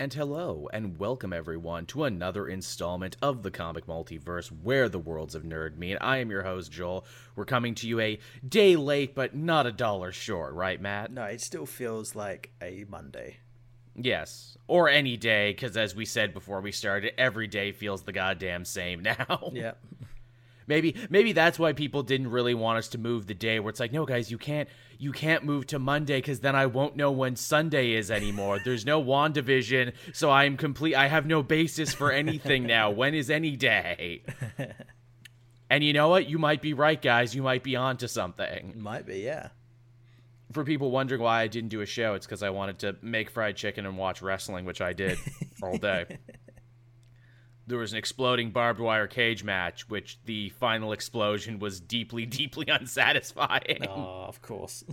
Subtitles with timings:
[0.00, 5.34] And hello, and welcome everyone to another installment of the Comic Multiverse, where the worlds
[5.34, 5.98] of nerd meet.
[6.00, 7.04] I am your host, Joel.
[7.36, 8.18] We're coming to you a
[8.48, 11.12] day late, but not a dollar short, right, Matt?
[11.12, 13.40] No, it still feels like a Monday.
[13.94, 18.12] Yes, or any day, because as we said before we started, every day feels the
[18.12, 19.50] goddamn same now.
[19.52, 19.72] Yeah.
[20.66, 23.80] maybe maybe that's why people didn't really want us to move the day where it's
[23.80, 24.68] like no guys you can't
[25.00, 28.58] you can't move to monday because then i won't know when sunday is anymore.
[28.64, 32.90] There's no wandavision so i'm complete i have no basis for anything now.
[32.90, 34.22] When is any day?
[35.72, 36.28] And you know what?
[36.28, 37.32] You might be right guys.
[37.32, 38.74] You might be onto something.
[38.76, 39.50] Might be, yeah.
[40.52, 43.30] for people wondering why i didn't do a show it's because i wanted to make
[43.30, 45.16] fried chicken and watch wrestling which i did
[45.62, 46.18] all day
[47.70, 52.66] there was an exploding barbed wire cage match, which the final explosion was deeply, deeply
[52.68, 53.86] unsatisfying.
[53.88, 54.84] Oh, of course.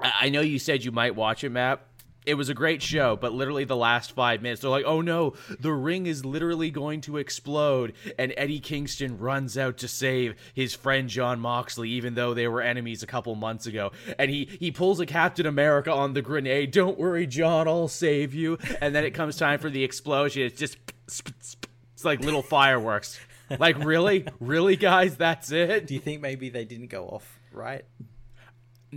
[0.00, 1.86] I I know you said you might watch it, Matt.
[2.26, 5.34] It was a great show, but literally the last five minutes, they're like, oh no,
[5.60, 7.92] the ring is literally going to explode.
[8.18, 12.62] And Eddie Kingston runs out to save his friend Jon Moxley, even though they were
[12.62, 13.92] enemies a couple months ago.
[14.18, 16.70] And he, he pulls a Captain America on the grenade.
[16.70, 18.58] Don't worry, John, I'll save you.
[18.80, 20.42] And then it comes time for the explosion.
[20.44, 23.20] It's just, it's like little fireworks.
[23.58, 24.26] Like, really?
[24.40, 25.16] Really, guys?
[25.16, 25.86] That's it?
[25.86, 27.84] Do you think maybe they didn't go off right?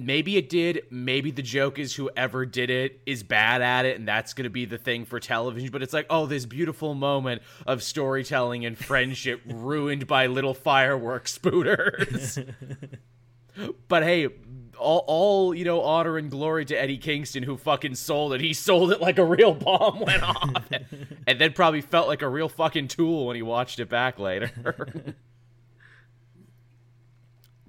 [0.06, 4.08] Maybe it did maybe the joke is whoever did it is bad at it and
[4.08, 7.42] that's going to be the thing for television but it's like oh this beautiful moment
[7.66, 12.39] of storytelling and friendship ruined by little fireworks spooters.
[13.88, 14.28] But hey
[14.78, 18.42] all, all you know honor and glory to eddie kingston who fucking sold it.
[18.42, 20.70] He sold it like a real bomb went off.
[21.28, 24.52] And then probably felt like a real fucking tool when he watched it back later.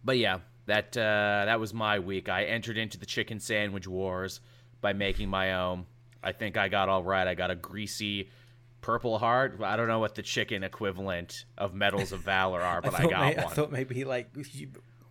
[0.04, 2.28] But yeah, that uh, that was my week.
[2.28, 4.40] I entered into the chicken sandwich wars
[4.80, 5.86] by making my own.
[6.22, 7.26] I think I got all right.
[7.26, 8.30] I got a greasy
[8.80, 9.60] purple heart.
[9.62, 13.10] I don't know what the chicken equivalent of medals of valor are, but I, thought
[13.10, 13.44] got may- one.
[13.44, 14.68] I thought maybe like you,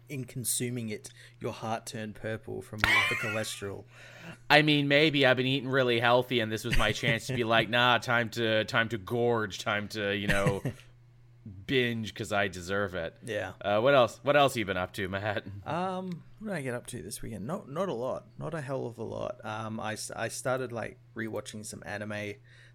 [0.09, 1.09] in consuming it,
[1.39, 3.83] your heart turned purple from all the cholesterol.
[4.49, 7.43] I mean, maybe I've been eating really healthy, and this was my chance to be
[7.43, 10.61] like, nah, time to time to gorge, time to you know
[11.65, 13.15] binge because I deserve it.
[13.25, 13.53] Yeah.
[13.61, 14.19] Uh, what else?
[14.23, 15.43] What else have you been up to, Matt?
[15.65, 17.45] Um, what did I get up to this weekend?
[17.47, 18.25] Not not a lot.
[18.37, 19.37] Not a hell of a lot.
[19.43, 22.33] Um, I, I started like rewatching some anime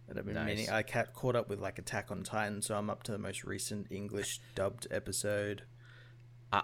[0.08, 0.46] that I've been Nice.
[0.46, 0.70] meaning.
[0.70, 3.44] I ca- caught up with like Attack on Titan, so I'm up to the most
[3.44, 5.62] recent English dubbed episode.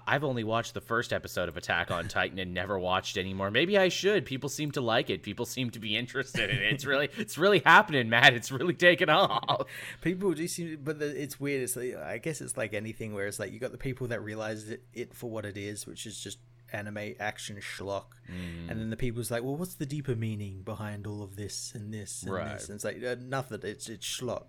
[0.06, 3.50] I've only watched the first episode of Attack on Titan and never watched anymore.
[3.50, 4.26] Maybe I should.
[4.26, 5.22] People seem to like it.
[5.22, 6.72] People seem to be interested in it.
[6.74, 8.34] It's really, it's really happening, Matt.
[8.34, 9.66] It's really taken off.
[10.02, 11.62] People do seem, but the, it's weird.
[11.62, 14.22] It's like, I guess it's like anything where it's like you got the people that
[14.22, 16.38] realize it, it for what it is, which is just
[16.70, 21.22] anime action schlock, and then the people's like, well, what's the deeper meaning behind all
[21.22, 22.52] of this and this and Right.
[22.58, 22.68] this?
[22.68, 23.60] And it's like uh, nothing.
[23.62, 24.44] It's it's schlock.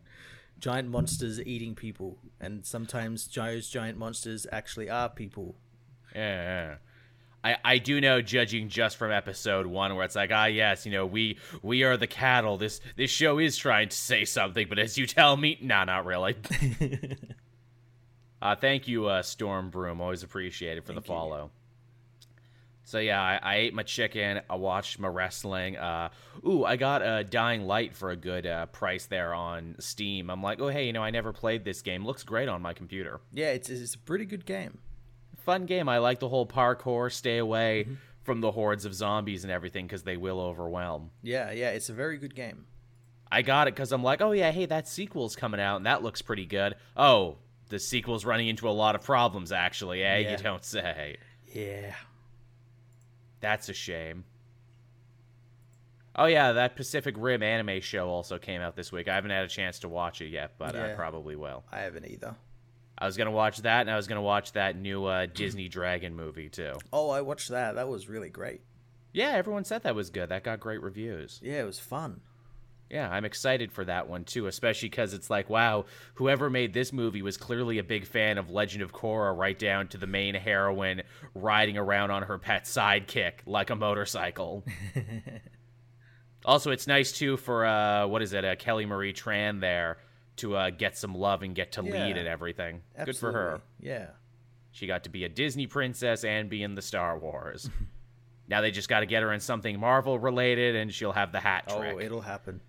[0.60, 5.56] Giant monsters eating people, and sometimes those giant monsters actually are people.
[6.14, 6.76] Yeah, yeah.
[7.44, 10.92] I, I do know, judging just from episode one, where it's like, ah, yes, you
[10.92, 12.58] know, we we are the cattle.
[12.58, 16.06] This this show is trying to say something, but as you tell me, nah, not
[16.06, 16.36] really.
[18.42, 20.02] uh, thank you, uh, Storm Broom.
[20.02, 21.59] Always appreciated for the follow you.
[22.84, 24.42] So yeah, I, I ate my chicken.
[24.50, 25.78] I watched my wrestling.
[25.78, 26.10] Uh,
[26.48, 30.30] ooh, I got a Dying Light for a good uh, price there on Steam.
[30.30, 32.06] I'm like, oh hey, you know, I never played this game.
[32.06, 34.80] Looks great on my computer Yeah, it's it's a pretty good game.
[35.38, 35.88] fun game.
[35.88, 37.88] I like the whole parkour, stay away
[38.24, 41.12] from the hordes of zombies and everything because they will overwhelm.
[41.22, 42.66] Yeah, yeah, it's a very good game.
[43.32, 46.02] I got it because I'm like, oh yeah, hey, that sequel's coming out and that
[46.02, 46.76] looks pretty good.
[46.98, 47.38] Oh,
[47.70, 50.18] the sequel's running into a lot of problems, actually, eh?
[50.20, 50.32] Yeah.
[50.32, 51.18] You don't say.
[51.54, 51.94] Yeah.
[53.42, 54.26] That's a shame.
[56.16, 59.08] Oh yeah, that Pacific Rim anime show also came out this week.
[59.08, 61.64] I haven't had a chance to watch it yet, but I probably will.
[61.72, 62.36] I haven't either.
[62.98, 66.16] I was gonna watch that, and I was gonna watch that new uh, Disney Dragon
[66.16, 66.74] movie too.
[66.92, 67.76] Oh, I watched that.
[67.76, 68.62] That was really great.
[69.14, 70.30] Yeah, everyone said that was good.
[70.30, 71.40] That got great reviews.
[71.42, 72.22] Yeah, it was fun.
[72.90, 76.92] Yeah, I'm excited for that one too, especially because it's like, wow, whoever made this
[76.92, 80.34] movie was clearly a big fan of Legend of Korra, right down to the main
[80.34, 81.04] heroine
[81.36, 84.64] riding around on her pet sidekick like a motorcycle.
[86.46, 89.98] also, it's nice too for uh, what is it, uh, Kelly Marie Tran there
[90.38, 92.16] to uh, get some love and get to lead Yeah.
[92.16, 92.82] and everything.
[93.06, 93.62] Good for her.
[93.80, 94.08] Yeah.
[94.72, 97.70] She got to be a Disney princess and be in the Star Wars.
[98.48, 101.40] now they just got to get her in something Marvel related, and she'll have the
[101.40, 101.96] hat trick.
[101.96, 102.62] Oh, it'll happen.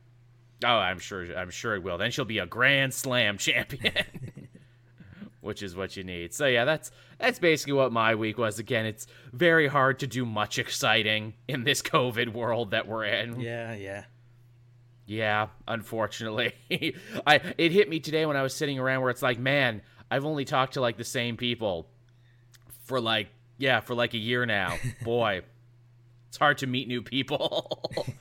[0.65, 1.37] Oh, I'm sure.
[1.37, 1.99] I'm sure it will.
[1.99, 3.93] Then she'll be a Grand Slam champion,
[5.41, 6.35] which is what you need.
[6.35, 8.59] So yeah, that's that's basically what my week was.
[8.59, 13.41] Again, it's very hard to do much exciting in this COVID world that we're in.
[13.41, 14.05] Yeah, yeah.
[15.07, 16.53] Yeah, unfortunately.
[17.27, 20.25] I it hit me today when I was sitting around where it's like, man, I've
[20.25, 21.89] only talked to like the same people
[22.85, 23.29] for like
[23.59, 24.77] yeah, for like a year now.
[25.03, 25.43] Boy,
[26.29, 28.15] it's hard to meet new people.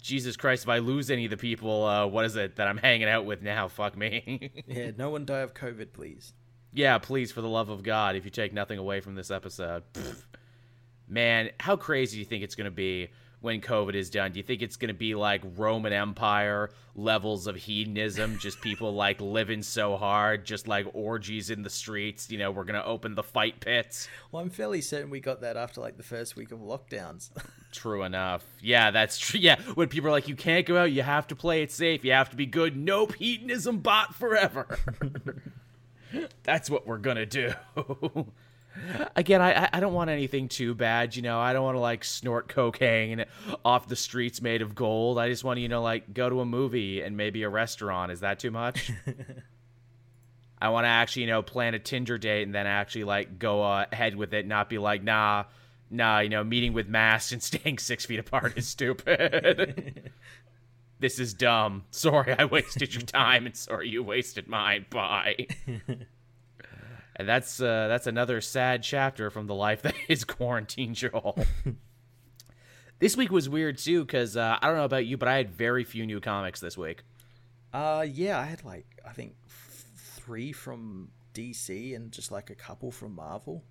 [0.00, 2.78] Jesus Christ, if I lose any of the people, uh, what is it that I'm
[2.78, 3.68] hanging out with now?
[3.80, 4.50] Fuck me.
[4.66, 6.32] yeah, no one die of COVID, please.
[6.72, 9.82] Yeah, please, for the love of God, if you take nothing away from this episode.
[11.08, 13.08] Man, how crazy do you think it's going to be
[13.40, 14.32] when COVID is done?
[14.32, 18.38] Do you think it's going to be like Roman Empire levels of hedonism?
[18.38, 22.30] just people like living so hard, just like orgies in the streets.
[22.30, 24.08] You know, we're going to open the fight pits.
[24.32, 27.30] Well, I'm fairly certain we got that after like the first week of lockdowns.
[27.72, 28.44] true enough.
[28.60, 29.40] Yeah, that's true.
[29.40, 32.04] Yeah, when people are like, you can't go out, you have to play it safe,
[32.04, 32.76] you have to be good.
[32.76, 34.78] Nope, hedonism bot forever.
[36.42, 37.52] that's what we're going to do.
[39.16, 41.38] Again, I I don't want anything too bad, you know.
[41.38, 43.24] I don't want to like snort cocaine
[43.64, 45.18] off the streets made of gold.
[45.18, 48.12] I just want to, you know, like go to a movie and maybe a restaurant.
[48.12, 48.90] Is that too much?
[50.62, 53.62] I want to actually, you know, plan a Tinder date and then actually like go
[53.62, 55.44] uh, ahead with it, not be like, nah,
[55.90, 60.12] nah, you know, meeting with masks and staying six feet apart is stupid.
[61.00, 61.84] this is dumb.
[61.90, 64.86] Sorry, I wasted your time, and sorry you wasted mine.
[64.90, 65.46] Bye
[67.20, 71.38] and that's uh, that's another sad chapter from the life that is quarantine Joel.
[72.98, 75.50] this week was weird too because uh, I don't know about you, but I had
[75.50, 77.02] very few new comics this week.
[77.72, 82.54] Uh, yeah, I had like I think f- three from DC and just like a
[82.54, 83.62] couple from Marvel.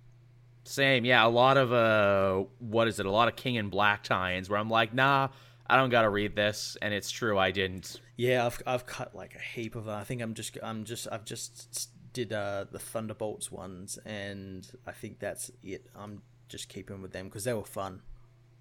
[0.64, 3.06] Same, yeah, a lot of uh, what is it?
[3.06, 5.28] A lot of King in Black tie-ins where I'm like, nah,
[5.66, 8.00] I don't gotta read this, and it's true, I didn't.
[8.16, 9.96] Yeah, I've I've cut like a heap of them.
[9.96, 14.92] I think I'm just I'm just I've just did uh, the Thunderbolts ones, and I
[14.92, 15.86] think that's it.
[15.94, 18.02] I'm just keeping with them because they were fun.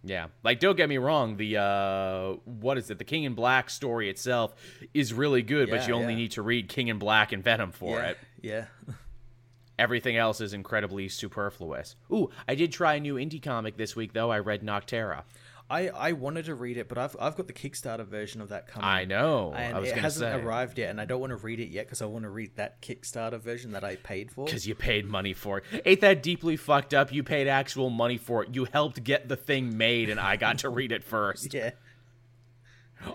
[0.04, 3.00] Yeah, like don't get me wrong, the uh, what is it?
[3.00, 4.56] The King in Black story itself
[4.94, 6.20] is really good, yeah, but you only yeah.
[6.20, 8.18] need to read King in Black and Venom for yeah, it.
[8.42, 8.66] Yeah.
[9.78, 11.96] Everything else is incredibly superfluous.
[12.12, 14.32] Ooh, I did try a new indie comic this week though.
[14.32, 15.24] I read Nocterra.
[15.70, 18.68] I, I wanted to read it, but I've I've got the Kickstarter version of that
[18.68, 18.88] coming.
[18.88, 20.42] I know, and I it hasn't say.
[20.42, 22.56] arrived yet, and I don't want to read it yet because I want to read
[22.56, 24.46] that Kickstarter version that I paid for.
[24.46, 25.84] Because you paid money for it.
[25.86, 27.14] Ain't that deeply fucked up?
[27.14, 28.56] You paid actual money for it.
[28.56, 31.54] You helped get the thing made, and I got to read it first.
[31.54, 31.72] yeah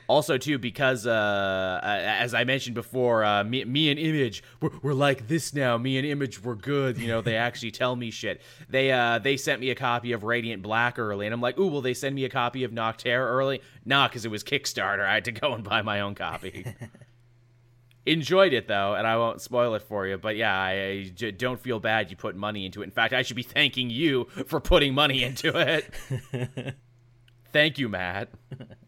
[0.07, 4.95] also too because uh, as i mentioned before uh, me, me and image we're, we're
[4.95, 5.77] like this now.
[5.77, 6.99] Me and image were good.
[6.99, 8.41] You know they actually tell me shit.
[8.69, 11.67] They uh, they sent me a copy of radiant black early and i'm like ooh
[11.69, 13.61] will they send me a copy of nocterra early?
[13.85, 15.07] Nah because it was kickstarter.
[15.07, 16.67] I had to go and buy my own copy.
[18.07, 21.59] Enjoyed it though and i won't spoil it for you but yeah I, I don't
[21.61, 22.85] feel bad you put money into it.
[22.85, 26.75] In fact i should be thanking you for putting money into it.
[27.53, 28.29] Thank you matt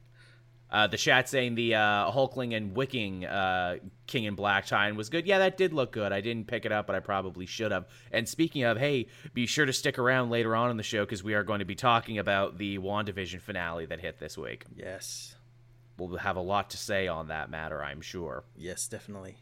[0.77, 5.09] uh, the chat saying the uh, Hulkling and Wiccan uh, King in Black Time was
[5.09, 5.27] good.
[5.27, 6.13] Yeah, that did look good.
[6.13, 7.87] I didn't pick it up, but I probably should have.
[8.13, 11.25] And speaking of, hey, be sure to stick around later on in the show because
[11.25, 14.67] we are going to be talking about the WandaVision finale that hit this week.
[14.77, 15.35] Yes.
[15.97, 18.45] We'll have a lot to say on that matter, I'm sure.
[18.55, 19.39] Yes, definitely.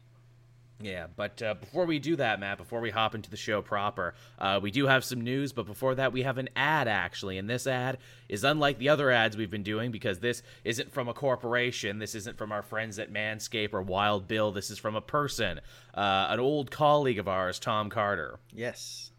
[0.81, 4.15] Yeah, but uh, before we do that, Matt, before we hop into the show proper,
[4.39, 5.53] uh, we do have some news.
[5.53, 7.99] But before that, we have an ad actually, and this ad
[8.29, 11.99] is unlike the other ads we've been doing because this isn't from a corporation.
[11.99, 14.51] This isn't from our friends at Manscaped or Wild Bill.
[14.51, 15.61] This is from a person,
[15.95, 18.41] uh, an old colleague of ours, Tom Carter.
[18.53, 19.13] Yes.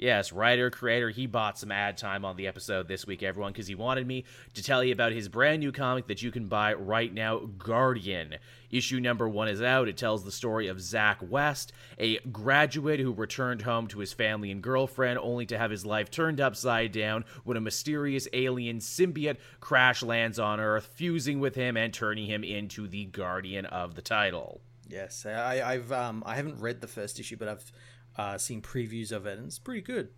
[0.00, 3.66] Yes, writer, creator, he bought some ad time on the episode this week, everyone, because
[3.66, 6.72] he wanted me to tell you about his brand new comic that you can buy
[6.72, 8.36] right now, Guardian.
[8.70, 9.88] Issue number one is out.
[9.88, 14.50] It tells the story of Zach West, a graduate who returned home to his family
[14.50, 19.36] and girlfriend, only to have his life turned upside down when a mysterious alien symbiote
[19.60, 24.02] crash lands on Earth, fusing with him and turning him into the Guardian of the
[24.02, 24.62] title.
[24.88, 27.70] Yes, I, I've um, I haven't read the first issue, but I've
[28.16, 30.08] uh, seen previews of it, and it's pretty good.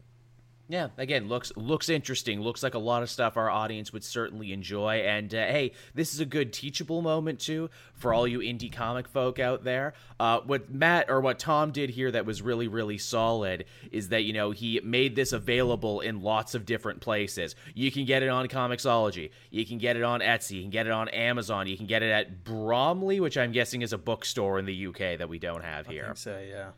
[0.72, 2.40] Yeah, again, looks looks interesting.
[2.40, 5.00] Looks like a lot of stuff our audience would certainly enjoy.
[5.00, 9.06] And uh, hey, this is a good teachable moment too for all you indie comic
[9.06, 9.92] folk out there.
[10.18, 14.22] Uh, what Matt or what Tom did here that was really really solid is that
[14.22, 17.54] you know he made this available in lots of different places.
[17.74, 20.86] You can get it on Comixology, you can get it on Etsy, you can get
[20.86, 24.58] it on Amazon, you can get it at Bromley, which I'm guessing is a bookstore
[24.58, 26.12] in the UK that we don't have here.
[26.14, 26.70] So, yeah.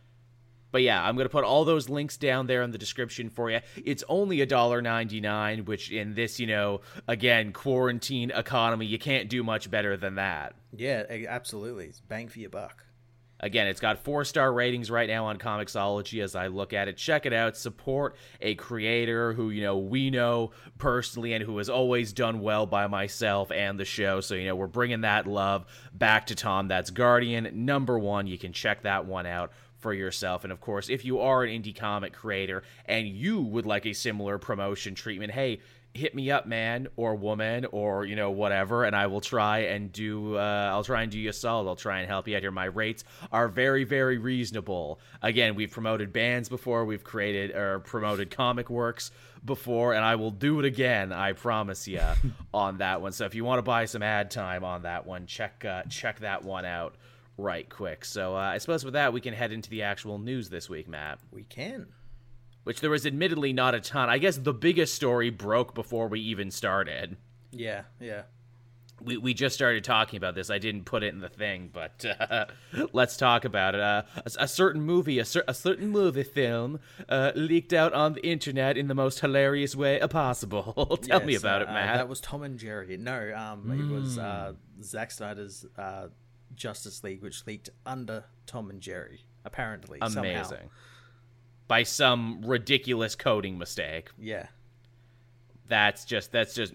[0.74, 3.48] But yeah, I'm going to put all those links down there in the description for
[3.48, 3.60] you.
[3.76, 8.98] It's only a dollar ninety nine, which in this, you know, again, quarantine economy, you
[8.98, 10.56] can't do much better than that.
[10.76, 11.86] Yeah, absolutely.
[11.86, 12.86] It's bang for your buck.
[13.38, 16.96] Again, it's got four star ratings right now on Comixology as I look at it.
[16.96, 17.56] Check it out.
[17.56, 22.66] Support a creator who, you know, we know personally and who has always done well
[22.66, 24.20] by myself and the show.
[24.20, 26.66] So, you know, we're bringing that love back to Tom.
[26.66, 28.26] That's Guardian number one.
[28.26, 29.52] You can check that one out
[29.84, 30.44] for yourself.
[30.44, 33.92] And of course, if you are an indie comic creator and you would like a
[33.92, 35.60] similar promotion treatment, hey,
[35.92, 39.92] hit me up man or woman or you know whatever and i will try and
[39.92, 41.68] do uh, i'll try and do you a solid.
[41.68, 42.50] I'll try and help you out here.
[42.50, 44.98] My rates are very very reasonable.
[45.22, 46.84] Again we've promoted bands before.
[46.84, 49.12] We've created or promoted comic works
[49.44, 52.00] before and i will do it again i promise you
[52.54, 53.12] on that one.
[53.12, 56.18] So if you want to buy some ad time on that one check uh, check
[56.20, 56.96] that one out
[57.36, 60.48] right quick so uh, i suppose with that we can head into the actual news
[60.50, 61.86] this week matt We can.
[62.64, 64.08] which there was admittedly not a ton.
[64.08, 67.16] I guess the biggest story broke before we even started.
[67.50, 68.22] Yeah, yeah.
[69.02, 70.48] We, we just started talking about this.
[70.50, 72.46] I didn't put it in the thing, but uh,
[72.92, 73.80] let's talk about it.
[73.82, 78.14] Uh, a, a certain movie, a, cer- a certain movie film, uh, leaked out on
[78.14, 80.96] the internet in the most hilarious way possible.
[81.02, 81.96] Tell me Yes, about it, uh, Matt.
[81.98, 82.96] That was Tom and Jerry.
[82.96, 86.06] No, um, it was uh, Zack Snyder's uh,
[86.56, 89.24] Justice League, which leaked under Tom and Jerry.
[89.44, 90.50] Apparently, somehow.
[91.66, 94.10] By some ridiculous coding mistake.
[94.18, 94.48] Yeah,
[95.66, 96.74] that's just that's just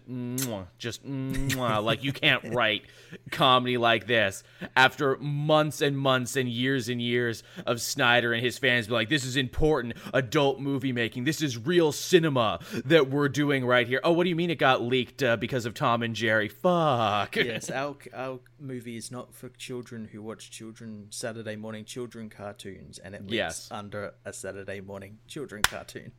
[0.77, 2.83] just like you can't write
[3.31, 4.43] comedy like this
[4.75, 9.09] after months and months and years and years of Snyder and his fans be like
[9.09, 13.99] this is important adult movie making this is real cinema that we're doing right here
[14.03, 17.35] oh what do you mean it got leaked uh, because of Tom and Jerry fuck
[17.35, 17.69] yes.
[17.79, 23.15] Our our movie is not for children who watch children Saturday morning children cartoons, and
[23.15, 23.67] it leaks Yes.
[23.71, 26.11] under a Saturday morning children cartoon.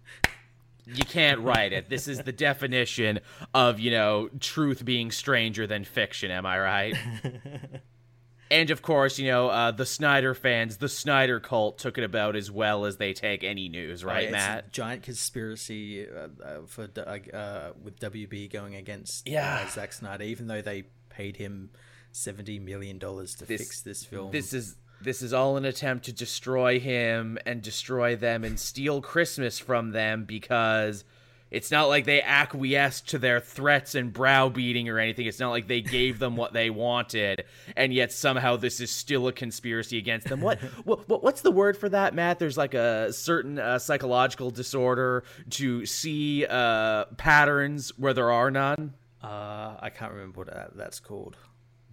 [0.95, 3.21] You can't write it this is the definition
[3.55, 6.95] of you know truth being stranger than fiction am I right
[8.53, 12.35] And of course, you know, uh, the Snyder fans, the Snyder cult took it about
[12.35, 14.73] as well as they take any news, right, It's a Matt?
[14.73, 19.63] giant conspiracy uh, uh, for uh, with WB going against Yeah.
[19.65, 21.71] uh, Zack Snyder, even though they paid him
[22.11, 24.33] seventy million dollars to This- fix this film.
[24.33, 29.01] This is this is all an attempt to destroy him and destroy them and steal
[29.01, 31.05] Christmas from them because
[31.51, 35.27] it's not like they acquiesced to their threats and browbeating or anything.
[35.27, 37.45] It's not like they gave them what they wanted,
[37.77, 40.41] and yet somehow this is still a conspiracy against them.
[40.41, 42.39] What, what, what what's the word for that, Matt?
[42.39, 48.95] There's like a certain uh, psychological disorder to see uh, patterns where there are none.
[49.23, 51.37] uh, I can't remember what that, that's called.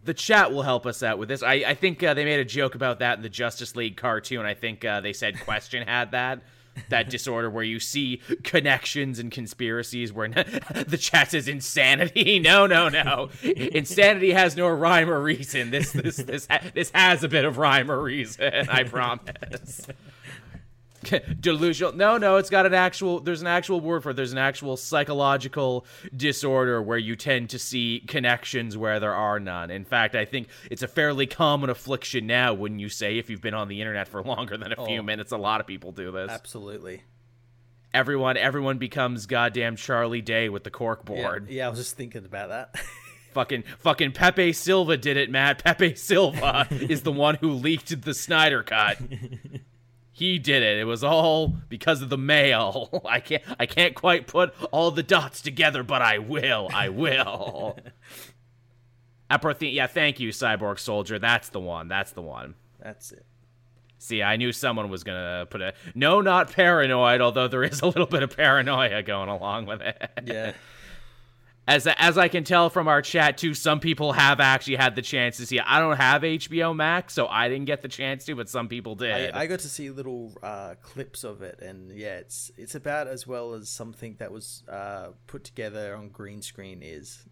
[0.07, 1.43] The chat will help us out with this.
[1.43, 4.45] I, I think uh, they made a joke about that in the Justice League cartoon.
[4.45, 6.41] I think uh, they said Question had that.
[6.89, 10.29] That disorder where you see connections and conspiracies where
[10.87, 12.39] the chat says insanity.
[12.47, 13.29] No, no, no.
[13.43, 15.71] Insanity has no rhyme or reason.
[15.71, 18.69] This this this ha- this has a bit of rhyme or reason.
[18.69, 19.87] I promise.
[21.39, 21.93] Delusional.
[21.93, 24.15] No no it's got an actual there's an actual word for it.
[24.15, 25.85] There's an actual psychological
[26.15, 29.71] disorder where you tend to see connections where there are none.
[29.71, 33.41] In fact i think it's a fairly common affliction now wouldn't you say if you've
[33.41, 35.03] been on the internet for longer than a few Oh.
[35.03, 36.29] minutes a lot of people do this.
[36.31, 37.01] Absolutely.
[37.93, 41.49] everyone everyone becomes goddamn charlie day with the cork Yeah, board.
[41.49, 42.75] yeah, I was just thinking about that.
[43.33, 45.63] fucking fucking pepe silva did it matt.
[45.63, 48.97] Pepe silva is the one who leaked the snyder cut
[50.17, 50.79] he did it.
[50.79, 52.89] It was all because of the mail.
[53.07, 56.69] I can't I can't quite put all the dots together, but I will.
[56.73, 57.77] I will.
[59.29, 61.19] Apothe- yeah, thank you, Cyborg Soldier.
[61.19, 61.87] That's the one.
[61.87, 62.55] That's the one.
[62.81, 63.27] that's it.
[63.99, 67.21] See, I knew someone was gonna put a no, not paranoid.
[67.21, 70.09] Although there is a little bit of paranoia going along with it.
[70.25, 70.53] Yeah.
[71.67, 75.01] As as I can tell from our chat too, some people have actually had the
[75.01, 75.57] chance to see.
[75.57, 75.63] it.
[75.67, 78.95] I don't have HBO Max, so I didn't get the chance to, but some people
[78.95, 79.33] did.
[79.33, 83.07] I, I got to see little uh, clips of it, and yeah, it's it's about
[83.07, 87.25] as well as something that was uh, put together on green screen is.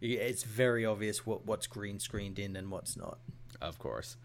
[0.00, 3.18] It's very obvious what what's green screened in and what's not.
[3.60, 4.16] Of course.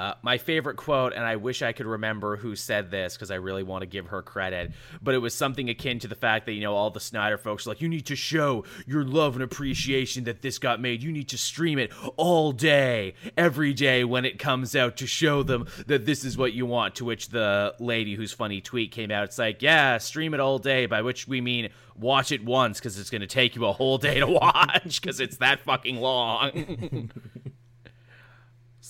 [0.00, 3.34] Uh, my favorite quote, and I wish I could remember who said this because I
[3.34, 6.52] really want to give her credit, but it was something akin to the fact that,
[6.52, 9.42] you know, all the Snyder folks are like, you need to show your love and
[9.42, 11.02] appreciation that this got made.
[11.02, 15.42] You need to stream it all day, every day when it comes out to show
[15.42, 16.94] them that this is what you want.
[16.94, 20.58] To which the lady whose funny tweet came out, it's like, yeah, stream it all
[20.58, 23.72] day, by which we mean watch it once because it's going to take you a
[23.72, 27.10] whole day to watch because it's that fucking long.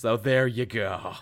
[0.01, 1.13] So there you go.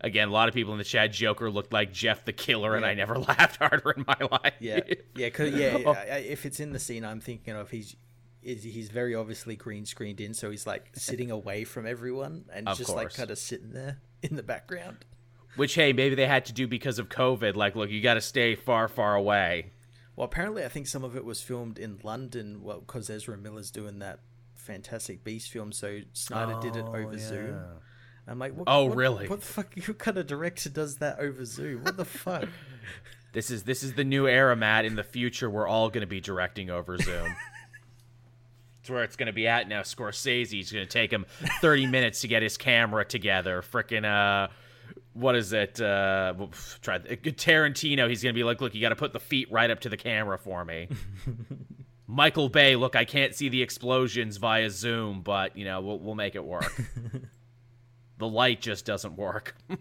[0.00, 1.10] Again, a lot of people in the chat.
[1.10, 4.52] Joker looked like Jeff the Killer, and I never laughed harder in my life.
[4.60, 4.78] Yeah,
[5.16, 5.78] yeah, yeah.
[6.12, 7.96] I, if it's in the scene I'm thinking of, he's
[8.44, 12.68] is he's very obviously green screened in, so he's like sitting away from everyone and
[12.68, 14.98] Of just like kind of sitting there in the background.
[15.56, 17.56] Which hey, maybe they had to do because of COVID.
[17.56, 19.72] Like, look, you got to stay far, far away.
[20.14, 22.62] Well, apparently, I think some of it was filmed in London.
[22.62, 24.20] Well, because Ezra Miller's doing that
[24.64, 27.60] Fantastic Beast film, so Snyder did it over Zoom.
[28.26, 29.28] I'm like, what, Oh, what- really?
[29.28, 29.74] What the fuck?
[29.86, 31.84] What kind of director does that over Zoom?
[31.84, 32.48] What the fuck?
[33.32, 34.84] This is this is the new era, Matt.
[34.84, 37.34] In the future, we're all going to be directing over Zoom.
[38.80, 39.80] It's where it's going to be at now.
[39.80, 41.24] Scorsese's going to take him
[41.62, 43.62] 30 minutes to get his camera together.
[43.62, 44.48] Frickin' uh,
[45.14, 45.80] what is it?
[45.80, 46.34] Uh,
[46.82, 48.06] try Tarantino.
[48.10, 49.88] He's going to be like, look, you got to put the feet right up to
[49.88, 50.88] the camera for me.
[52.06, 56.14] Michael Bay, look, I can't see the explosions via Zoom, but you know we'll we'll
[56.14, 56.72] make it work.
[58.18, 59.56] the light just doesn't work.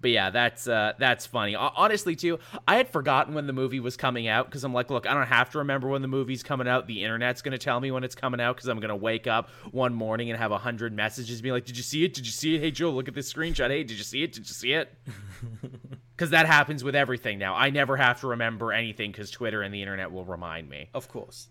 [0.00, 1.52] But yeah, that's uh, that's funny.
[1.52, 4.90] Ho- Honestly, too, I had forgotten when the movie was coming out because I'm like,
[4.90, 6.88] look, I don't have to remember when the movie's coming out.
[6.88, 9.94] The internet's gonna tell me when it's coming out because I'm gonna wake up one
[9.94, 12.14] morning and have a hundred messages being like, "Did you see it?
[12.14, 12.60] Did you see it?
[12.60, 13.68] Hey Joe, look at this screenshot.
[13.70, 14.32] Hey, did you see it?
[14.32, 14.92] Did you see it?"
[16.22, 17.56] Because that happens with everything now.
[17.56, 20.88] I never have to remember anything because Twitter and the internet will remind me.
[20.94, 21.48] Of course.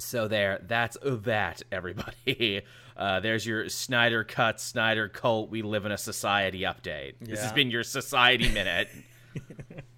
[0.00, 2.62] So there, that's that, everybody.
[2.96, 5.50] Uh, there's your Snyder cut, Snyder cult.
[5.50, 7.14] We live in a society update.
[7.20, 8.88] This has been your society minute.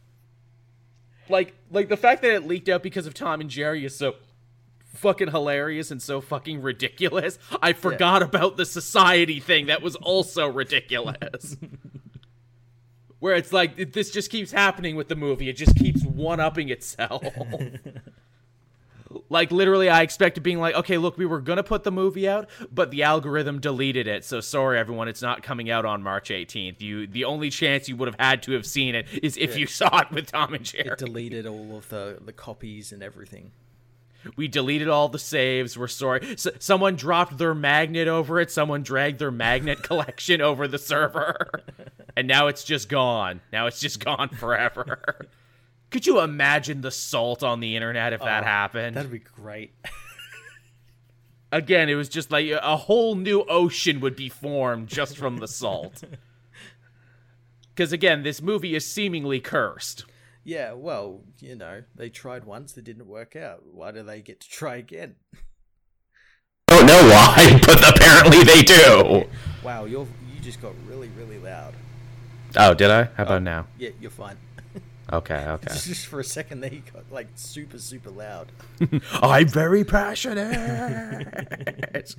[1.28, 4.14] like, like the fact that it leaked out because of Tom and Jerry is so
[4.94, 7.38] fucking hilarious and so fucking ridiculous.
[7.60, 11.56] I forgot about the society thing that was also ridiculous.
[13.18, 15.48] Where it's like it- this just keeps happening with the movie.
[15.48, 17.24] It just keeps one upping itself.
[19.28, 22.48] like literally I expected being like, okay, look, we were gonna put the movie out,
[22.72, 24.24] but the algorithm deleted it.
[24.24, 26.80] So sorry everyone, it's not coming out on March 18th.
[26.80, 29.66] You the only chance you would have had to have seen it is if you
[29.66, 30.88] saw it with Tom and Jerry.
[30.88, 33.52] It deleted all of the, the copies and everything.
[34.36, 35.78] we deleted all the saves.
[35.78, 36.20] We're sorry.
[36.32, 38.50] S- someone dropped their magnet over it.
[38.50, 41.48] Someone dragged their magnet collection over the server.
[42.16, 43.40] And now it's just gone.
[43.52, 45.26] Now it's just gone forever.
[45.90, 48.96] Could you imagine the salt on the internet if that Oh, happened?
[48.96, 49.72] That'd be great.
[51.52, 55.48] Again, it was just like a whole new ocean would be formed just from the
[55.48, 56.02] salt.
[57.74, 60.06] Because again, this movie is seemingly cursed.
[60.44, 63.64] yeah, well, you know, they tried once, it didn't work out.
[63.70, 65.16] Why do they get to try again?
[66.68, 69.24] I Don't know why, but apparently they do.
[69.62, 71.74] Wow, you're you just got really, really loud.
[72.56, 73.04] Oh, did I?
[73.04, 73.66] How oh, about now?
[73.78, 74.36] Yeah, you're fine.
[75.12, 75.72] Okay, okay.
[75.72, 78.50] Just for a second there, you got like super, super loud.
[79.12, 80.46] I'm very passionate.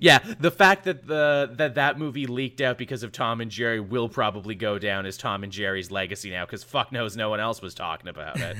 [0.00, 3.80] yeah, the fact that the that that movie leaked out because of Tom and Jerry
[3.80, 7.40] will probably go down as Tom and Jerry's legacy now because fuck knows no one
[7.40, 8.56] else was talking about it.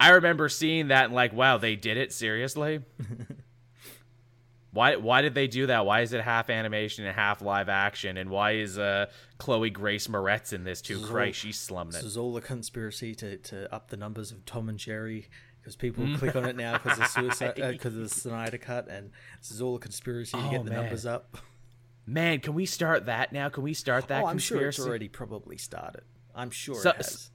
[0.00, 2.80] I remember seeing that and like, wow, they did it seriously.
[4.70, 5.86] Why why did they do that?
[5.86, 8.16] Why is it half animation and half live action?
[8.16, 9.06] And why is uh
[9.38, 10.98] Chloe Grace Moretz in this too?
[10.98, 12.06] This Christ, she's slumming This it.
[12.06, 15.28] is all a conspiracy to, to up the numbers of Tom and Jerry
[15.60, 19.10] because people click on it now because of suicide because of the Snyder cut, and
[19.40, 20.80] this is all a conspiracy to Oh, get the man.
[20.82, 21.38] numbers up.
[22.06, 23.48] Man, can we start that now?
[23.50, 24.88] Can we start that oh, I'm sure it's conspiracy?
[24.88, 26.02] already probably started.
[26.34, 27.30] I'm sure So- it has.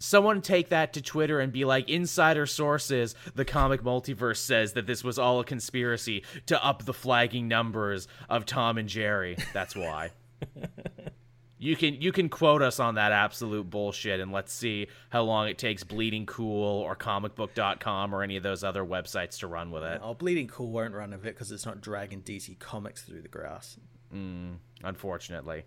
[0.00, 4.86] Someone take that to Twitter and be like, insider sources, the comic multiverse says that
[4.86, 9.36] this was all a conspiracy to up the flagging numbers of Tom and Jerry.
[9.52, 10.10] That's why.
[11.58, 15.48] you can you can quote us on that absolute bullshit and let's see how long
[15.48, 19.82] it takes Bleeding Cool or comicbook.com or any of those other websites to run with
[19.82, 20.00] it.
[20.02, 23.28] Oh, Bleeding Cool won't run with it because it's not dragging DC Comics through the
[23.28, 23.78] grass.
[24.14, 25.64] Mm, unfortunately.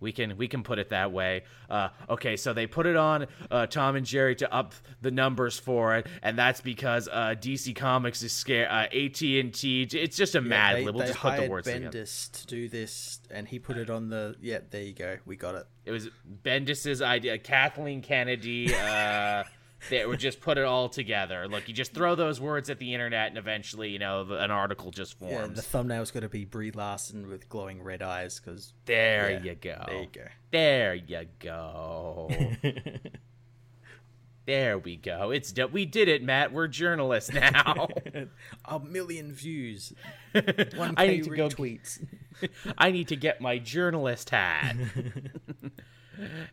[0.00, 1.42] We can we can put it that way.
[1.68, 5.58] Uh, okay, so they put it on uh, Tom and Jerry to up the numbers
[5.58, 8.68] for it, and that's because uh, DC Comics is scared.
[8.70, 10.94] Uh, AT and T, it's just a mad they, lib.
[10.94, 11.98] We'll they just put the words together.
[11.98, 14.36] Bendis to do this, and he put it on the.
[14.40, 15.16] Yeah, there you go.
[15.26, 15.66] We got it.
[15.84, 16.08] It was
[16.44, 17.38] Bendis's idea.
[17.38, 18.74] Kathleen Kennedy.
[19.90, 21.46] They would just put it all together.
[21.48, 24.50] Look, you just throw those words at the internet, and eventually, you know, the, an
[24.50, 25.32] article just forms.
[25.32, 29.42] Yeah, the thumbnail's got to be Brie Larson with glowing red eyes because there yeah,
[29.42, 29.84] you go.
[29.86, 30.24] there you go.
[30.50, 32.30] There you go.
[34.46, 35.30] there we go.
[35.30, 36.52] It's do- we did it, Matt.
[36.52, 37.88] We're journalists now.
[38.64, 39.92] A million views,
[40.74, 42.04] one I need to go- retweets.
[42.76, 44.76] I need to get my journalist hat.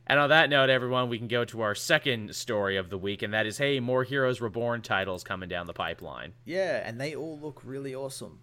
[0.07, 3.21] And on that note, everyone, we can go to our second story of the week,
[3.21, 6.33] and that is, hey, more Heroes Reborn titles coming down the pipeline.
[6.45, 8.39] yeah, and they all look really awesome.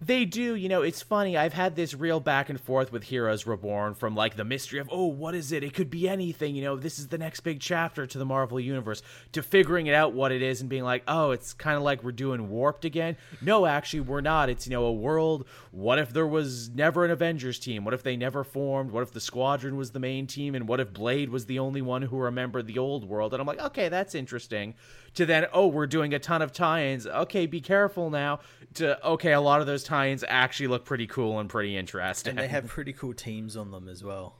[0.00, 1.36] They do, you know, it's funny.
[1.36, 4.88] I've had this real back and forth with Heroes Reborn from like the mystery of,
[4.92, 5.64] oh, what is it?
[5.64, 8.60] It could be anything, you know, this is the next big chapter to the Marvel
[8.60, 11.82] Universe, to figuring it out what it is and being like, oh, it's kind of
[11.82, 13.16] like we're doing Warped again.
[13.40, 14.48] No, actually, we're not.
[14.48, 15.48] It's, you know, a world.
[15.72, 17.84] What if there was never an Avengers team?
[17.84, 18.92] What if they never formed?
[18.92, 20.54] What if the Squadron was the main team?
[20.54, 23.34] And what if Blade was the only one who remembered the old world?
[23.34, 24.74] And I'm like, okay, that's interesting.
[25.18, 27.04] To then, oh, we're doing a ton of tie ins.
[27.04, 28.38] Okay, be careful now.
[28.74, 32.30] To, okay, a lot of those tie-ins actually look pretty cool and pretty interesting.
[32.30, 34.36] And they have pretty cool teams on them as well.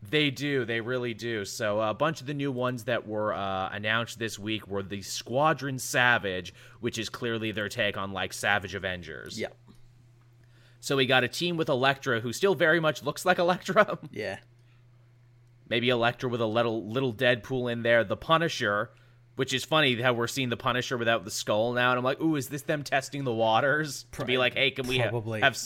[0.00, 1.44] They do, they really do.
[1.44, 5.02] So a bunch of the new ones that were uh, announced this week were the
[5.02, 9.40] Squadron Savage, which is clearly their take on like Savage Avengers.
[9.40, 9.56] yep
[10.78, 13.98] So we got a team with Elektra, who still very much looks like Elektra.
[14.12, 14.38] Yeah.
[15.68, 18.04] Maybe Elektra with a little little Deadpool in there.
[18.04, 18.90] The Punisher,
[19.36, 22.20] which is funny how we're seeing the Punisher without the skull now, and I'm like,
[22.20, 25.40] ooh, is this them testing the waters to be like, hey, can we Probably.
[25.40, 25.58] have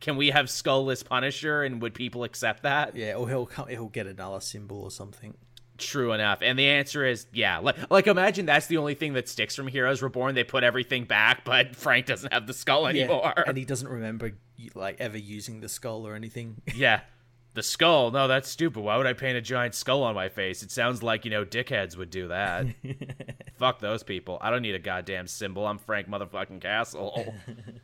[0.00, 2.96] can we have skullless Punisher, and would people accept that?
[2.96, 5.34] Yeah, or he'll come, he'll get another symbol or something.
[5.76, 7.58] True enough, and the answer is yeah.
[7.58, 10.34] Like, like imagine that's the only thing that sticks from Heroes Reborn.
[10.34, 13.32] They put everything back, but Frank doesn't have the skull anymore.
[13.36, 14.32] Yeah, and he doesn't remember
[14.74, 16.60] like ever using the skull or anything.
[16.74, 17.00] yeah.
[17.54, 18.12] The skull?
[18.12, 18.80] No, that's stupid.
[18.80, 20.62] Why would I paint a giant skull on my face?
[20.62, 22.66] It sounds like, you know, dickheads would do that.
[23.58, 24.38] Fuck those people.
[24.40, 25.66] I don't need a goddamn symbol.
[25.66, 27.34] I'm Frank motherfucking Castle.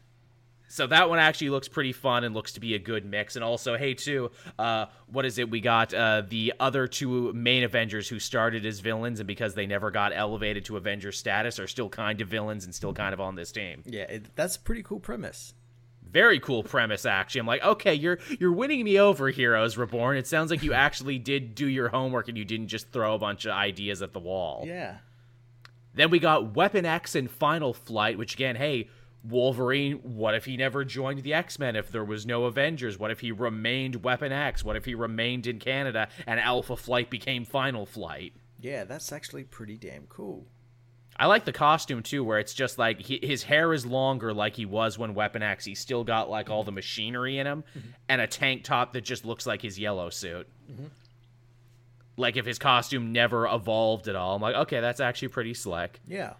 [0.68, 3.34] so that one actually looks pretty fun and looks to be a good mix.
[3.34, 5.50] And also, hey, too, uh, what is it?
[5.50, 9.66] We got uh, the other two main Avengers who started as villains, and because they
[9.66, 13.20] never got elevated to Avenger status, are still kind of villains and still kind of
[13.20, 13.82] on this team.
[13.84, 15.54] Yeah, it, that's a pretty cool premise
[16.16, 17.40] very cool premise actually.
[17.40, 20.16] I'm like okay you're you're winning me over heroes reborn.
[20.16, 23.18] It sounds like you actually did do your homework and you didn't just throw a
[23.18, 24.64] bunch of ideas at the wall.
[24.66, 24.96] Yeah.
[25.92, 28.88] Then we got weapon x and final flight which again hey
[29.22, 32.98] wolverine what if he never joined the x-men if there was no avengers?
[32.98, 34.64] What if he remained weapon x?
[34.64, 38.32] What if he remained in canada and alpha flight became final flight?
[38.58, 40.46] Yeah that's actually pretty damn cool
[41.18, 44.54] I like the costume too, where it's just like he, his hair is longer, like
[44.54, 45.64] he was when Weapon X.
[45.64, 47.88] He's still got like all the machinery in him, mm-hmm.
[48.08, 50.46] and a tank top that just looks like his yellow suit.
[50.70, 50.86] Mm-hmm.
[52.18, 56.00] Like if his costume never evolved at all, I'm like, okay, that's actually pretty slick.
[56.06, 56.34] Yeah.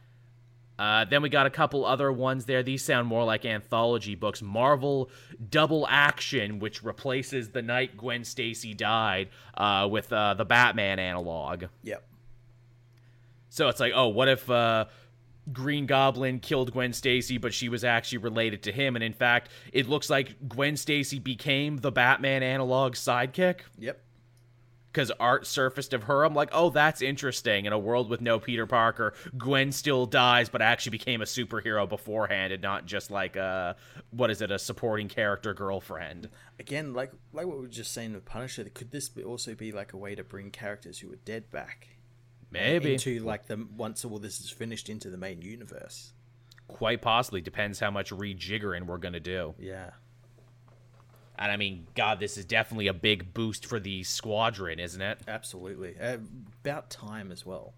[0.79, 2.63] Uh, then we got a couple other ones there.
[2.63, 4.43] These sound more like anthology books.
[4.43, 5.11] Marvel
[5.51, 11.65] Double Action, which replaces the night Gwen Stacy died uh, with uh, the Batman analog.
[11.83, 12.05] Yep.
[13.57, 14.85] So it's like, oh, what if uh,
[15.51, 19.49] Green Goblin killed Gwen Stacy, but she was actually related to him, and in fact,
[19.73, 23.61] it looks like Gwen Stacy became the Batman analog sidekick.
[23.79, 24.03] Yep.
[24.93, 27.65] Because art surfaced of her, I'm like, oh, that's interesting.
[27.65, 31.89] In a world with no Peter Parker, Gwen still dies, but actually became a superhero
[31.89, 33.77] beforehand, and not just like a
[34.11, 36.29] what is it, a supporting character girlfriend.
[36.59, 39.73] Again, like like what we were just saying with Punisher, could this be also be
[39.73, 41.96] like a way to bring characters who are dead back?
[42.51, 46.13] Maybe into like the once all this is finished into the main universe.
[46.69, 49.55] Quite possibly depends how much rejiggering we're gonna do.
[49.59, 49.91] Yeah.
[51.39, 55.19] And I mean, God, this is definitely a big boost for the squadron, isn't it?
[55.29, 55.95] Absolutely.
[56.01, 56.19] Uh,
[56.63, 57.75] about time as well.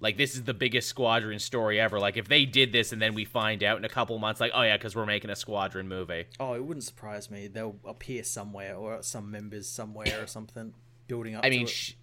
[0.00, 1.98] Like this is the biggest squadron story ever.
[1.98, 4.52] Like if they did this and then we find out in a couple months, like
[4.54, 6.26] oh yeah, because we're making a squadron movie.
[6.38, 7.46] Oh, it wouldn't surprise me.
[7.48, 10.74] They'll appear somewhere or some members somewhere or something
[11.08, 11.44] building up.
[11.44, 11.94] I mean, sh-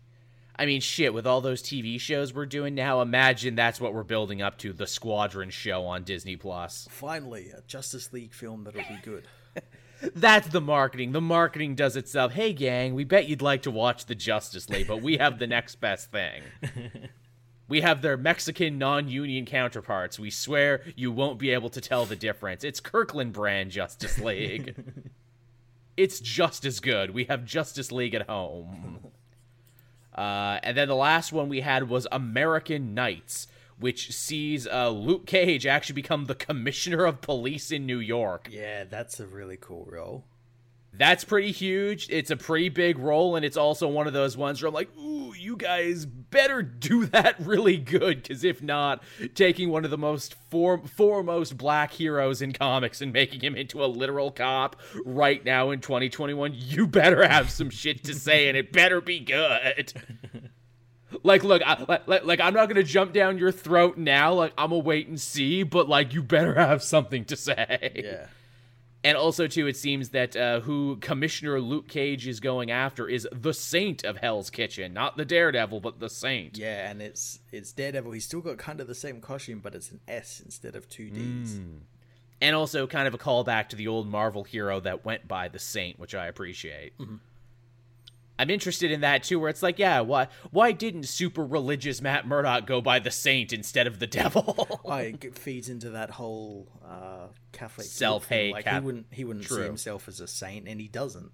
[0.58, 4.04] I mean, shit, with all those TV shows we're doing now, imagine that's what we're
[4.04, 6.88] building up to the Squadron show on Disney Plus.
[6.90, 9.28] Finally, a Justice League film that'll be good.
[10.16, 11.12] that's the marketing.
[11.12, 12.32] The marketing does itself.
[12.32, 15.48] Hey, gang, we bet you'd like to watch the Justice League, but we have the
[15.48, 16.44] next best thing.
[17.68, 20.20] We have their Mexican non union counterparts.
[20.20, 22.64] We swear you won't be able to tell the difference.
[22.64, 24.76] It's Kirkland brand Justice League.
[25.98, 27.12] it's just as good.
[27.12, 29.00] We have Justice League at home.
[30.16, 33.48] Uh, and then the last one we had was American Knights,
[33.78, 38.48] which sees uh, Luke Cage actually become the commissioner of police in New York.
[38.50, 40.24] Yeah, that's a really cool role.
[40.98, 42.08] That's pretty huge.
[42.10, 44.90] It's a pretty big role, and it's also one of those ones where I'm like,
[44.98, 49.04] ooh, you guys better do that really good, because if not,
[49.34, 53.84] taking one of the most for- foremost black heroes in comics and making him into
[53.84, 58.58] a literal cop right now in 2021, you better have some shit to say, and
[58.58, 59.94] it better be good.
[61.24, 64.72] like look I, like, like i'm not gonna jump down your throat now like i'm
[64.72, 68.28] gonna wait and see but like you better have something to say yeah
[69.06, 73.28] and also, too, it seems that uh, who Commissioner Luke Cage is going after is
[73.32, 76.58] the Saint of Hell's Kitchen, not the Daredevil, but the Saint.
[76.58, 78.14] Yeah, and it's it's Daredevil.
[78.14, 81.12] He's still got kind of the same costume, but it's an S instead of two
[81.12, 81.52] Ds.
[81.52, 81.82] Mm.
[82.42, 85.60] and also kind of a callback to the old Marvel hero that went by the
[85.60, 86.98] Saint, which I appreciate.
[86.98, 87.18] Mm-hmm.
[88.38, 92.28] I'm interested in that too, where it's like, yeah, why why didn't super religious Matt
[92.28, 94.80] Murdock go by the Saint instead of the Devil?
[94.84, 98.54] like it feeds into that whole uh, Catholic Self-hate.
[98.54, 101.32] Like Cath- he wouldn't he wouldn't see himself as a saint, and he doesn't.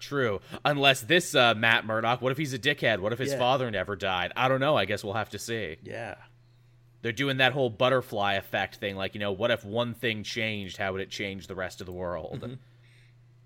[0.00, 2.22] True, unless this uh, Matt Murdock.
[2.22, 3.00] What if he's a dickhead?
[3.00, 3.38] What if his Yeah.
[3.38, 4.32] father never died?
[4.36, 4.76] I don't know.
[4.76, 5.76] I guess we'll have to see.
[5.82, 6.14] Yeah.
[7.02, 10.76] They're doing that whole butterfly effect thing, like you know, what if one thing changed?
[10.76, 12.58] How would it change the rest of the world?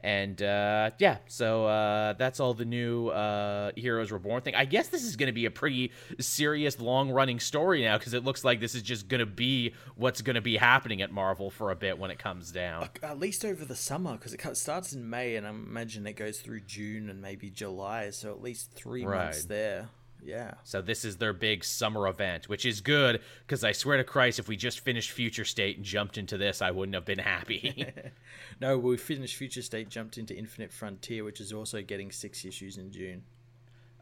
[0.02, 4.56] And uh, yeah, so uh, that's all the new uh, Heroes Reborn thing.
[4.56, 8.24] I guess this is going to be a pretty serious, long-running story now because it
[8.24, 11.50] looks like this is just going to be what's going to be happening at Marvel
[11.50, 12.88] for a bit when it comes down.
[13.02, 16.40] At least over the summer, because it starts in May, and I imagine it goes
[16.40, 18.10] through June and maybe July.
[18.10, 19.88] So at least three months there.
[20.24, 20.54] Yeah.
[20.62, 24.38] So this is their big summer event, which is good because I swear to Christ,
[24.38, 27.86] if we just finished Future State and jumped into this, I wouldn't have been happy.
[28.60, 32.78] No, we finished Future State, jumped into Infinite Frontier, which is also getting six issues
[32.78, 33.24] in June.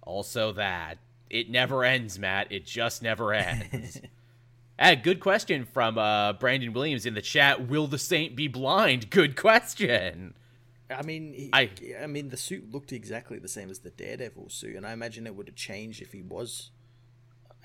[0.03, 0.99] also, that
[1.31, 2.53] it never ends, Matt.
[2.53, 4.01] It just never ends.
[4.79, 7.69] Ah, good question from uh, Brandon Williams in the chat.
[7.69, 9.09] Will the Saint be blind?
[9.09, 10.35] Good question.
[10.91, 11.71] I mean, he, I-
[12.03, 15.27] I, mean, the suit looked exactly the same as the Daredevil suit, and I imagine
[15.27, 16.71] it would have changed if he was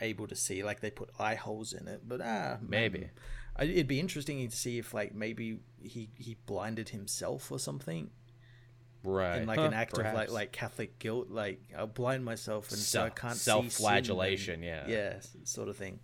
[0.01, 0.63] able to see.
[0.63, 3.09] Like they put eye holes in it, but ah, Maybe.
[3.57, 8.09] I, it'd be interesting to see if like maybe he he blinded himself or something
[9.03, 9.37] Right.
[9.41, 11.29] in like Huh, an act of like like Catholic guilt.
[11.29, 14.87] Like I'll blind myself and so I Self- can't see sin and- self-flagellation, yeah.
[14.87, 15.13] yeah,
[15.45, 15.99] sort of thing.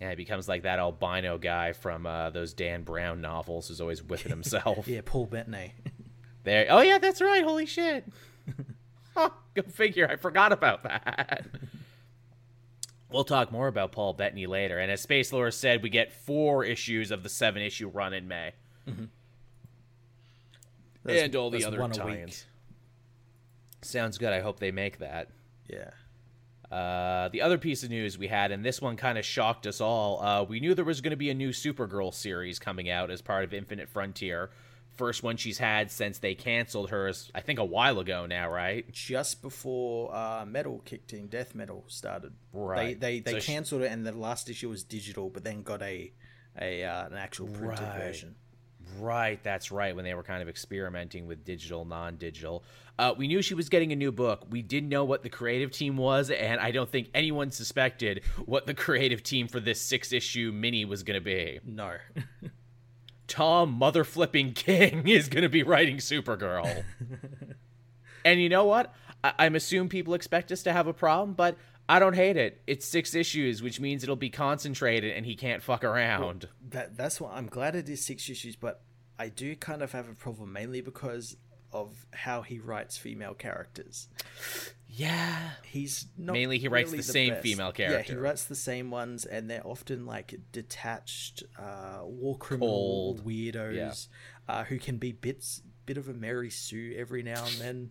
[0.00, 4.00] Yeah, he becomes like that albino guy from uh, those Dan Brown novels who's always
[4.00, 4.86] whipping himself.
[4.86, 5.72] Yeah, Paul Bettany.
[6.44, 6.66] There.
[6.70, 7.42] Oh yeah, that's right.
[7.44, 8.04] Holy shit.
[9.14, 10.08] huh, go figure.
[10.08, 11.46] I forgot about that.
[13.10, 14.78] We'll talk more about Paul Bettany later.
[14.78, 18.28] And as Space Lore said, we get four issues of the seven issue run in
[18.28, 18.52] May.
[21.04, 22.44] That's- and all the other one tie-ins.
[23.80, 24.32] Sounds good.
[24.32, 25.30] I hope they make that.
[25.68, 25.90] Yeah.
[26.74, 29.80] Uh, the other piece of news we had, and this one kind of shocked us
[29.80, 30.22] all.
[30.22, 33.22] Uh, we knew there was going to be a new Supergirl series coming out as
[33.22, 34.50] part of Infinite Frontier.
[34.98, 38.84] First one she's had since they canceled hers, I think a while ago now, right?
[38.92, 42.32] just before uh, metal kicked in, death metal started.
[42.52, 43.00] Right.
[43.00, 45.62] They they, they So she- cancelled it, and the last issue was digital, but then
[45.62, 46.12] got a
[46.60, 47.98] a uh, an actual printed Right.
[48.02, 48.34] version.
[48.98, 49.94] Right, that's right.
[49.94, 52.64] When they were kind of experimenting with digital, non-digital,
[52.98, 54.46] uh, we knew she was getting a new book.
[54.48, 58.66] We didn't know what the creative team was, and I don't think anyone suspected what
[58.66, 61.60] the creative team for this six-issue mini was going to be.
[61.66, 61.96] No,
[63.28, 66.82] Tom Mother Flipping King is going to be writing Supergirl.
[68.24, 68.92] and you know what?
[69.22, 71.56] I- I'm assuming people expect us to have a problem, but
[71.88, 72.60] I don't hate it.
[72.66, 76.48] It's six issues, which means it'll be concentrated, and he can't fuck around.
[76.70, 78.82] that that's what I'm glad it is six issues, but
[79.18, 81.36] I do kind of have a problem mainly because
[81.72, 84.08] of how he writes female characters.
[84.98, 85.50] Yeah.
[85.64, 87.42] He's not Mainly he writes really the same best.
[87.42, 92.68] female Yeah, he writes the same ones, and they're often like detached, uh, war criminal
[92.68, 93.24] Cold.
[93.24, 94.08] weirdos
[94.48, 97.90] uh, who can be bits bit of a Mary Sue every now and then.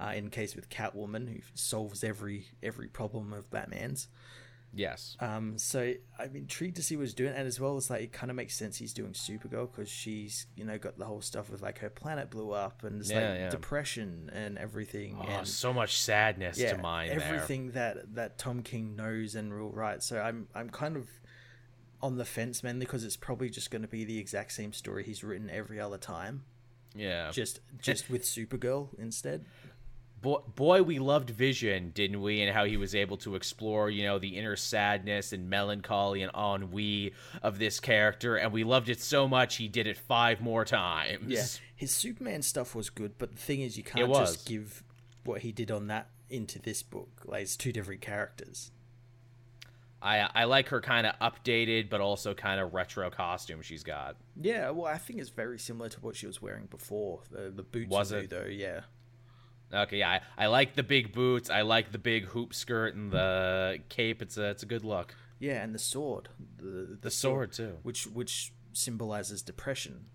[0.00, 4.06] Uh, in case with Catwoman, who solves every every problem of Batman's.
[4.74, 5.16] Yes.
[5.20, 8.12] Um, so I'm intrigued to see what he's doing, and as well as like it
[8.12, 11.48] kind of makes sense he's doing Supergirl because she's you know got the whole stuff
[11.50, 13.48] with like her planet blew up and it's Yeah, like yeah.
[13.48, 15.16] depression and everything.
[15.20, 17.20] Oh, and so much sadness yeah, to mine there.
[17.22, 20.02] everything that that Tom King knows and will write.
[20.02, 21.08] So I'm I'm kind of
[22.02, 25.02] on the fence mainly because it's probably just going to be the exact same story
[25.02, 26.44] he's written every other time,
[26.94, 27.30] Yeah.
[27.32, 29.46] just just with Supergirl instead.
[30.20, 32.42] Boy, boy, we loved Vision, didn't we?
[32.42, 36.32] And how he was able to explore, you know, the inner sadness and melancholy and
[36.34, 38.36] ennui of this character.
[38.36, 41.28] And we loved it so much, he did it five more times.
[41.28, 44.82] Yeah, his Superman stuff was good, but the thing is, you can't just give
[45.24, 47.22] what he did on that into this book.
[47.24, 48.70] Like it's two different characters.
[50.00, 54.16] I, I like her kind of updated, but also kind of retro costume she's got.
[54.40, 57.22] Yeah, well, I think it's very similar to what she was wearing before.
[57.30, 58.30] The the boots Was it?
[58.30, 58.46] though.
[58.48, 58.82] Yeah,
[59.72, 61.50] Okay, yeah, I, I like the big boots.
[61.50, 64.22] I like the big hoop skirt and the cape.
[64.22, 65.14] It's a it's a good look.
[65.38, 67.76] yeah, and the sword, the The sword too.
[67.82, 70.06] which which symbolizes depression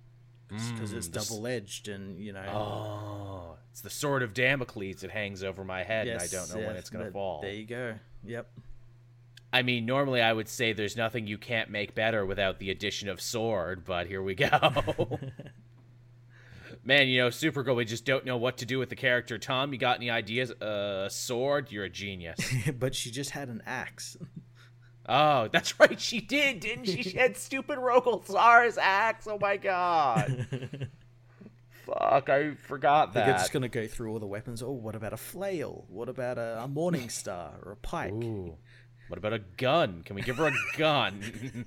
[0.48, 2.46] because it's Mm, the double edged and you know.
[2.48, 5.04] Oh, it's the sword of Damocles.
[5.04, 7.42] It hangs over my head, and I don't know when it's gonna fall.
[7.42, 7.96] There you go.
[8.24, 8.48] Yep.
[9.52, 13.08] I mean, normally I would say there's nothing you can't make better without the addition
[13.08, 14.50] of sword, but here we go.
[16.86, 19.38] Man, you know, Supergirl, we just don't know what to do with the character.
[19.38, 20.52] Tom, you got any ideas?
[20.52, 21.72] Uh, sword?
[21.72, 22.38] You're a genius.
[22.78, 24.18] but she just had an axe.
[25.06, 26.00] Oh, that's right.
[26.00, 27.04] She did, didn't she?
[27.04, 29.28] She had stupid Rogol Zar's axe.
[29.28, 30.48] Oh my god.
[31.86, 33.26] Fuck, I forgot that.
[33.26, 34.64] They're just gonna go through all the weapons.
[34.64, 35.84] Oh, what about a flail?
[35.90, 38.14] What about a, a morning star or a pike?
[38.14, 38.56] Ooh.
[39.10, 40.04] What about a gun?
[40.06, 41.66] Can we give her a gun?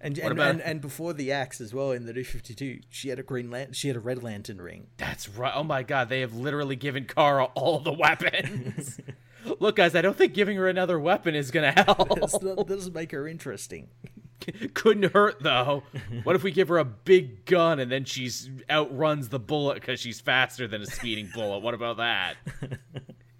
[0.00, 2.80] And and, about- and and before the axe as well in the New Fifty Two,
[2.88, 4.86] she had a green lan- she had a red lantern ring.
[4.96, 5.52] That's right.
[5.54, 8.98] Oh my god, they have literally given Kara all the weapons.
[9.58, 12.08] Look, guys, I don't think giving her another weapon is gonna help.
[12.40, 13.88] That doesn't make her interesting.
[14.74, 15.82] Couldn't hurt though.
[16.22, 20.00] What if we give her a big gun and then she's outruns the bullet because
[20.00, 21.58] she's faster than a speeding bullet?
[21.58, 22.36] What about that?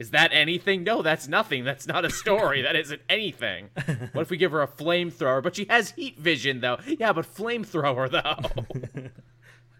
[0.00, 0.82] Is that anything?
[0.82, 1.62] No, that's nothing.
[1.62, 2.62] That's not a story.
[2.62, 3.68] That isn't anything.
[4.12, 5.42] What if we give her a flamethrower?
[5.42, 6.78] But she has heat vision though.
[6.86, 9.10] Yeah, but flamethrower though.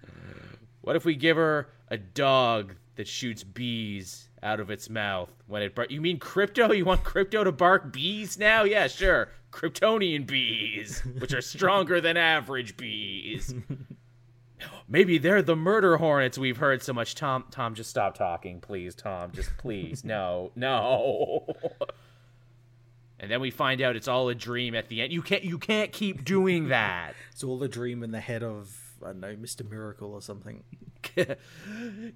[0.82, 5.62] what if we give her a dog that shoots bees out of its mouth when
[5.62, 6.76] it bar- You mean Krypto?
[6.76, 8.64] You want Krypto to bark bees now?
[8.64, 9.28] Yeah, sure.
[9.52, 13.54] Kryptonian bees, which are stronger than average bees.
[14.88, 17.14] Maybe they're the murder hornets we've heard so much.
[17.14, 18.94] Tom, Tom, just stop talking, please.
[18.94, 20.04] Tom, just please.
[20.04, 21.46] No, no.
[23.18, 25.12] And then we find out it's all a dream at the end.
[25.12, 27.14] You can't, you can't keep doing that.
[27.32, 30.62] It's all a dream in the head of I don't know Mister Miracle or something.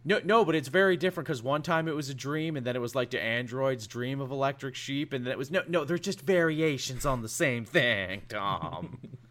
[0.05, 2.77] no, no, but it's very different because one time it was a dream, and then
[2.77, 5.85] it was like the android's dream of Electric Sheep, and then it was no, no.
[5.85, 8.99] They're just variations on the same thing, Tom.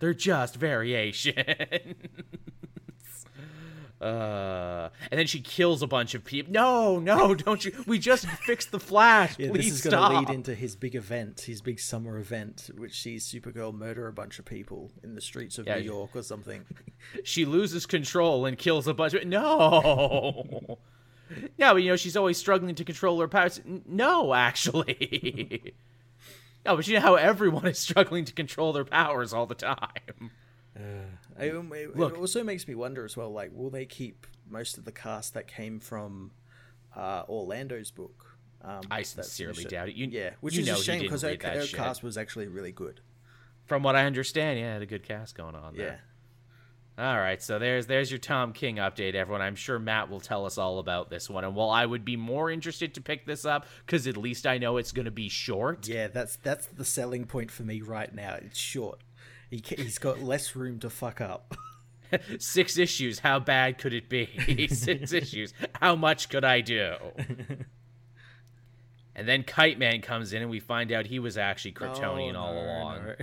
[0.00, 1.36] they're just variations.
[4.00, 6.50] Uh, and then she kills a bunch of people.
[6.52, 7.84] No, no, don't you?
[7.86, 9.38] We just fixed the Flash.
[9.38, 12.70] Yeah, Please this is going to lead into his big event, his big summer event,
[12.78, 15.84] which sees Supergirl murder a bunch of people in the streets of Yeah, New.
[15.84, 16.64] York or something.
[17.24, 20.42] she loses control and kills a bunch of no
[21.58, 25.74] no but you know she's always struggling to control her powers no actually
[26.64, 30.30] no but you know how everyone is struggling to control their powers all the time
[30.76, 32.14] It, it- Look.
[32.14, 35.34] it also makes me wonder as well, like, will they keep most of the cast
[35.34, 36.32] that came from
[36.94, 38.36] uh, Orlando's book?
[38.62, 41.28] Um, i sincerely doubt it you, Yeah, which you is know a shame because her,
[41.28, 43.00] read that her cast was actually really good.
[43.64, 45.82] from what i understand yeah had a good cast going on Yeah.
[45.84, 46.00] there
[47.00, 50.44] all right so there's there's your tom king update everyone i'm sure matt will tell
[50.44, 53.44] us all about this one and while i would be more interested to pick this
[53.46, 56.84] up because at least i know it's going to be short Yeah, that's that's the
[56.84, 58.34] selling point for me right now.
[58.34, 59.00] It's short.
[59.50, 61.56] He, he's got less room to fuck up.
[62.38, 63.20] Six issues.
[63.20, 64.68] How bad could it be?
[64.70, 65.54] Six issues.
[65.80, 66.94] How much could I do?
[69.16, 72.38] And then Kite Man comes in, and we find out he was actually Kryptonian Oh,
[72.40, 73.04] all along.
[73.06, 73.14] no.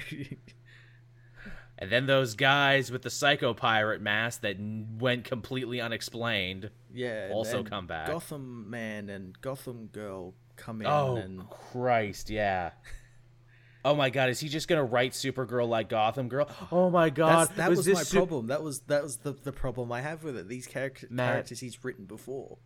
[1.80, 6.72] And then those guys with the Psycho Pirate mask that went completely unexplained.
[6.94, 8.08] yeah, Also come back.
[8.08, 12.72] Gotham Man and Gotham Girl come in Oh and Christ, yeah.
[13.86, 16.50] Oh my God, is he just gonna write Supergirl like Gotham Girl?
[16.74, 18.48] Oh my God, That's, that was, this my Su- problem.
[18.48, 20.50] That was that was the, the problem I have with it.
[20.50, 21.32] These character, Matt.
[21.32, 22.58] characters he's written before.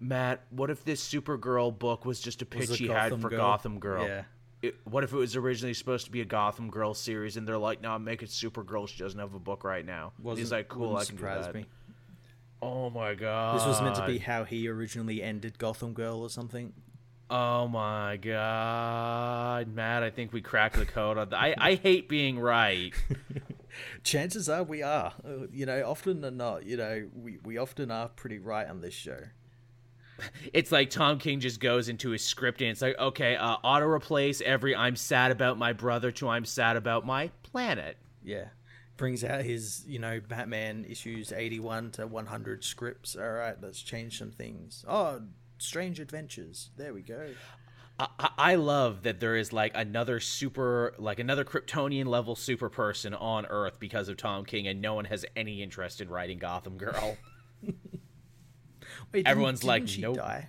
[0.00, 3.38] Matt, what if this Supergirl book was just a pitch Was he had for Girl.
[3.38, 4.06] Gotham Girl?
[4.06, 4.22] Yeah.
[4.62, 7.58] It, what if it was originally supposed to be a Gotham Girl series, and they're
[7.58, 8.88] like, "No, make it Supergirl.
[8.88, 11.22] She doesn't have a book right now." He's Wasn't- like, "Cool, wouldn't I can do
[11.22, 11.66] that." me.
[12.62, 13.58] Oh my god!
[13.58, 16.72] This was meant to be how he originally ended Gotham Girl or something.
[17.28, 20.02] Oh my god, Matt!
[20.02, 21.36] I think we cracked the code on that.
[21.38, 22.94] I I hate being right.
[24.04, 25.12] Chances are we are.
[25.24, 28.80] Uh, You know, often or not, you know, we, we often are pretty right on
[28.80, 29.18] this show.
[30.52, 33.86] It's like Tom King just goes into his script and it's like, okay, uh, auto
[33.86, 38.46] replace every "I'm sad about my brother" to "I'm sad about my planet." Yeah.
[38.96, 43.14] Brings out his, you know, Batman issues 81 to 100 scripts.
[43.14, 44.84] All right, let's change some things.
[44.88, 45.20] Oh,
[45.58, 46.70] Strange Adventures.
[46.78, 47.26] There we go.
[47.98, 52.68] I, I- I love that there is like another super, like another Kryptonian level super
[52.70, 56.38] person on Earth because of Tom King, and no one has any interest in writing
[56.38, 57.16] Gotham Girl.
[59.16, 60.16] Wait, didn't- Everyone's didn't like, she nope.
[60.16, 60.48] die?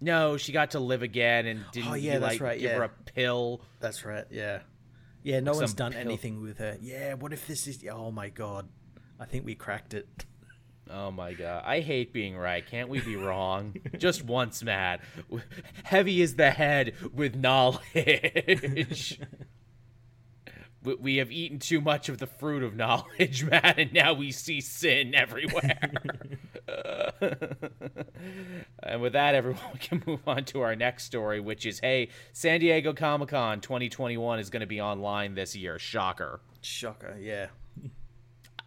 [0.00, 2.72] no, she got to live again, and didn't Oh, you, yeah, that's like right, give
[2.72, 3.60] her a pill?
[3.80, 4.24] That's right.
[4.30, 4.60] Yeah.
[5.22, 6.76] Yeah, no one's done pill- anything with her.
[6.80, 7.84] Yeah, what if this is.
[7.90, 8.68] Oh my god.
[9.18, 10.26] I think we cracked it.
[10.90, 12.64] Oh my god, I hate being right.
[12.64, 13.74] Can't we be wrong?
[13.98, 15.00] Just once, Matt.
[15.82, 19.18] Heavy is the head with knowledge.
[20.86, 24.30] We- we have eaten too much of the fruit of knowledge, Matt, and now we
[24.30, 25.90] see sin everywhere.
[28.82, 32.08] and with that, everyone, we can move on to our next story, which is hey,
[32.32, 35.78] San Diego Comic Con 2021 is going to be online this year.
[35.78, 36.40] Shocker.
[36.62, 37.48] Shocker, yeah.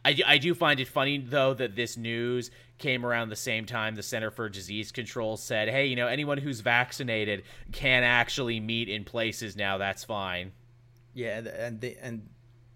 [0.06, 3.96] I I do find it funny though that this news came around the same time
[3.96, 8.88] the Center for Disease Control said, "Hey, you know, anyone who's vaccinated can actually meet
[8.88, 9.78] in places now.
[9.78, 10.54] That's fine."
[11.14, 12.30] Yeah, and and, the, and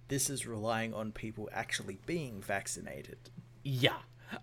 [0.08, 3.18] this is relying on people actually being vaccinated.
[3.64, 3.98] Yeah.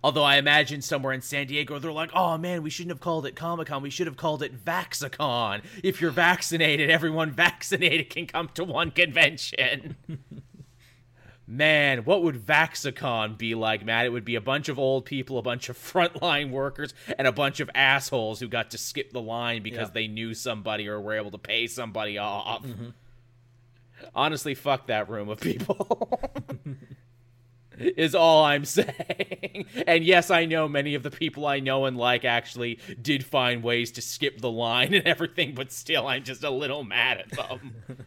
[0.05, 3.27] Although I imagine somewhere in San Diego, they're like, "Oh man, we shouldn't have called
[3.27, 3.83] it Comic Con.
[3.83, 5.63] We should have called it Vaxicon.
[5.83, 9.97] If you're vaccinated, everyone vaccinated can come to one convention."
[11.47, 14.07] Man, what would Vaxicon be like, Matt?
[14.07, 17.33] It would be a bunch of old people, a bunch of frontline workers, and a
[17.33, 19.95] bunch of assholes who got to skip the line because Yeah.
[19.95, 22.63] they knew somebody or were able to pay somebody off.
[22.63, 22.91] Mm-hmm.
[24.15, 26.19] Honestly, fuck that room of people.
[27.81, 29.67] is all I'm saying.
[29.87, 33.63] And yes, I know many of the people I know and like actually did find
[33.63, 37.31] ways to skip the line and everything, but still I'm just a little mad at
[37.31, 37.75] them.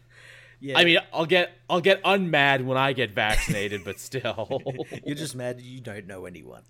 [0.64, 4.62] Yeah, I mean, I'll get I'll get unmad when I get vaccinated, but still.
[5.06, 6.62] you're just mad you don't know anyone.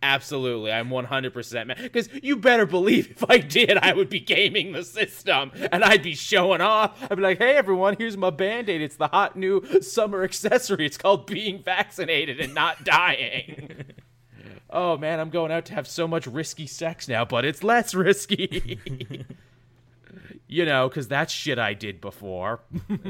[0.00, 1.78] Absolutely, I'm 100% mad.
[1.82, 6.04] Because you better believe if I did, I would be gaming the system and I'd
[6.04, 7.02] be showing off.
[7.10, 8.80] I'd be like, hey, everyone, here's my band aid.
[8.80, 10.86] It's the hot new summer accessory.
[10.86, 13.86] It's called being vaccinated and not dying.
[14.70, 17.92] oh, man, I'm going out to have so much risky sex now, but it's less
[17.92, 18.78] risky.
[20.46, 22.60] you know, because that's shit I did before.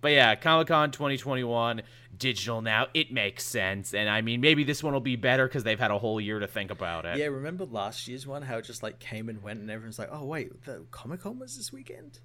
[0.00, 1.82] But yeah, Comic Con 2021,
[2.20, 2.86] digital now.
[2.94, 3.92] It makes sense.
[3.92, 6.38] And I mean, maybe this one will be better because they've had a whole year
[6.38, 7.18] to think about it.
[7.18, 8.42] yeah, remember last year's one?
[8.42, 11.40] How it just like came and went, and everyone's like, "Oh wait, the Comic Con
[11.40, 12.20] was this weekend."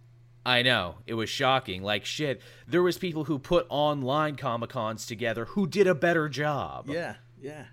[0.45, 0.97] I know.
[1.07, 1.81] It was shocking.
[1.81, 6.29] Like, shit, there was people who put online Comic Cons together who did a better
[6.29, 6.87] job.
[6.87, 7.65] Yeah, yeah.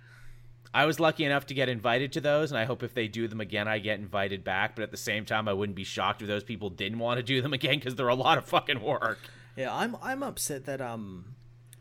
[0.75, 3.29] I was lucky enough to get invited to those, and I hope if they do
[3.29, 4.75] them again, I get invited back.
[4.75, 7.23] But at the same time, I wouldn't be shocked if those people didn't want to
[7.23, 9.19] do them again because they're a lot of fucking work.
[9.55, 11.35] Yeah, I'm I'm upset that um,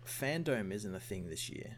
[0.06, 1.78] fandom isn't a thing this year.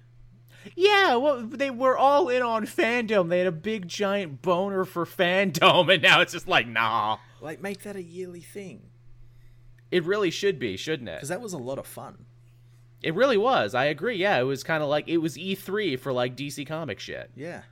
[0.75, 3.27] Yeah, well, they were all in on fandom.
[3.29, 7.17] They had a big giant boner for fandom, and now it's just like, nah.
[7.41, 8.83] Like, make that a yearly thing
[9.91, 11.15] It really should be, shouldn't it?
[11.17, 12.25] because that was a lot of fun.
[13.01, 13.75] It really was.
[13.75, 14.15] I agree.
[14.15, 17.29] Yeah, it was kind of like it was E3 for like DC comic shit.
[17.35, 17.63] Yeah,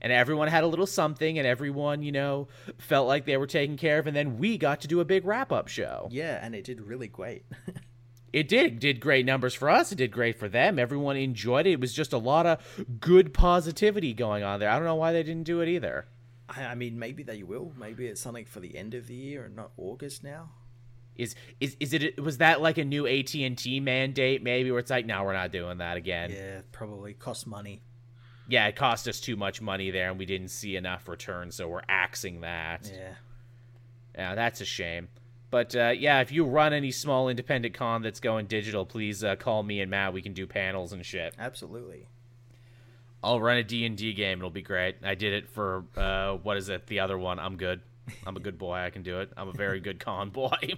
[0.00, 3.76] And everyone had a little something and everyone, you know, felt like they were taken
[3.76, 6.08] care of and then we got to do a big wrap-up show.
[6.10, 7.44] yeah, and it did really great.
[8.34, 9.92] It did it did great numbers for us.
[9.92, 10.76] It did great for them.
[10.76, 11.74] Everyone enjoyed it.
[11.74, 12.58] It was just a lot of
[12.98, 14.68] good positivity going on there.
[14.68, 16.06] I don't know why they didn't do it either.
[16.48, 17.72] I, I mean, maybe they will.
[17.78, 20.50] Maybe it's something for the end of the year and not August now.
[21.14, 25.06] Is is is it was that like a new AT&T mandate maybe where it's like
[25.06, 26.32] no, we're not doing that again.
[26.32, 27.82] Yeah, probably cost money.
[28.48, 31.68] yeah, it cost us too much money there and we didn't see enough return, so
[31.68, 32.90] we're axing that.
[32.92, 33.14] Yeah,
[34.16, 35.06] Yeah, that's a shame.
[35.54, 39.36] But uh, yeah, if you run any small independent con that's going digital, please uh,
[39.36, 40.12] call me and Matt.
[40.12, 41.32] We can do panels and shit.
[41.38, 42.08] absolutely.
[43.22, 44.38] I'll run a D&D game.
[44.40, 44.96] It'll be great.
[45.04, 47.38] I did it for, uh, what is it, the other one.
[47.38, 47.82] I'm good.
[48.26, 48.78] I'm a good boy.
[48.78, 49.30] I can do it.
[49.36, 50.72] I'm a very good con boy.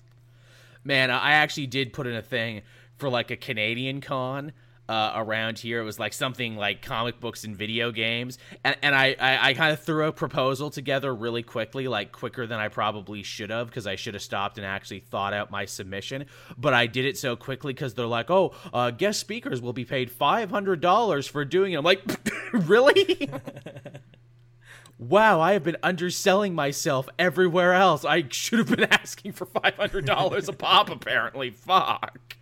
[0.84, 2.60] Man, I actually did put in a thing
[2.98, 4.52] for like a Canadian con
[4.88, 5.80] uh, around here.
[5.80, 9.54] It was like something like comic books and video games, and, and I, I, I
[9.54, 13.68] kind of threw a proposal together really quickly, like quicker than I probably should have,
[13.68, 16.26] because I should have stopped and actually thought out my submission.
[16.56, 19.84] But I did it so quickly because they're like, "Oh, uh, guest speakers will be
[19.84, 22.02] paid five hundred dollars for doing it." I'm like,
[22.52, 23.30] "Really?"
[24.98, 28.04] Wow, I have been underselling myself everywhere else.
[28.04, 31.50] I should have been asking for $500 a pop, apparently.
[31.50, 32.36] Fuck.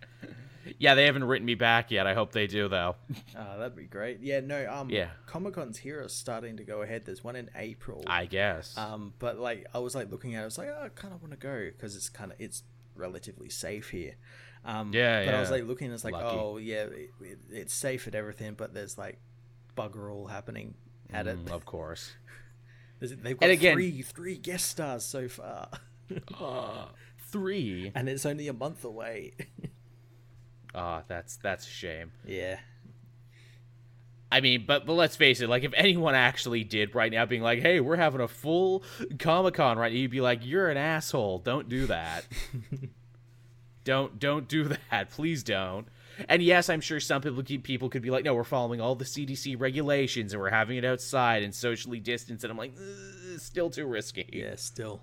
[0.79, 2.07] Yeah, they haven't written me back yet.
[2.07, 2.95] I hope they do, though.
[3.35, 4.19] Uh, that'd be great.
[4.21, 4.67] Yeah, no.
[4.71, 5.09] Um, Yeah.
[5.25, 7.05] Comic Cons here are starting to go ahead.
[7.05, 8.03] There's one in April.
[8.07, 8.77] I guess.
[8.77, 11.13] Um, but like I was like looking at, it, I was like, oh, I kind
[11.13, 12.63] of want to go because it's kind of it's
[12.95, 14.15] relatively safe here.
[14.63, 16.37] Um, Yeah, But I was like looking, it's like, Lucky.
[16.39, 19.19] oh yeah, it, it, it's safe and everything, but there's like
[19.77, 20.73] bugger all happening
[21.13, 21.45] at it.
[21.45, 22.11] Mm, of course.
[22.99, 25.69] They've got again- three three guest stars so far,
[27.31, 27.91] Three.
[27.93, 29.33] and it's only a month away.
[30.75, 32.11] Ah, that's that's a shame.
[32.25, 32.59] yeah,
[34.31, 35.47] I mean, but but let's face it.
[35.49, 38.83] Like, if anyone actually did right now, being like, "Hey, we're having a full
[39.19, 41.39] Comic Con right," now, you'd be like, "You're an asshole.
[41.39, 42.25] Don't do that.
[43.85, 45.11] don't don't do that.
[45.11, 45.87] Please don't."
[46.27, 49.05] And yes, I'm sure some people people could be like, "No, we're following all the
[49.05, 52.73] CDC regulations and we're having it outside and socially distanced." And I'm like,
[53.37, 55.01] "Still too risky." yeah, still.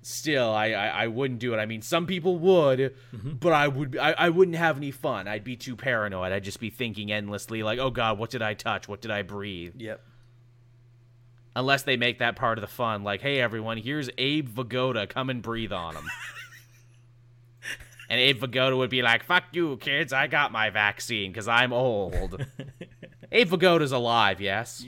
[0.00, 1.58] Still, I, I I wouldn't do it.
[1.58, 3.32] I mean, some people would, mm-hmm.
[3.32, 5.26] but I would I, I wouldn't have any fun.
[5.26, 6.32] I'd be too paranoid.
[6.32, 8.88] I'd just be thinking endlessly, like, "Oh God, what did I touch?
[8.88, 10.00] What did I breathe?" Yep.
[11.56, 15.08] Unless they make that part of the fun, like, "Hey, everyone, here's Abe Vigoda.
[15.08, 16.08] Come and breathe on him."
[18.08, 20.12] And Abe Vigoda would be like, "Fuck you, kids!
[20.12, 22.42] I got my vaccine because I'm old."
[23.32, 24.82] Abe Vigoda's alive, yes.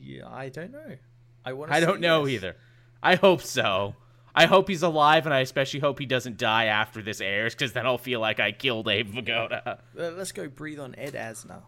[0.00, 0.96] Yeah, I don't know.
[1.44, 1.72] I want.
[1.72, 2.34] I don't know yes.
[2.34, 2.56] either.
[3.02, 3.94] I hope so.
[4.34, 7.72] I hope he's alive, and I especially hope he doesn't die after this airs, because
[7.72, 9.66] then I'll feel like I killed Abe Vigoda.
[9.66, 11.62] Uh, let's go breathe on Ed Asner.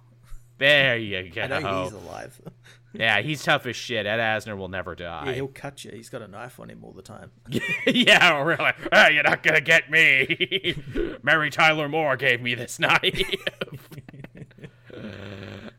[0.59, 1.43] There you go.
[1.43, 2.41] I know he's alive.
[2.93, 4.07] yeah, he's tough as shit.
[4.07, 5.25] Ed Asner will never die.
[5.27, 5.91] yeah, he'll cut you.
[5.91, 7.33] He's got a knife on him all the time.
[7.87, 8.71] yeah, really.
[9.13, 10.77] You're not gonna get me.
[11.23, 13.21] Mary Tyler Moore gave me this knife.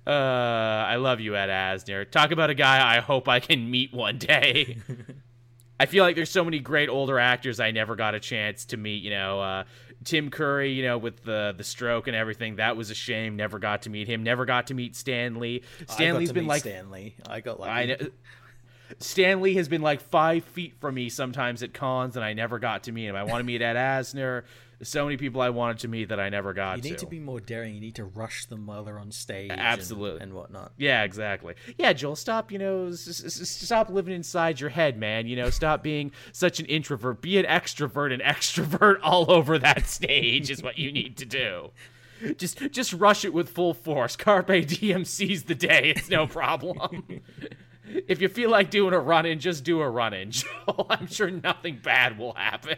[0.05, 2.09] uh, I love you, Ed Asner.
[2.09, 4.77] Talk about a guy I hope I can meet one day.
[5.80, 8.78] I feel like there's so many great older actors I never got a chance to
[8.78, 9.03] meet.
[9.03, 9.63] You know, uh,
[10.03, 10.71] Tim Curry.
[10.71, 13.36] You know, with the the stroke and everything, that was a shame.
[13.36, 14.23] Never got to meet him.
[14.23, 15.63] Never got to meet Stan Lee.
[15.89, 17.15] Stanley's been like Stan Lee.
[17.28, 17.95] I got like I know.
[18.99, 22.59] Stan Lee has been like five feet from me sometimes at cons, and I never
[22.59, 23.15] got to meet him.
[23.15, 24.43] I want to meet Ed Asner.
[24.84, 27.19] So many people I wanted to meet that I never got You need to be
[27.19, 27.76] more daring.
[27.76, 29.51] You need to rush them while they're on stage.
[29.51, 30.21] Absolutely.
[30.21, 30.73] And, whatnot.
[30.78, 31.55] Yeah, exactly.
[31.78, 35.28] Yeah, Joel, stop, you know, s- s- stop living inside your head, man.
[35.28, 37.21] You know, stop being such an introvert.
[37.21, 41.71] Be an extrovert an extrovert all over that stage is what you need to do.
[42.38, 44.15] Just just rush it with full force.
[44.15, 45.93] Carpe diem seize the day.
[45.95, 47.21] It's no problem.
[48.07, 50.88] if you feel like doing a run in, just do a run in, Joel.
[50.89, 52.77] I'm sure nothing bad will happen.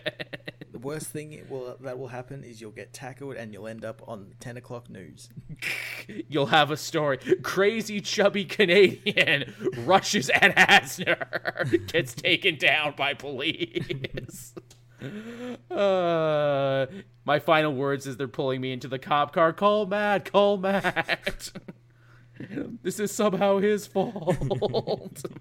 [0.72, 3.84] The worst thing it will that will happen is you'll get tackled and you'll end
[3.84, 5.30] up on ten o'clock news.
[6.30, 7.18] You'll have a story.
[7.42, 14.54] Crazy chubby Canadian rushes at Asner, gets taken down by police.
[15.70, 16.86] Uh,
[17.26, 19.54] my final words as they're pulling me into the cop car.
[19.54, 20.32] Call Matt.
[20.32, 21.52] Call Matt.
[22.84, 25.26] This is somehow his fault.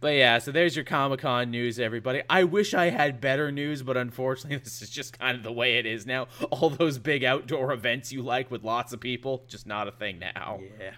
[0.00, 2.22] But yeah, so there's your Comic Con news, everybody.
[2.28, 5.76] I wish I had better news, but unfortunately, this is just kind of the way
[5.76, 6.26] it is now.
[6.50, 10.18] All those big outdoor events you like with lots of people, just not a thing
[10.18, 10.60] now.
[10.80, 10.92] Yeah.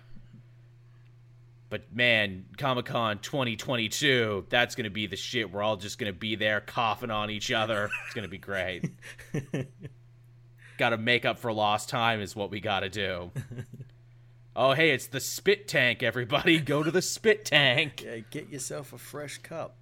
[1.69, 5.51] But man, Comic Con 2022, that's going to be the shit.
[5.51, 7.91] We're all just going to be there coughing on each other.
[8.05, 8.91] It's going to be great.
[10.83, 13.31] got to make up for lost time, is what we got to do.
[14.55, 16.61] Oh, hey, it's the spit tank, everybody.
[16.61, 18.03] Go to the spit tank.
[18.05, 19.77] Yeah, get yourself a fresh cup.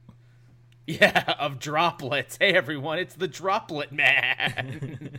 [0.86, 2.36] Yeah, of droplets.
[2.40, 5.18] Hey everyone, it's the droplet man.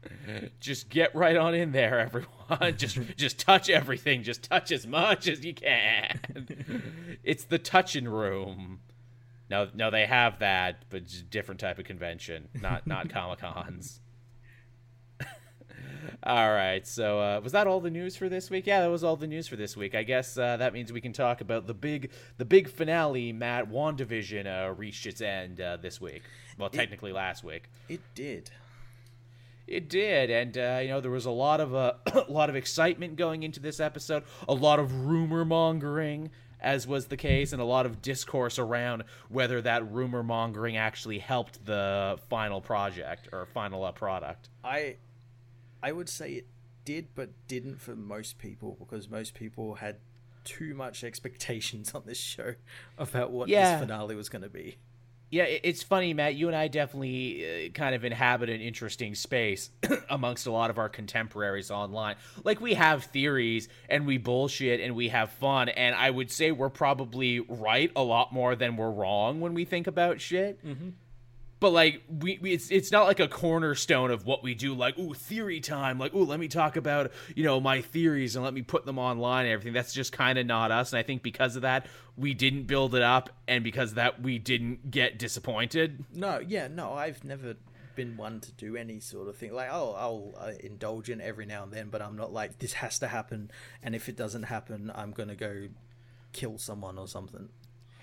[0.60, 2.28] just get right on in there, everyone.
[2.76, 4.22] Just just touch everything.
[4.24, 6.20] Just touch as much as you can.
[7.24, 8.80] it's the touching room.
[9.48, 14.01] No, no, they have that, but different type of convention, not not Comic Cons.
[16.22, 18.66] All right, so uh, was that all the news for this week?
[18.66, 19.94] Yeah, that was all the news for this week.
[19.94, 23.32] I guess uh, that means we can talk about the big the big finale.
[23.32, 26.22] Matt Wandavision uh, reached its end uh, this week.
[26.58, 27.68] Well, technically last week.
[27.88, 28.50] It did.
[29.66, 31.94] It did, and uh, you know there was a lot of uh,
[32.28, 36.30] a lot of excitement going into this episode, a lot of rumor mongering,
[36.60, 41.18] as was the case, and a lot of discourse around whether that rumor mongering actually
[41.18, 44.48] helped the final project or final uh, product.
[44.64, 44.96] I
[45.82, 46.46] I would say it
[46.84, 49.96] did, but didn't for most people because most people had
[50.44, 52.54] too much expectations on this show
[52.98, 53.72] about what Yeah.
[53.72, 54.76] this finale was going to be.
[55.30, 56.34] Yeah, it's funny, Matt.
[56.34, 59.70] You and I definitely uh, kind of inhabit an interesting space
[60.10, 62.16] amongst a lot of our contemporaries online.
[62.44, 65.70] Like, we have theories and we bullshit and we have fun.
[65.70, 69.64] And I would say we're probably right a lot more than we're wrong when we
[69.64, 70.62] think about shit.
[70.66, 70.90] Mm-hmm.
[71.62, 74.74] But like we, we, it's it's not like a cornerstone of what we do.
[74.74, 75.96] Like, ooh, theory time.
[75.96, 78.98] Like, ooh, let me talk about you know my theories and let me put them
[78.98, 79.72] online and everything.
[79.72, 80.92] That's just kind of not us.
[80.92, 81.86] And I think because of that,
[82.16, 86.04] we didn't build it up, and because of that, we didn't get disappointed.
[86.12, 87.54] No, yeah, no, I've never
[87.94, 89.54] been one to do any sort of thing.
[89.54, 92.72] Like, oh, I'll uh, indulge in every now and then, but I'm not like this
[92.72, 93.52] has to happen,
[93.84, 95.68] and if it doesn't happen, I'm gonna go
[96.32, 97.50] kill someone or something.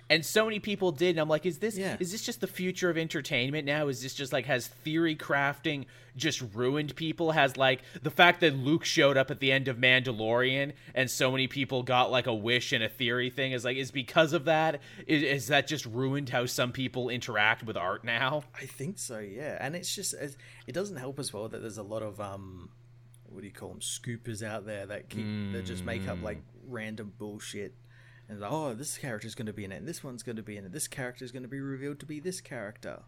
[0.10, 1.12] And so many people did.
[1.12, 1.98] And I'm like, is this Yeah.
[2.00, 3.88] is this just the future of entertainment now?
[3.88, 5.86] Is this just like has theory crafting
[6.16, 7.32] just ruined people?
[7.34, 11.32] Has like the fact that Luke showed up at the end of Mandalorian and so
[11.32, 14.46] many people got like a wish and a theory thing is like is because of
[14.46, 14.82] that?
[15.06, 18.44] Is, is that just ruined how some people interact with art now?
[18.60, 19.58] I think so, yeah.
[19.60, 20.36] And it's just it
[20.66, 22.70] it doesn't help as well that there's a lot of um,
[23.26, 26.42] what do you call them, scoopers out there that keep that just make up like
[26.68, 27.76] random bullshit.
[28.30, 30.44] And like, oh, this character's going to be in it, and this one's going to
[30.44, 30.72] be in it.
[30.72, 33.02] This character's going to be revealed to be this character.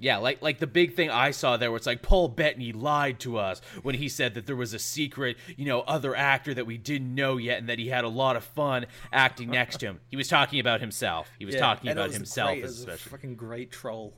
[0.00, 3.36] Yeah, like like the big thing I saw there was like Paul Bettany lied to
[3.36, 6.78] us when he said that there was a secret, you know, other actor that we
[6.78, 10.00] didn't know yet and that he had a lot of fun acting next to him.
[10.08, 11.28] He was talking about himself.
[11.36, 12.58] He was Yeah, talking about was himself great.
[12.60, 14.14] It was a fucking great troll.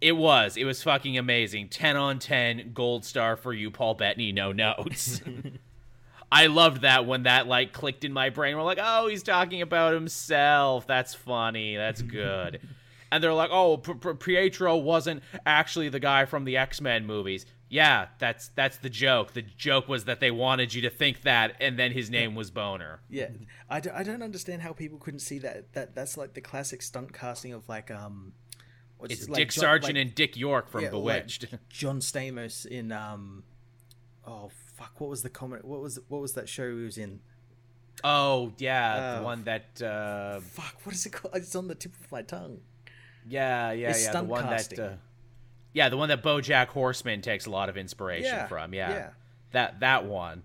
[0.00, 0.56] It was.
[0.56, 1.70] It was fucking amazing.
[1.70, 5.20] 10 on 10, gold star for you, Paul Bettany, no notes.
[6.34, 8.56] I loved that when that like clicked in my brain.
[8.56, 10.86] We're like, oh, he's talking about himself.
[10.86, 11.76] That's funny.
[11.76, 12.60] That's good.
[13.12, 17.06] and they're like, oh, P- P- Pietro wasn't actually the guy from the X Men
[17.06, 17.46] movies.
[17.68, 19.32] Yeah, that's that's the joke.
[19.32, 22.50] The joke was that they wanted you to think that, and then his name was
[22.50, 22.98] Bohner.
[23.08, 23.28] Yeah,
[23.70, 25.72] I, d- I don't understand how people couldn't see that.
[25.72, 28.32] That that's like the classic stunt casting of like um,
[28.98, 31.46] what's It's it, like Dick John- Sargent like- and Dick York from yeah, like Bewitched.
[31.68, 33.42] John Stamos in um,
[34.26, 34.50] oh
[34.84, 35.64] fuck, what was the comment?
[35.64, 37.20] What was what was that show he was in?
[38.02, 39.18] oh yeah, Oh.
[39.18, 39.80] the one that.
[39.82, 41.34] Uh, Fuck, what is it called?
[41.36, 42.58] It's on the tip of my tongue.
[43.26, 44.12] Yeah, yeah, It's yeah.
[44.12, 44.78] The one casting.
[44.78, 44.90] that.
[44.92, 44.94] Uh,
[45.72, 48.74] yeah, the one that BoJack Horseman takes a lot of inspiration Yeah, from.
[48.74, 49.10] Yeah, yeah.
[49.52, 50.42] that that one.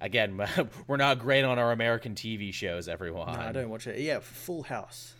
[0.00, 0.40] Again,
[0.88, 3.32] we're not great on our American TV shows, everyone.
[3.32, 4.00] No, I don't watch it.
[4.00, 5.14] Yeah, Full House.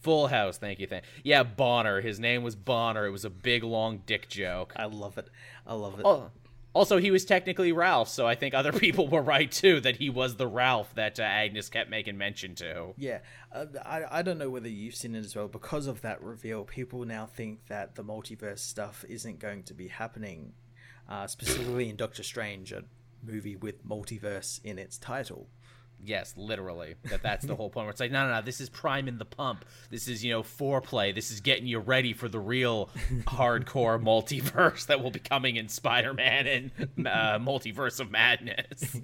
[0.00, 1.04] Full House, thank you, thank.
[1.24, 2.02] Yeah, Bohner.
[2.02, 3.06] His name was Bohner.
[3.06, 4.72] It was a big long dick joke.
[4.76, 5.28] I love it.
[5.66, 6.04] I love it.
[6.04, 6.30] Oh,
[6.72, 10.08] also, he was technically Ralph, so I think other people were right too that he
[10.08, 12.94] was the Ralph that uh, Agnes kept making mention to.
[12.96, 13.18] Yeah,
[13.52, 15.48] uh, I I don't know whether you've seen it as well.
[15.48, 19.88] Because of that reveal, people now think that the multiverse stuff isn't going to be
[19.88, 20.52] happening,
[21.08, 22.84] uh, specifically in Doctor Strange, a
[23.22, 25.48] movie with multiverse in its title.
[26.04, 26.94] Yes, literally.
[27.04, 27.84] That that's the whole point.
[27.84, 28.42] Where it's like, no, no, no.
[28.42, 29.64] This is priming the pump.
[29.90, 31.14] This is you know foreplay.
[31.14, 32.90] This is getting you ready for the real
[33.24, 38.96] hardcore multiverse that will be coming in Spider-Man and uh, Multiverse of Madness.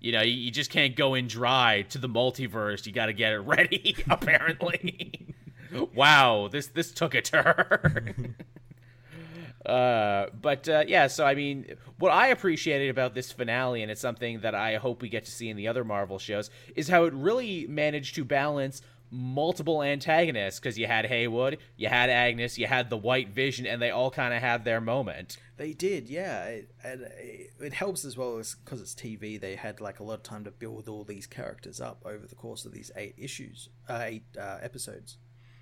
[0.00, 2.86] you know, you, you just can't go in dry to the multiverse.
[2.86, 3.96] You got to get it ready.
[4.10, 5.34] Apparently.
[5.94, 8.36] wow, this this took a turn.
[9.64, 14.00] Uh, but uh, yeah, so I mean, what I appreciated about this finale, and it's
[14.00, 17.04] something that I hope we get to see in the other Marvel shows, is how
[17.04, 20.60] it really managed to balance multiple antagonists.
[20.60, 24.10] Because you had Hayward, you had Agnes, you had the White Vision, and they all
[24.10, 25.38] kind of had their moment.
[25.56, 29.40] They did, yeah, it, and it, it helps as well as because it's TV.
[29.40, 32.34] They had like a lot of time to build all these characters up over the
[32.34, 35.16] course of these eight issues, uh, eight uh, episodes.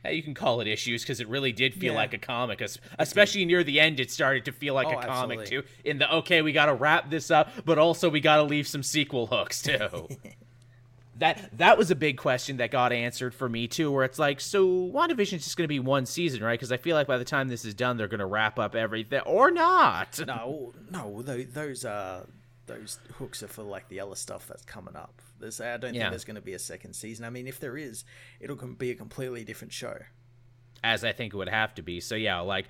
[0.05, 1.98] Uh, You can call it issues because it really did feel Yeah.
[1.98, 2.61] like a comic,
[2.98, 4.00] especially near the end.
[4.00, 5.46] It started to feel like Oh, a comic absolutely.
[5.68, 5.68] too.
[5.84, 8.66] In the okay, we got to wrap this up, but also we got to leave
[8.66, 10.09] some sequel hooks too.
[11.18, 13.90] that that was a big question that got answered for me too.
[13.92, 16.59] Where it's like, so WandaVision is just going to be one season, right?
[16.59, 18.74] Because I feel like by the time this is done, they're going to wrap up
[18.74, 20.18] everything, or not.
[20.26, 22.24] No, no, tho- those uh
[22.66, 25.20] those hooks are for like the other stuff that's coming up.
[25.40, 26.02] There's, I don't Yeah.
[26.02, 27.24] think there's going to be a second season.
[27.24, 28.04] I mean, if there is,
[28.40, 29.98] it'll be a completely different show.
[30.84, 32.00] as I think it would have to be.
[32.00, 32.66] So yeah, like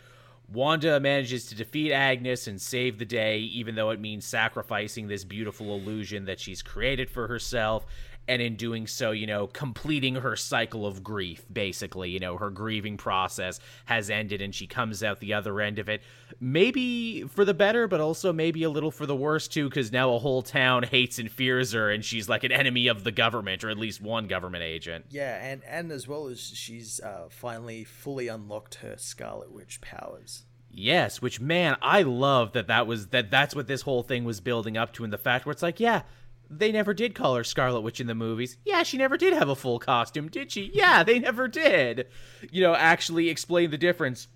[0.52, 5.24] Wanda manages to defeat Agnes and save the day, even though it means sacrificing this
[5.24, 7.86] beautiful illusion that she's created for herself.
[8.28, 12.10] And in doing so, you know, completing her cycle of grief, basically.
[12.10, 15.88] You know, her grieving process has ended and she comes out the other end of
[15.88, 16.02] it.
[16.40, 20.12] Maybe for the better, but also maybe a little for the worse, too, because now
[20.14, 23.64] a whole town hates and fears her and she's like an enemy of the government,
[23.64, 25.06] or at least one government agent.
[25.10, 30.44] Yeah, and and as well as she's uh, finally fully unlocked her Scarlet Witch powers.
[30.74, 34.40] Yes, which man, I love that that was that that's what this whole thing was
[34.40, 36.02] building up to in the fact where it's like, yeah,
[36.58, 38.56] they never did call her Scarlet Witch in the movies.
[38.64, 40.70] Yeah, she never did have a full costume, did she?
[40.74, 42.08] Yeah, they never did.
[42.50, 44.28] You know, actually explain the difference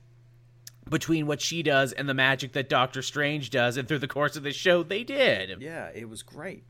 [0.88, 4.36] between what she does and the magic that Doctor Strange does, and through the course
[4.36, 5.60] of the show, they did.
[5.60, 6.64] Yeah, it was great.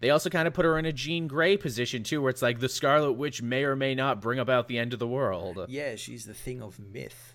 [0.00, 2.60] They also kind of put her in a Jean Grey position too, where it's like
[2.60, 5.64] the Scarlet Witch may or may not bring about the end of the world.
[5.68, 7.33] Yeah, she's the thing of myth.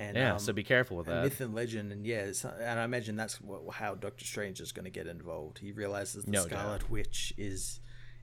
[0.00, 1.22] And Yeah, um, so be careful with that.
[1.24, 2.30] myth and legend, and yeah,
[2.60, 5.58] and I imagine that's wh- how Doctor Strange is going to get involved.
[5.58, 7.80] He realizes the No Scarlet Witch is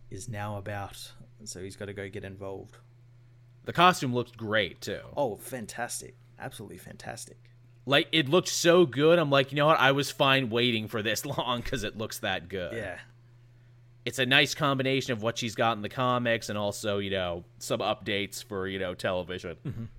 [0.09, 1.11] is now about,
[1.43, 2.77] so he's got to go get involved.
[3.65, 5.01] The costume looked great too.
[5.15, 6.15] Oh, fantastic!
[6.39, 7.37] Absolutely fantastic.
[7.85, 11.01] like it looked so good i'm like you know what i was fine waiting for
[11.01, 12.97] this long because it looks that good Yeah,
[14.05, 17.43] it's a nice combination of what she's got in the comics and also you know
[17.59, 19.89] some updates for you know television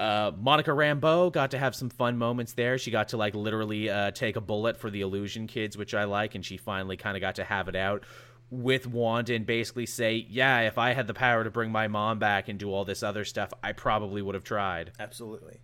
[0.00, 2.78] uh, Monica Rambeau got to have some fun moments there.
[2.78, 6.04] She got to like literally uh, take a bullet for the illusion kids, which I
[6.04, 8.04] like, and she finally kind of got to have it out
[8.50, 12.18] with Wanda and basically say, "Yeah, if I had the power to bring my mom
[12.18, 15.60] back and do all this other stuff, I probably would have tried." absolutely.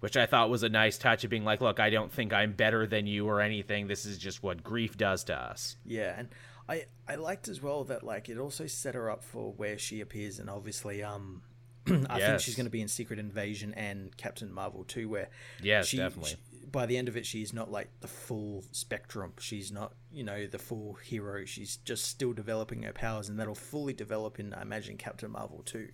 [0.00, 2.52] which I thought was a nice touch of being like, look, I don't think I'm
[2.52, 3.86] better than you or anything.
[3.88, 5.76] This is just what grief does to us.
[5.86, 6.28] Yeah, and
[6.68, 10.02] I I liked as well that like it also set her up for where she
[10.02, 11.42] appears, and obviously um.
[12.10, 15.28] I think she's going to be in Secret Invasion and Captain Marvel too, where
[15.62, 16.30] Yes, she, definitely.
[16.30, 16.36] she-
[16.72, 19.32] by the end of it, she's not like the full spectrum.
[19.38, 21.44] She's not, you know, the full hero.
[21.44, 25.62] She's just still developing her powers, and that'll fully develop in, I imagine, Captain Marvel
[25.64, 25.88] too.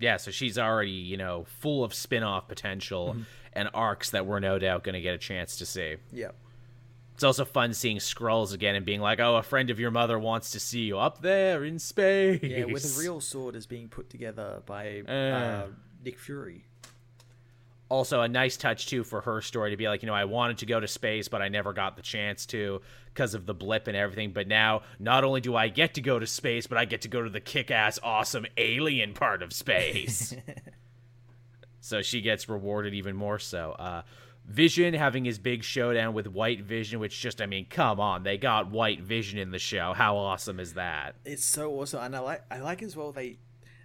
[0.00, 3.22] Yeah, so she's already, you know, full of spin off potential Mm-hmm.
[3.52, 5.94] and arcs that we're no doubt going to get a chance to see.
[6.12, 6.32] Yeah.
[7.14, 10.18] It's also fun seeing Skrulls again and being like, oh, a friend of your mother
[10.18, 12.40] wants to see you up there in space.
[12.42, 15.66] Yeah, where the real sword is being put together by uh, Uh.
[16.04, 16.64] Nick Fury.
[17.88, 20.58] also a nice touch too for her story to be like you know i wanted
[20.58, 23.86] to go to space but i never got the chance to because of the blip
[23.86, 26.84] and everything but now not only do i get to go to space but i
[26.84, 30.34] get to go to the kick-ass awesome alien part of space
[31.80, 34.02] so she gets rewarded even more so uh
[34.46, 38.36] Vision having his big showdown with White Vision, which just, I mean, come on, they
[38.36, 39.94] got White Vision in the show.
[39.94, 41.14] How awesome is that?
[41.24, 43.38] It's so awesome, and I like I like as well they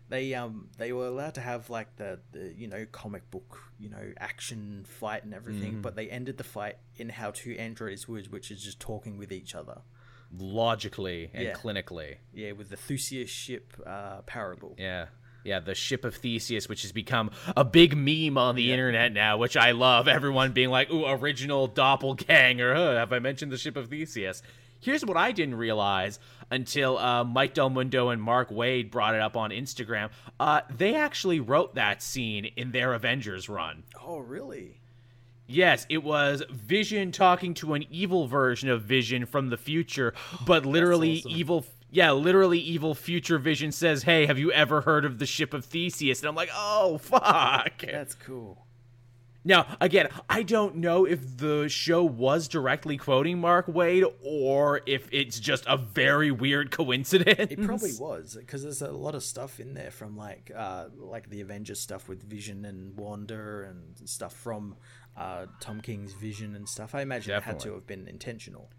[0.10, 3.90] they um they were allowed to have like the, the you know comic book you
[3.90, 8.32] know action fight and everything, but they ended the fight in how two androids would,
[8.32, 9.82] which is just talking with each other.
[10.38, 11.54] Logically and Yeah.
[11.54, 12.18] clinically.
[12.34, 14.76] Yeah, with the Theseus ship uh, parable.
[14.78, 15.08] Yeah.
[15.44, 19.38] Yeah, the ship of Theseus, which has become a big meme on the internet now,
[19.38, 20.08] which I love.
[20.08, 22.76] Everyone being like, ooh, original doppelganger.
[22.76, 24.42] Huh, have I mentioned the ship of Theseus?
[24.82, 26.20] Here's what I didn't realize
[26.52, 30.10] until uh, Mike Del Mundo and Mark Waid brought it up on Instagram.
[30.40, 33.84] Uh, they actually wrote that scene in their Avengers run.
[34.02, 34.80] Oh, really?
[35.48, 40.14] Yes, it was Vision talking to an evil version of Vision from the future,
[40.46, 41.32] but literally awesome.
[41.32, 41.66] evil.
[41.92, 45.66] Yeah, literally evil future Vision says, "Hey, have you ever heard of the ship of
[45.66, 48.66] Theseus?" And I'm like, "Oh, fuck." That's cool.
[49.46, 55.08] Now, again, I don't know if the show was directly quoting Mark Waid or if
[55.12, 57.52] it's just a very weird coincidence.
[57.52, 61.30] It probably was because there's a lot of stuff in there from like uh, like
[61.30, 64.76] the Avengers stuff with Vision and Wanda and stuff from
[65.16, 66.94] uh, Tom King's Vision and stuff.
[66.94, 68.70] I imagine it had to have been intentional.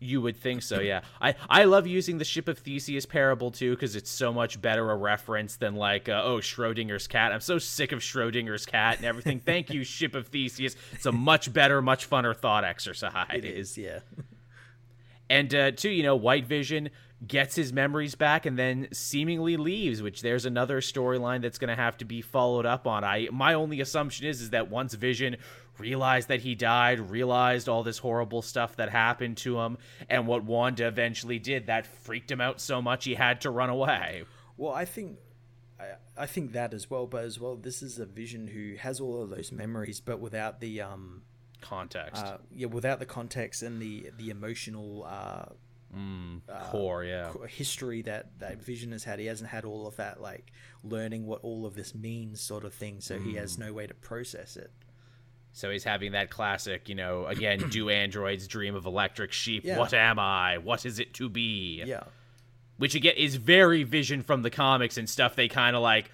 [0.00, 1.00] You would think so, yeah.
[1.20, 4.90] I, I love using the Ship of Theseus parable too because it's so much better
[4.90, 7.32] a reference than like uh, oh Schrodinger's cat.
[7.32, 9.40] I'm so sick of Schrodinger's cat and everything.
[9.46, 10.76] Thank you, Ship of Theseus.
[10.92, 13.26] It's a much better, much funner thought exercise.
[13.32, 14.00] It is, yeah.
[15.30, 16.90] And uh, two, you know, White Vision
[17.26, 21.82] gets his memories back and then seemingly leaves, which there's another storyline that's going to
[21.82, 23.04] have to be followed up on.
[23.04, 25.36] I my only assumption is is that once Vision
[25.78, 30.44] realized that he died, realized all this horrible stuff that happened to him, and what
[30.44, 34.24] Wanda eventually did, that freaked him out so much he had to run away.
[34.56, 35.18] Well, I think
[36.16, 39.22] I, think that as well, but as well, this is a Vision who has all
[39.22, 41.22] of those memories, but without the um
[41.60, 45.46] Context, uh, yeah, without the context and the the emotional uh,
[45.96, 47.32] mm, core, yeah.
[47.48, 49.18] history that that Vision has had.
[49.18, 50.52] He hasn't had all of that like
[50.82, 53.00] learning what all of this means, sort of thing.
[53.00, 53.38] So he Mm.
[53.38, 54.72] has no way to process it.
[55.54, 59.64] So he's having that classic, you know, again, do androids dream of electric sheep?
[59.64, 59.78] Yeah.
[59.78, 60.58] What am I?
[60.58, 61.82] What is it to be?
[61.86, 62.02] Yeah.
[62.76, 66.10] which again is very vision from the comics and stuff they kind of like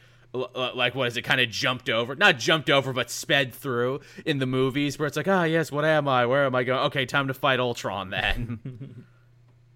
[0.76, 4.38] like what is it kind of jumped over not jumped over but sped through in
[4.38, 7.04] the movies where it's like ah yes what am i where am i going okay
[7.06, 9.04] time to fight ultron then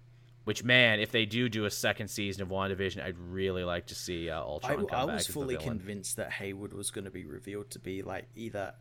[0.45, 3.95] which man if they do do a second season of wandavision i'd really like to
[3.95, 7.05] see uh, I, ultron come I back was as fully convinced that Hayward was going
[7.05, 8.73] to be revealed to be like either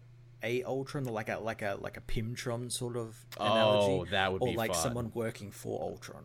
[0.45, 4.42] a Ultron, like a like a like a Pimtron sort of analogy, Oh, that would
[4.42, 4.82] or be like fun.
[4.82, 6.24] someone working for Ultron.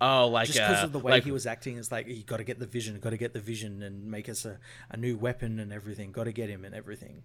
[0.00, 2.22] oh like Just because uh, of the way like, he was acting, it's like you
[2.22, 4.58] got to get the vision, got to get the vision, and make us a,
[4.90, 6.12] a new weapon and everything.
[6.12, 7.22] Got to get him and everything.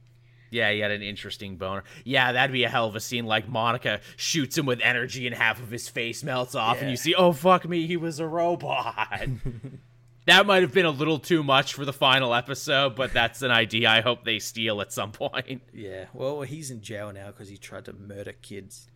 [0.52, 1.84] Yeah, he had an interesting boner.
[2.06, 3.26] Yeah, that'd be a hell of a scene.
[3.26, 6.98] Like Monica shoots him with energy, and half of his face melts off, and you
[6.98, 9.28] see, oh fuck me, he was a robot.
[10.26, 13.52] that might have been a little too much for the final episode, but that's an
[13.52, 15.62] idea I hope they steal at some point.
[15.74, 16.06] Yeah.
[16.14, 18.90] Well, he's in jail now because he tried to murder kids.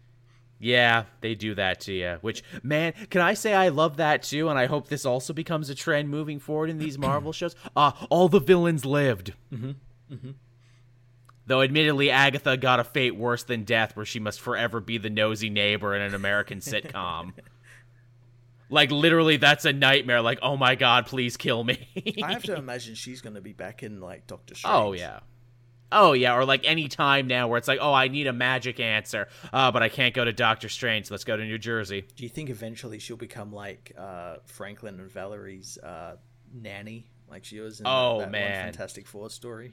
[0.61, 2.17] Yeah, they do that to you.
[2.21, 4.49] Which, man, can I say I love that too?
[4.49, 7.55] And I hope this also becomes a trend moving forward in these Marvel shows.
[7.75, 9.33] Uh, all the villains lived.
[9.53, 9.71] Mm-hmm.
[10.13, 10.31] Mm-hmm.
[11.45, 15.09] Though, admittedly, Agatha got a fate worse than death, where she must forever be the
[15.09, 17.33] nosy neighbor in an American sitcom.
[18.69, 20.21] Like, literally, that's a nightmare.
[20.21, 21.87] Like, oh my god, please kill me.
[22.23, 24.73] I have to imagine she's going to be back in like Doctor Strange.
[24.75, 25.19] Oh yeah.
[25.91, 28.79] Oh yeah, or like any time now where it's like, oh, I need a magic
[28.79, 31.07] answer, uh, but I can't go to Doctor Strange.
[31.07, 32.05] So let's go to New Jersey.
[32.15, 36.17] Do you think eventually she'll become like uh, Franklin and Valerie's uh,
[36.53, 38.65] nanny, like she was in that- Oh, that man.
[38.65, 39.71] Fantastic Four story?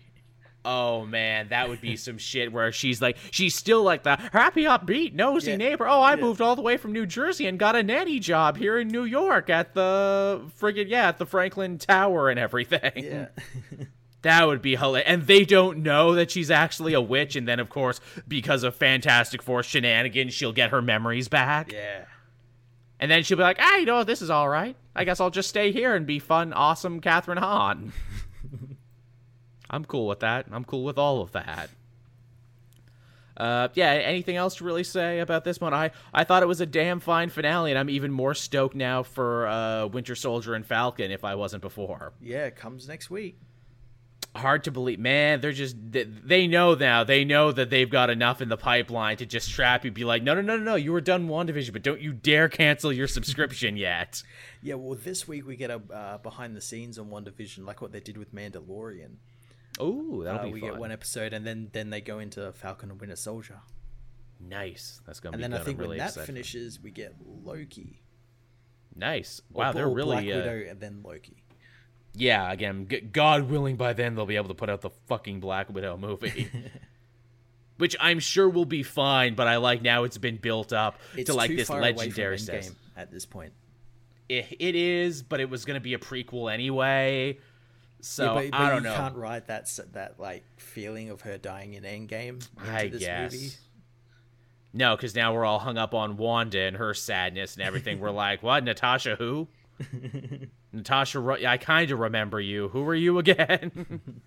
[0.67, 4.65] Oh man, that would be some shit where she's like, she's still like the happy,
[4.65, 5.57] upbeat, nosy Yeah.
[5.57, 5.87] neighbor.
[5.87, 6.21] Oh, I Yeah.
[6.23, 9.05] moved all the way from New Jersey and got a nanny job here in New
[9.05, 12.93] York at the friggin' yeah, at the Franklin Tower and everything.
[12.97, 13.27] Yeah.
[14.23, 15.09] That would be hilarious.
[15.09, 17.37] And they don't know that she's actually a witch.
[17.37, 21.71] And then, of course, because of Fantastic Four shenanigans, she'll get her memories back.
[21.71, 22.07] yeah.
[22.99, 24.75] And then she'll be like, ah, you know, this is all right.
[24.97, 27.93] I guess I'll just stay here and be fun, awesome Kathryn Hahn.
[29.71, 30.47] I'm cool with that.
[30.51, 31.71] I'm cool with all of that.
[33.37, 33.91] Uh, yeah.
[33.91, 35.75] Anything else to really say about this one?
[35.75, 39.03] I I thought it was a damn fine finale, and I'm even more stoked now
[39.03, 42.13] for uh, Winter Soldier and Falcon if I wasn't before.
[42.21, 43.39] Yeah, it comes next week.
[44.35, 45.41] Hard to believe, man.
[45.41, 47.05] They're just they, they know now.
[47.05, 49.91] They know that they've got enough in the pipeline to just trap you.
[49.91, 50.75] Be like, no, no, no, no, no.
[50.75, 54.23] You were done Wandavision, but don't you dare cancel your subscription yet.
[54.63, 57.93] Yeah, well, this week we get a uh, behind the scenes on WandaVision, like what
[57.93, 59.17] they did with Mandalorian.
[59.79, 60.71] Oh, that'll Uh, be we fun.
[60.71, 63.61] get one episode, and then then they go into Falcon and Winter Soldier,
[64.41, 65.01] Nice.
[65.07, 65.61] That's gonna and be then good.
[65.61, 66.27] I think really when that excited.
[66.27, 67.15] finishes, we get
[67.45, 68.03] Loki.
[68.95, 69.41] Nice.
[69.53, 70.25] Or- Wow, they're or really.
[70.25, 71.43] Black Uh, Widow and then Loki.
[72.15, 75.69] yeah, again, God willing, by then they'll be able to put out the fucking Black
[75.71, 76.51] Widow movie.
[77.79, 81.29] Which I'm sure will be fine, but I like now it's been built up It's
[81.29, 83.53] to like this far away from legendary game at this point.
[84.31, 87.39] It, it is, but it was going to be a prequel anyway.
[88.01, 88.97] So yeah, but, but I don't you know.
[88.97, 93.33] can't write that that like feeling of her dying in Endgame into I this guess.
[93.33, 93.51] movie.
[94.73, 97.99] No, because now we're all hung up on Wanda and her sadness and everything.
[97.99, 98.63] we're like, what?
[98.63, 99.49] Natasha who?
[100.73, 102.69] Natasha, I kind of remember you.
[102.69, 104.01] Who are you again?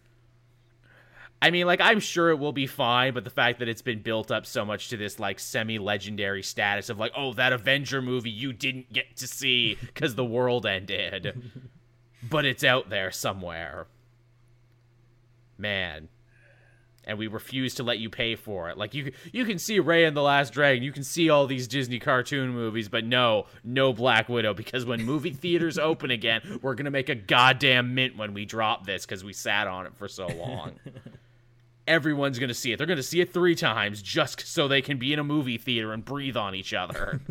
[1.41, 4.01] I mean, like, I'm sure it will be fine, but the fact that it's been
[4.01, 8.01] built up so much to this, like, semi legendary status of, like, oh, that Avenger
[8.01, 11.41] movie you didn't get to see because the world ended,
[12.23, 13.87] but it's out there somewhere.
[15.57, 16.09] Man.
[17.05, 18.77] And we refuse to let you pay for it.
[18.77, 21.67] Like you, you can see Raya and the Last Dragon, you can see all these
[21.67, 24.53] Disney cartoon movies, but no, no Black Widow.
[24.53, 28.85] Because when movie theaters open again, we're gonna make a goddamn mint when we drop
[28.85, 30.73] this because we sat on it for so long.
[31.87, 32.77] Everyone's gonna see it.
[32.77, 35.91] They're gonna see it three times just so they can be in a movie theater
[35.93, 37.21] and breathe on each other.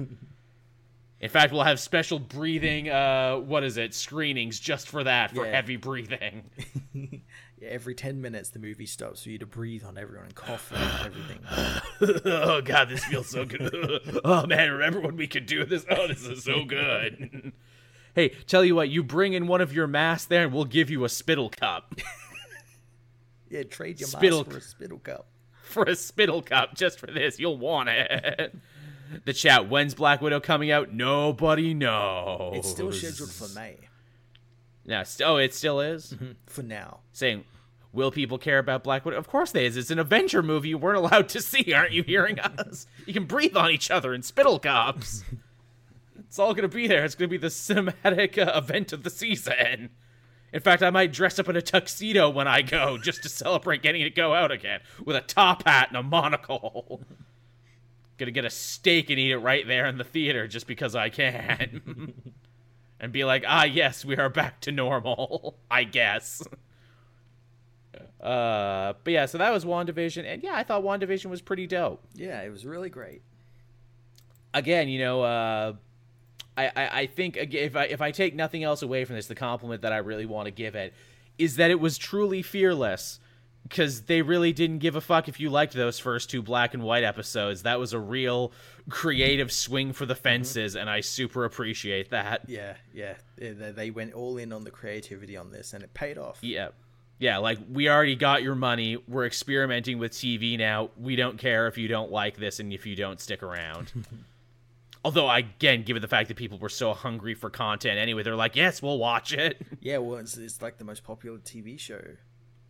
[1.20, 2.88] In fact, we'll have special breathing.
[2.90, 3.92] Uh, what is it?
[3.92, 5.52] Screenings just for that for Yeah.
[5.52, 6.50] heavy breathing.
[7.60, 10.70] Yeah, every ten minutes the movie stops for you to breathe on everyone and cough
[10.72, 12.20] and everything.
[12.24, 14.20] oh god, this feels so good.
[14.24, 15.84] oh man, remember when we could do this?
[15.90, 17.50] Oh, this is so good.
[18.14, 20.88] hey, tell you what, you bring in one of your masks there, and we'll give
[20.88, 21.96] you a spittle cup
[23.50, 25.26] Yeah, trade your Spittle- mask for a spittle cup.
[25.64, 27.40] for a spittle cup just for this.
[27.40, 28.54] You'll want it.
[29.24, 29.68] The chat.
[29.68, 30.92] When's Black Widow coming out?
[30.92, 32.52] Nobody knows.
[32.56, 33.76] It's still scheduled for May.
[34.84, 35.02] now.
[35.02, 36.14] st- Oh, it still is.
[36.46, 37.00] For now.
[37.12, 37.44] Saying,
[37.92, 39.16] will people care about Black Widow?
[39.18, 39.76] Of course they is.
[39.76, 41.72] It's an Avenger movie you weren't allowed to see.
[41.72, 42.86] Aren't you hearing us?
[43.06, 45.24] You can breathe on each other in spittle cups.
[46.18, 47.04] it's all gonna be there.
[47.04, 49.90] It's gonna be the cinematic uh, event of the season.
[50.50, 53.82] In fact, I might dress up in a tuxedo when I go just to celebrate
[53.82, 57.02] getting to go out again with a top hat and a monocle.
[58.18, 61.08] Gonna get a steak and eat it right there in the theater just because I
[61.08, 62.12] can.
[63.00, 66.42] and be like, ah, yes, we are back to normal, I guess.
[68.20, 72.02] Uh, but yeah, so that was WandaVision, and yeah, I thought WandaVision was pretty dope.
[72.14, 73.22] Yeah, it was really great.
[74.52, 75.74] Again, you know, uh,
[76.56, 79.36] I, I, I think if I if I take nothing else away from this, the
[79.36, 80.94] compliment that I really want to give it
[81.38, 83.20] is that it was truly fearless.
[83.68, 86.82] Because they really didn't give a fuck if you liked those first two black and
[86.82, 87.62] white episodes.
[87.62, 88.52] That was a real
[88.88, 90.22] creative swing for the mm-hmm.
[90.22, 92.42] fences, and I super appreciate that.
[92.48, 93.14] Yeah, yeah.
[93.36, 96.38] They went all in on the creativity on this, and it paid off.
[96.42, 96.68] Yeah.
[97.20, 98.96] Yeah, like we already got your money.
[99.08, 100.90] We're experimenting with TV now.
[100.96, 103.92] We don't care if you don't like this and if you don't stick around.
[105.04, 108.56] Although, again, given the fact that people were so hungry for content anyway, they're like,
[108.56, 109.64] yes, we'll watch it.
[109.80, 112.02] Yeah, well, it's, it's like the most popular TV show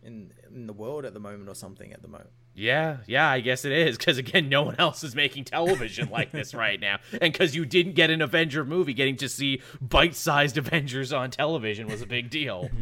[0.03, 2.29] in in the world at the moment, or something at the moment.
[2.55, 3.97] yeah, yeah, I guess it is.
[3.97, 6.97] Because, again, no one else is making television like this right now.
[7.21, 11.31] And because you didn't get an Avenger movie, getting to see bite sized Avengers on
[11.31, 12.69] television was a big deal.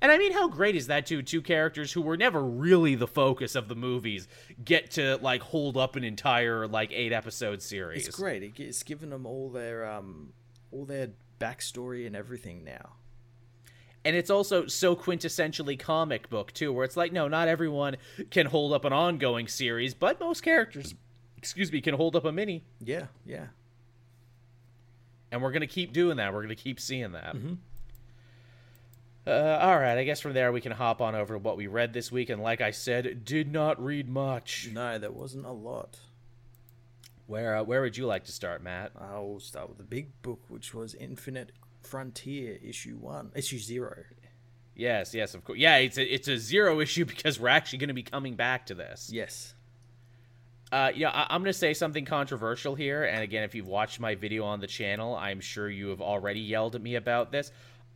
[0.00, 1.22] And I mean, how great is that too?
[1.22, 4.28] Two characters who were never really the focus of the movies
[4.64, 8.06] get to like hold up an entire like eight episode series.
[8.06, 8.44] It's great.
[8.58, 10.32] It's given them all their um
[10.70, 11.08] all their
[11.40, 12.92] backstory and everything now.
[14.08, 17.96] And it's also so quintessentially comic book too, where it's like, no, not everyone
[18.30, 20.94] can hold up an ongoing series, but most characters,
[21.36, 22.64] excuse me, can hold up a mini.
[22.80, 23.48] Yeah, yeah.
[25.30, 26.32] And we're gonna keep doing that.
[26.32, 27.36] We're gonna keep seeing that.
[29.26, 31.66] Uh, all right, I guess from there we can hop on over to what we
[31.66, 32.30] read this week.
[32.30, 34.70] And like I said, did not read much.
[34.72, 35.98] No, there wasn't a lot.
[37.26, 38.92] Where uh, where would you like to start, Matt?
[38.98, 41.52] I'll start with the big book, which was Infinite
[41.88, 43.94] Frontier issue one, issue zero.
[44.74, 45.58] Yes, yes, of course.
[45.58, 48.66] Yeah, it's a it's a zero issue because we're actually going to be coming back
[48.66, 49.10] to this.
[49.12, 49.54] Yes.
[50.70, 54.00] Uh, yeah, I- I'm going to say something controversial here, and again, if you've watched
[54.00, 57.50] my video on the channel, I'm sure you have already yelled at me about this.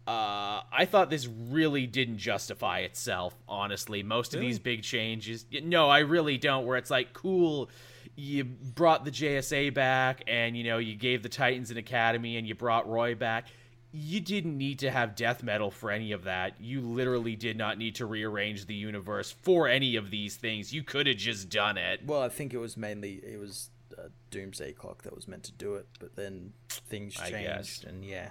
[0.09, 4.03] uh, I thought this really didn't justify itself, honestly.
[4.03, 5.45] Most of these big changes.
[5.62, 7.68] No, I really don't, where it's like, cool,
[8.16, 12.49] you brought the JSA back and, you know, you gave the Titans an academy and
[12.49, 13.47] you brought Roy back.
[13.93, 16.61] You didn't need to have death metal for any of that.
[16.61, 20.72] You literally did not need to rearrange the universe for any of these things.
[20.72, 22.01] You could have just done it.
[22.07, 25.53] Well, I think it was mainly it was uh, Doomsday Clock that was meant to
[25.53, 28.30] do it, but then things changed, and yeah,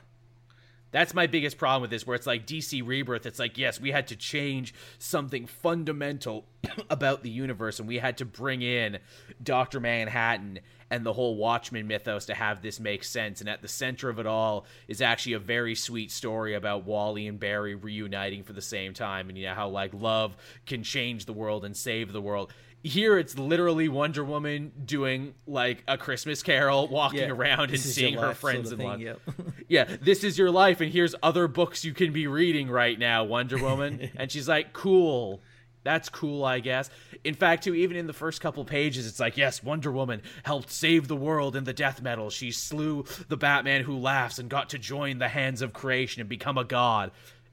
[0.91, 3.25] That's my biggest problem with this, where it's like DC Rebirth.
[3.25, 6.45] It's like, yes, we had to change something fundamental
[6.89, 8.99] about the universe, and we had to bring in
[9.41, 13.39] Doctor Manhattan and the whole Watchmen mythos to have this make sense.
[13.39, 17.27] And at the center of it all is actually a very sweet story about Wally
[17.27, 20.35] and Barry reuniting for the same time, and you know how like love
[20.65, 22.53] can change the world and save the world.
[22.83, 27.85] Here, it's literally Wonder Woman doing like a Christmas Carol, walking Yeah, around and this
[27.85, 29.19] is your seeing her life sort friends of in thing, love yep.
[29.67, 33.23] yeah, this is your life, and here's other books you can be reading right now,
[33.23, 34.09] Wonder Woman.
[34.15, 35.41] and she's like, cool.
[35.83, 36.91] That's cool, I guess.
[37.23, 40.69] In fact, too, even in the first couple pages, it's like, yes, Wonder Woman helped
[40.71, 42.29] save the world in the death metal.
[42.29, 46.29] She slew the Batman who laughs and got to join the hands of creation and
[46.29, 47.11] become a god.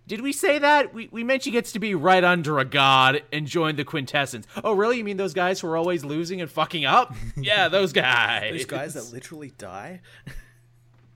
[0.09, 0.95] Did we say that?
[0.95, 4.47] We, we meant she gets to be right under a god and join the quintessence.
[4.65, 4.97] Oh, really?
[4.97, 7.15] You mean those guys who are always losing and fucking up?
[7.37, 8.53] Yeah, those guys.
[8.53, 10.01] those guys that literally die.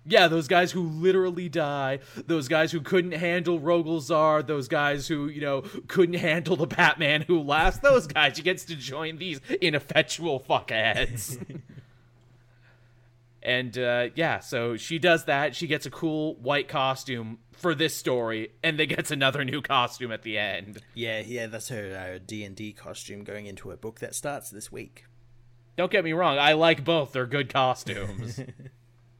[0.04, 5.08] Yeah, those guys who literally die, those guys who couldn't handle Rogol Zaar, those guys
[5.08, 9.18] who, you know, couldn't handle the Batman who laughs, those guys, she gets to join
[9.18, 11.38] these ineffectual fuckheads.
[13.42, 15.54] and uh, yeah, so she does that.
[15.56, 20.12] She gets a cool white costume for this story, and then gets another new costume
[20.12, 20.80] at the end.
[20.94, 24.70] Yeah, yeah, that's her D and D costume going into her book that starts this
[24.70, 25.04] week.
[25.76, 27.12] Don't get me wrong, I like both.
[27.12, 28.40] They're good costumes.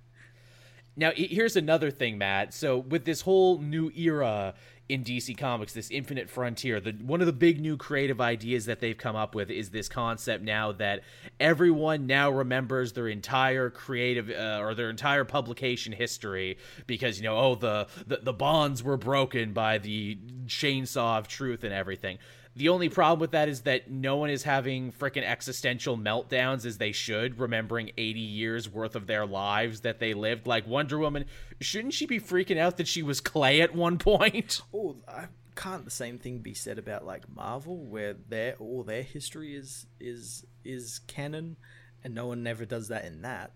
[0.96, 2.52] now, here's another thing, Matt.
[2.52, 4.54] So, with this whole new era
[4.92, 8.80] in DC Comics, this infinite frontier, the one of the big new creative ideas that
[8.80, 11.00] they've come up with is this concept now that
[11.40, 17.38] everyone now remembers their entire creative uh, or their entire publication history because you know,
[17.38, 22.18] oh, the, the the bonds were broken by the chainsaw of truth and everything.
[22.54, 26.76] The only problem with that is that no one is having freaking existential meltdowns as
[26.76, 30.46] they should, remembering 80 years worth of their lives that they lived.
[30.46, 31.24] Like Wonder Woman,
[31.60, 34.60] shouldn't she be freaking out that she was clay at one point?
[34.74, 39.02] Oh, I can't the same thing be said about like Marvel, where their all their
[39.02, 41.56] history is is is canon,
[42.02, 43.52] and no one never does that in that.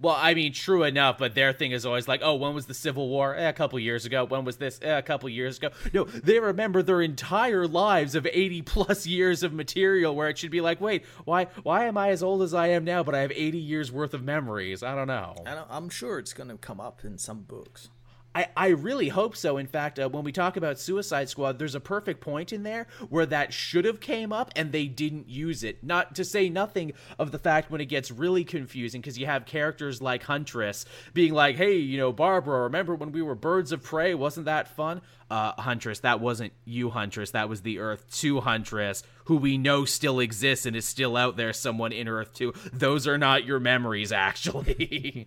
[0.00, 2.72] Well, I mean, true enough, but their thing is always like, oh, when was the
[2.74, 3.34] Civil War?
[3.36, 4.24] Eh, a couple years ago.
[4.24, 4.78] When was this?
[4.82, 5.68] Eh, a couple years ago.
[5.92, 10.50] No, they remember their entire lives of 80 plus years of material where it should
[10.50, 13.20] be like, wait, why why am I as old as I am now, but I
[13.20, 14.82] have 80 years worth of memories?
[14.82, 15.34] I don't know.
[15.46, 17.90] I- I'm sure it's going to come up in some books.
[18.32, 19.56] I, I really hope so.
[19.56, 22.86] In fact, uh, when we talk about Suicide Squad, there's a perfect point in there
[23.08, 25.82] where that should have came up and they didn't use it.
[25.82, 29.46] Not to say nothing of the fact when it gets really confusing because you have
[29.46, 33.82] characters like Huntress being like, "Hey, you know, Barbara, remember when we were birds of
[33.82, 34.14] prey?
[34.14, 37.32] Wasn't that fun?" Uh, Huntress, that wasn't you, Huntress.
[37.32, 41.36] That was the Earth Two Huntress, who we know still exists and is still out
[41.36, 41.52] there.
[41.52, 42.52] Someone in Earth Two.
[42.72, 45.26] Those are not your memories, actually.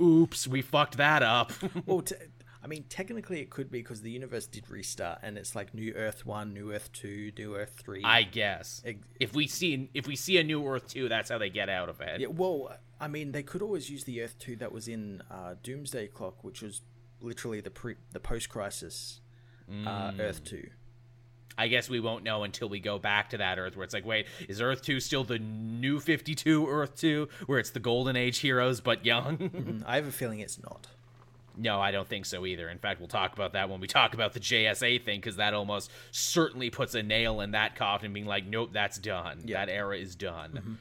[0.00, 1.52] Oops, we fucked that up.
[1.86, 2.16] Well, te-
[2.62, 5.92] I mean, technically it could be because the universe did restart, and it's like New
[5.94, 8.02] Earth One, New Earth Two, New Earth Three.
[8.04, 8.82] I guess
[9.20, 11.88] if we see if we see a new Earth two, that's how they get out
[11.88, 12.20] of it.
[12.20, 15.54] Yeah, well, I mean, they could always use the Earth Two that was in uh,
[15.62, 16.82] Doomsday Clock, which was
[17.20, 19.20] literally the pre the post crisis
[19.70, 19.72] uh,
[20.12, 20.20] Mm.
[20.20, 20.68] Earth Two.
[21.56, 24.06] I guess we won't know until we go back to that Earth where it's like,
[24.06, 28.14] wait, is Earth two still the new Fifty two Earth two, where it's the Golden
[28.16, 29.38] Age heroes but young?
[29.48, 30.86] Mm, I have a feeling it's not.
[31.56, 32.68] no, I don't think so either.
[32.68, 35.52] In fact, we'll talk about that when we talk about the JSA thing because that
[35.54, 39.42] almost certainly puts a nail in that coffin, being like, nope, that's done.
[39.44, 39.64] Yeah.
[39.66, 40.78] That era is done.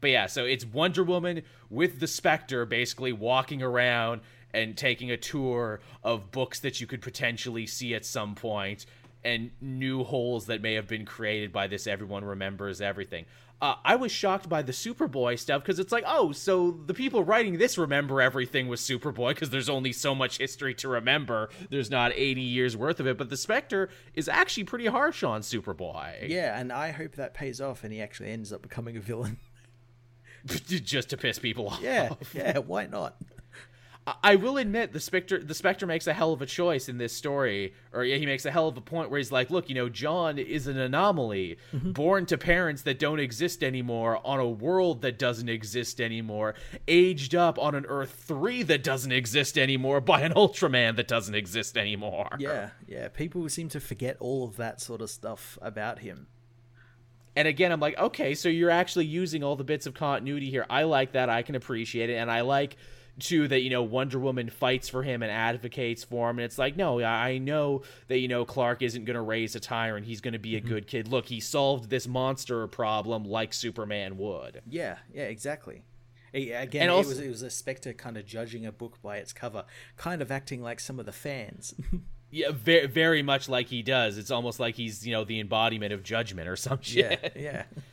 [0.00, 4.22] But yeah, so it's Wonder Woman with the Spectre basically walking around
[4.52, 8.84] and taking a tour of books that you could potentially see at some point
[9.24, 13.24] and new holes that may have been created by this everyone remembers everything.
[13.60, 17.22] Uh, I was shocked by the Superboy stuff because it's like, oh, so the people
[17.22, 21.48] writing this remember everything with Superboy because there's only so much history to remember.
[21.70, 23.16] There's not 80 years worth of it.
[23.16, 26.28] But the Spectre is actually pretty harsh on Superboy.
[26.28, 29.38] Yeah, and I hope that pays off, and he actually ends up becoming a villain.
[30.46, 31.80] Just to piss people off.
[31.80, 32.58] Yeah, yeah.
[32.58, 33.14] Why not?
[34.04, 37.12] I will admit the Spectre the Spectre makes a hell of a choice in this
[37.12, 39.76] story, or yeah, he makes a hell of a point where he's like, "Look, you
[39.76, 41.92] know, John is an anomaly, mm-hmm.
[41.92, 46.56] born to parents that don't exist anymore, on a world that doesn't exist anymore,
[46.88, 51.36] aged up on an Earth three that doesn't exist anymore by an Ultraman that doesn't
[51.36, 53.06] exist anymore." Yeah, yeah.
[53.06, 56.26] People seem to forget all of that sort of stuff about him.
[57.36, 60.66] And again, I'm like, okay, so you're actually using all the bits of continuity here.
[60.68, 61.30] I like that.
[61.30, 62.76] I can appreciate it, and I like
[63.18, 66.38] too that you know Wonder Woman fights for him and advocates for him.
[66.38, 69.60] And it's like no I know that you know Clark isn't going to raise a
[69.60, 70.06] tyrant.
[70.06, 70.68] He's going to be a mm-hmm.
[70.68, 71.08] good kid.
[71.08, 74.62] Look he solved this monster problem like Superman would.
[74.68, 75.84] Yeah yeah exactly.
[76.34, 79.32] Again also, it was it was a Spectre kind of judging a book by its
[79.32, 79.64] cover
[79.96, 81.74] kind of acting like some of the fans.
[82.34, 84.16] Yeah very, very much like he does.
[84.16, 87.34] It's almost like he's you know the embodiment of judgment or some shit.
[87.36, 87.42] yeah.
[87.42, 87.64] Yeah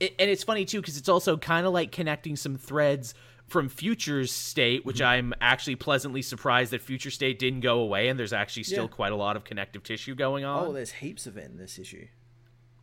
[0.00, 3.14] it, and it's funny too because it's also kind of like connecting some threads
[3.50, 5.06] from Future's State, which mm-hmm.
[5.06, 8.90] I'm actually pleasantly surprised that Future State didn't go away, and there's actually still yeah.
[8.90, 10.66] quite a lot of connective tissue going on.
[10.66, 12.06] Oh, there's heaps of it in this issue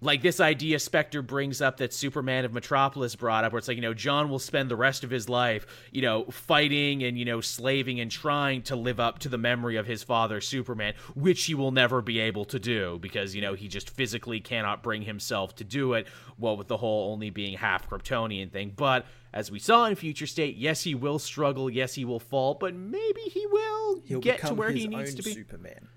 [0.01, 3.77] like this idea Spectre brings up that Superman of Metropolis brought up, where it's like,
[3.77, 7.25] you know, John will spend the rest of his life, you know, fighting and, you
[7.25, 11.45] know, slaving and trying to live up to the memory of his father, Superman, which
[11.45, 15.01] he will never be able to do because, you know, he just physically cannot bring
[15.01, 18.73] himself to do it, well, with the whole only being half Kryptonian thing.
[18.75, 22.53] But as we saw in Future State, yes, he will struggle, yes, he will fall,
[22.53, 25.33] but maybe he will He'll get to where he needs to be.
[25.33, 25.87] Superman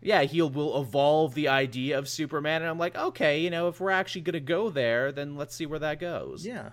[0.00, 3.80] yeah, he will evolve the idea of Superman, and I'm like, okay, you know, if
[3.80, 6.46] we're actually gonna go there, then let's see where that goes.
[6.46, 6.70] Yeah,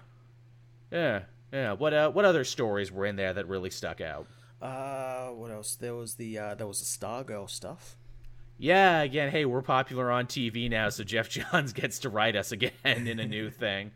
[0.92, 1.74] yeah, yeah.
[1.74, 4.28] What uh, what other stories were in there that really stuck out?
[4.62, 5.76] Uh, what else?
[5.76, 7.98] There was the uh, there was the Stargirl stuff.
[8.58, 12.52] Yeah, again, hey, we're popular on TV now, so Jeff Johns gets to write us
[12.52, 13.92] again in a new thing.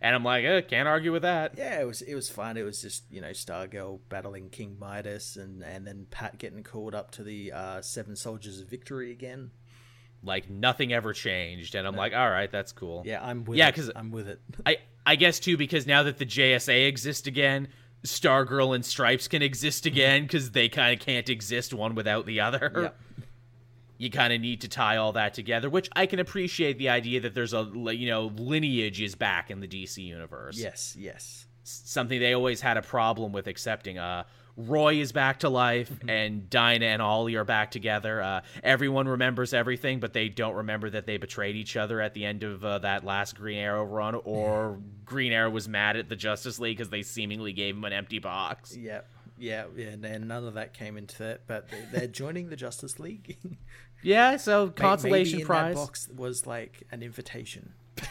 [0.00, 1.54] And I'm like, eh, can't argue with that.
[1.56, 2.56] Yeah, it was it was fun.
[2.56, 6.94] It was just you know Stargirl battling King Midas, and and then Pat getting called
[6.94, 9.50] up to the uh, Seven Soldiers of Victory again.
[10.22, 12.00] Like nothing ever changed, and I'm no.
[12.00, 13.02] like, all right, that's cool.
[13.06, 14.40] Yeah, I'm with yeah, because I'm with it.
[14.66, 17.68] I I guess too because now that the JSA exists again,
[18.04, 22.40] Stargirl and Stripes can exist again because they kind of can't exist one without the
[22.40, 22.70] other.
[22.74, 23.00] Yep
[23.98, 27.20] you kind of need to tie all that together which i can appreciate the idea
[27.20, 32.20] that there's a you know lineage is back in the dc universe yes yes something
[32.20, 34.22] they always had a problem with accepting uh
[34.56, 36.08] roy is back to life mm-hmm.
[36.08, 40.88] and dinah and ollie are back together uh, everyone remembers everything but they don't remember
[40.88, 44.14] that they betrayed each other at the end of uh, that last green arrow run
[44.14, 47.92] or green arrow was mad at the justice league because they seemingly gave him an
[47.92, 49.06] empty box yep
[49.38, 51.42] yeah, yeah, and none of that came into it.
[51.46, 53.36] But they're joining the Justice League.
[54.02, 57.72] Yeah, so consolation prize box was like an invitation.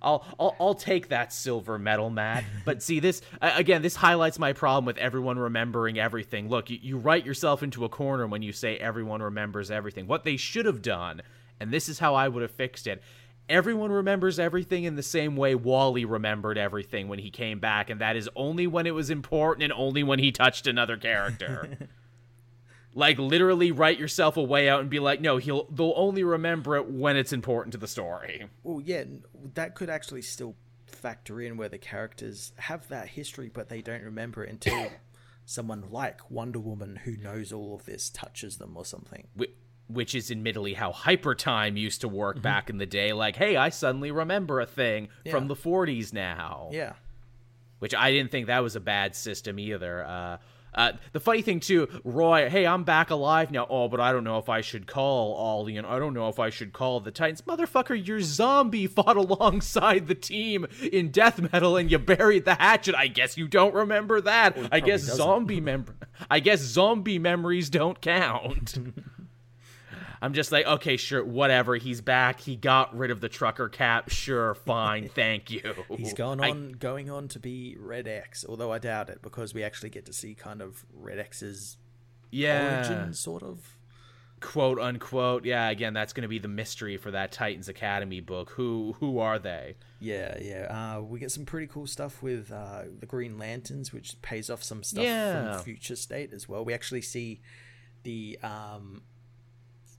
[0.00, 2.44] I'll, I'll I'll take that silver medal, Matt.
[2.64, 6.48] But see, this again, this highlights my problem with everyone remembering everything.
[6.48, 10.06] Look, you, you write yourself into a corner when you say everyone remembers everything.
[10.06, 11.22] What they should have done,
[11.58, 13.02] and this is how I would have fixed it.
[13.48, 18.00] Everyone remembers everything in the same way Wally remembered everything when he came back, and
[18.00, 21.88] that is only when it was important and only when he touched another character.
[22.94, 26.76] like literally write yourself a way out and be like no he'll they'll only remember
[26.76, 28.46] it when it's important to the story.
[28.62, 29.04] Well yeah
[29.54, 34.02] that could actually still factor in where the characters have that history but they don't
[34.02, 34.90] remember it until
[35.44, 39.26] someone like wonder woman who knows all of this touches them or something.
[39.88, 42.42] Which is admittedly how hyper time used to work mm-hmm.
[42.42, 43.12] back in the day.
[43.12, 45.32] Like hey i suddenly remember a thing yeah.
[45.32, 46.70] from the 40s now.
[46.72, 46.94] Yeah.
[47.78, 50.04] Which i didn't think that was a bad system either.
[50.04, 50.38] Uh,
[50.74, 53.66] uh, the funny thing too, Roy, hey, I'm back alive now.
[53.68, 56.38] Oh, but I don't know if I should call Ollie, and I don't know if
[56.38, 57.42] I should call the Titans.
[57.42, 62.94] Motherfucker, your zombie fought alongside the team in death metal, and you buried the hatchet.
[62.94, 64.56] I guess you don't remember that.
[64.56, 65.16] Well, I guess doesn't.
[65.16, 65.86] zombie mem-
[66.30, 68.78] I guess zombie memories don't count.
[70.20, 71.76] I'm just like, okay, sure, whatever.
[71.76, 72.40] He's back.
[72.40, 74.10] He got rid of the trucker cap.
[74.10, 75.74] Sure, fine, thank you.
[75.96, 79.54] He's gone on, I, going on to be Red X, although I doubt it because
[79.54, 81.76] we actually get to see kind of Red X's
[82.30, 82.78] yeah.
[82.78, 83.78] origin, sort of
[84.40, 88.50] quote unquote yeah again that's going to be the mystery for that titans academy book
[88.50, 92.82] who who are they yeah yeah uh, we get some pretty cool stuff with uh,
[93.00, 95.54] the green lanterns which pays off some stuff yeah.
[95.54, 97.40] from future state as well we actually see
[98.04, 99.02] the um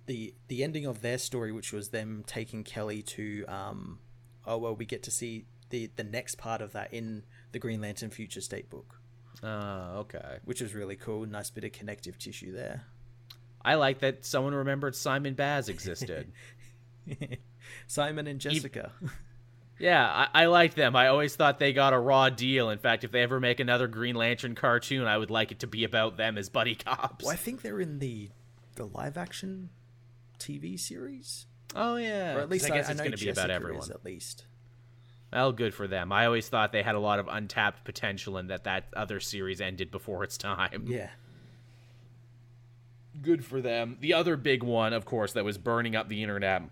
[0.09, 3.99] the the ending of their story, which was them taking Kelly to um,
[4.45, 7.79] oh well, we get to see the the next part of that in the Green
[7.79, 8.99] Lantern Future State book.
[9.43, 10.39] Uh, okay.
[10.43, 11.25] Which was really cool.
[11.27, 12.85] Nice bit of connective tissue there.
[13.63, 16.31] I like that someone remembered Simon Baz existed.
[17.87, 18.91] Simon and Jessica.
[19.81, 20.93] Yeah, I, I like them.
[20.93, 22.69] I always thought they got a raw deal.
[22.69, 25.67] In fact, if they ever make another Green Lantern cartoon, I would like it to
[25.67, 27.23] be about them as buddy cops.
[27.23, 28.29] Well, I think they're in the
[28.75, 29.69] the live action
[30.39, 31.45] TV series,
[31.75, 33.83] Oh yeah, or at least I guess I, it's going to be about Jessica everyone.
[33.83, 34.45] is, at least.
[35.31, 36.11] Well, good for them.
[36.11, 39.61] I always thought they had a lot of untapped potential, and that that other series
[39.61, 40.85] ended before its time.
[40.87, 41.09] Yeah,
[43.21, 43.97] good for them.
[43.99, 46.63] The other big one, of course, that was burning up the internet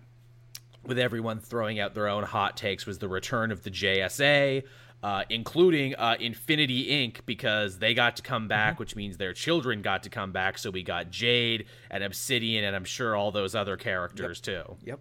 [0.84, 4.64] with everyone throwing out their own hot takes was the return of the JSA,
[5.02, 9.80] uh, including uh, Infinity Inc., because they got to come back, which means their children
[9.82, 10.58] got to come back.
[10.58, 15.00] So we got Jade and Obsidian, and I'm sure all those other characters too yep.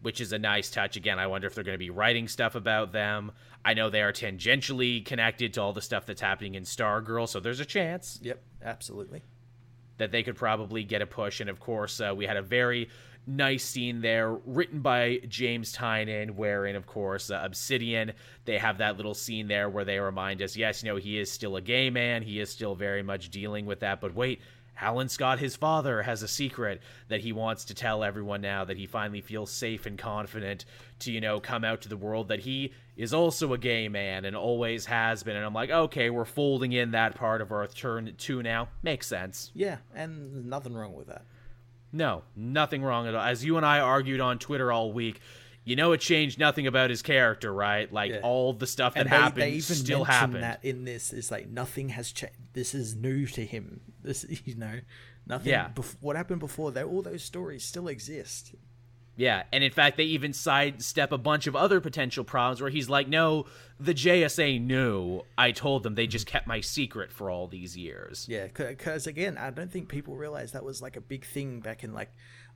[0.00, 0.96] which is a nice touch.
[0.96, 3.32] Again, I wonder if they're going to be writing stuff about them.
[3.64, 7.40] I know they are tangentially connected to all the stuff that's happening in Stargirl, so
[7.40, 9.22] there's a chance Yep, absolutely.
[9.96, 11.40] that they could probably get a push.
[11.40, 12.88] And of course, uh, we had a very
[13.26, 18.12] nice scene there written by James Tynion, wherein, of course, uh, Obsidian,
[18.44, 21.30] they have that little scene there where they remind us, yes, you know, he is
[21.30, 22.22] still a gay man.
[22.22, 24.00] He is still very much dealing with that.
[24.00, 24.40] But wait,
[24.80, 28.76] Alan Scott, his father, has a secret that he wants to tell everyone now that
[28.76, 30.64] he finally feels safe and confident
[31.00, 34.24] to, you know, come out to the world that he is also a gay man
[34.24, 35.36] and always has been.
[35.36, 38.68] And I'm like, okay, we're folding in that part of Earth Turn 2 now.
[38.82, 39.50] Makes sense.
[39.54, 41.24] Yeah, and nothing wrong with that.
[41.94, 43.22] No, nothing wrong at all.
[43.22, 45.20] As you and I argued on Twitter all week,
[45.64, 47.90] you know it changed nothing about his character, right?
[47.90, 48.20] Like Yeah.
[48.22, 50.42] all the stuff that and they, happened they even still happened.
[50.42, 52.34] that in this is like nothing has changed.
[52.52, 53.80] This is new to him.
[54.02, 54.80] This, you know,
[55.26, 55.50] nothing.
[55.50, 55.70] Yeah.
[55.74, 56.72] bef- what happened before?
[56.72, 58.54] They, all those stories still exist.
[59.16, 62.88] Yeah, and in fact, they even sidestep a bunch of other potential problems where he's
[62.88, 63.46] like, "No,
[63.78, 65.22] the JSA knew.
[65.38, 65.94] I told them.
[65.94, 69.88] They just kept my secret for all these years." Yeah, because again, I don't think
[69.88, 72.10] people realize that was like a big thing back in like,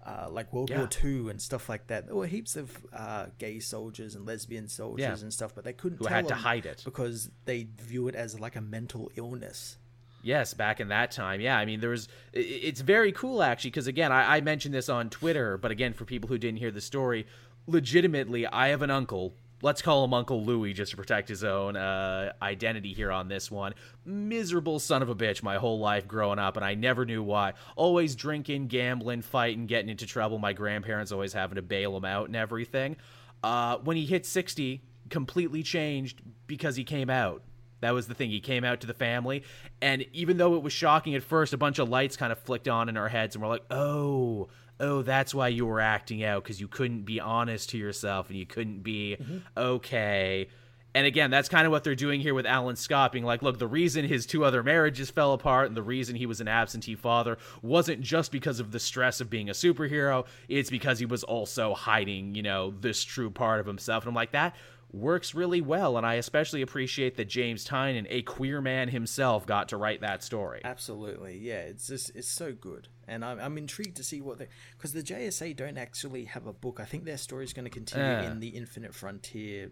[0.04, 0.78] uh, like World Yeah.
[0.78, 2.06] War Two and stuff like that.
[2.06, 5.22] There were heaps of uh, gay soldiers and lesbian soldiers Yeah.
[5.22, 6.82] and stuff, but they couldn't Who had to hide it.
[6.84, 9.76] because they view it as like a mental illness.
[10.22, 11.40] Yes, back in that time.
[11.40, 12.08] Yeah, I mean, there was.
[12.32, 16.04] It's very cool, actually, because again, I, I mentioned this on Twitter, but again, for
[16.04, 17.26] people who didn't hear the story,
[17.66, 19.34] legitimately, I have an uncle.
[19.60, 23.50] Let's call him Uncle Louie just to protect his own uh, identity here on this
[23.50, 23.74] one.
[24.04, 27.54] Miserable son of a bitch my whole life growing up, and I never knew why.
[27.74, 30.38] Always drinking, gambling, fighting, getting into trouble.
[30.38, 32.96] My grandparents always having to bail him out and everything.
[33.42, 34.80] Uh, when he hit 60,
[35.10, 37.42] completely changed because he came out.
[37.80, 38.30] That was the thing.
[38.30, 39.44] He came out to the family,
[39.80, 42.68] and even though it was shocking at first, a bunch of lights kind of flicked
[42.68, 44.48] on in our heads, and we're like, "Oh,
[44.80, 48.38] oh, that's why you were acting out because you couldn't be honest to yourself, and
[48.38, 49.38] you couldn't be mm-hmm.
[49.56, 50.48] okay."
[50.94, 53.58] And again, that's kind of what they're doing here with Alan Scott, being like, "Look,
[53.58, 56.96] the reason his two other marriages fell apart, and the reason he was an absentee
[56.96, 60.26] father, wasn't just because of the stress of being a superhero.
[60.48, 64.14] It's because he was also hiding, you know, this true part of himself." And I'm
[64.16, 64.56] like, that
[64.90, 69.68] works really well and i especially appreciate that james tynion a queer man himself got
[69.68, 71.60] to write that story Absolutely, yeah.
[71.60, 75.02] It's just it's so good, and I'm, I'm intrigued to see what they because the
[75.02, 76.78] JSA don't actually have a book.
[76.80, 78.30] I think their story is going to continue Yeah.
[78.30, 79.66] in the Infinite Frontier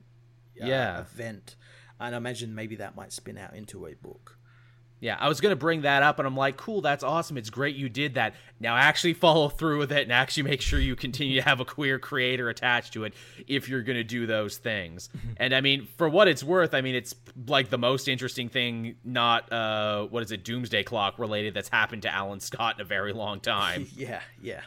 [0.62, 1.00] uh, Yeah.
[1.00, 1.56] event,
[1.98, 4.38] and I imagine maybe that might spin out into a book.
[5.00, 7.36] Yeah i was gonna bring that up and i'm like cool that's awesome.
[7.36, 8.34] It's great you did that.
[8.58, 11.64] Now actually follow through with it and actually make sure you continue to have a
[11.64, 13.12] queer creator attached to it
[13.46, 15.08] if you're gonna do those things.
[15.38, 17.14] And i mean for what it's worth i mean it's
[17.46, 22.02] like the most interesting thing not uh what is it doomsday clock related that's happened
[22.02, 23.86] to alan scott in a very long time.
[23.96, 24.60] Yeah, yeah,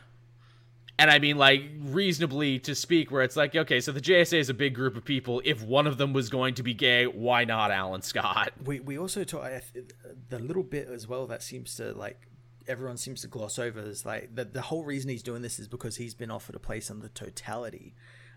[1.00, 4.50] And I mean, like, reasonably to speak, where it's like, okay, so the JSA is
[4.50, 5.42] a big group of people.
[5.46, 8.52] If one of them was going to be gay, why not Alan Scott?
[8.66, 9.92] we we also talk I th-
[10.28, 12.28] the little bit as well that seems to like
[12.68, 15.70] everyone seems to gloss over is like the the whole reason he's doing this is
[15.70, 17.96] because he's been offered a place on the totality.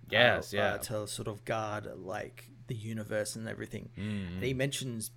[0.08, 0.64] Yes, uh, yeah.
[0.74, 3.88] uh, to sort of guard like the universe and everything.
[3.98, 4.34] Mm-hmm.
[4.34, 5.10] And he mentions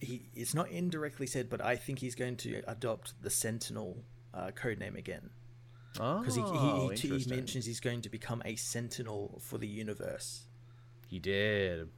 [0.00, 4.02] he it's not indirectly said, but I think he's going to adopt the Sentinel
[4.34, 5.30] uh, code name again
[6.00, 9.66] Oh, because he, he, he, he mentions he's going to become a Sentinel for the
[9.66, 10.44] universe.
[11.06, 11.88] He did.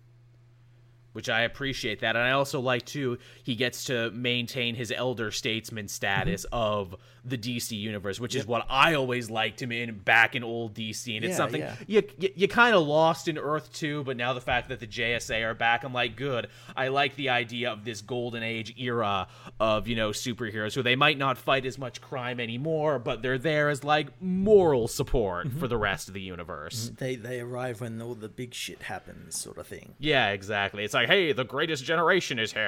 [1.12, 2.14] Which I appreciate that.
[2.14, 6.54] And I also like, too, he gets to maintain his elder statesman status Mm-hmm.
[6.54, 10.72] of the DC universe, which is what I always liked him in back in old
[10.74, 11.14] DC.
[11.16, 11.74] And it's something yeah.
[11.86, 14.86] you, you, you kind of lost in Earth 2, but now the fact that the
[14.86, 16.46] JSA are back, I'm like, good.
[16.74, 19.28] I like the idea of this golden age era
[19.58, 23.36] of, you know, superheroes who they might not fight as much crime anymore, but they're
[23.36, 25.58] there as, like, moral support Mm-hmm.
[25.58, 26.90] for the rest of the universe.
[26.96, 29.94] They they arrive when all the big shit happens, sort of thing.
[29.98, 30.84] Yeah, exactly.
[30.84, 32.62] It's like, hey, the greatest generation is here.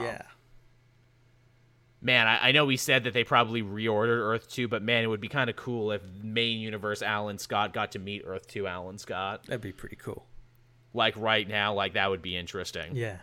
[0.00, 0.22] Yeah.
[2.00, 5.08] Man, I, I know we said that they probably reordered Earth 2, but man, it
[5.08, 8.66] would be kind of cool if main universe Alan Scott got to meet Earth 2
[8.68, 9.44] Alan Scott.
[9.46, 10.24] That'd be pretty cool.
[10.94, 12.94] like right now, like that would be interesting.
[12.94, 13.18] Yeah.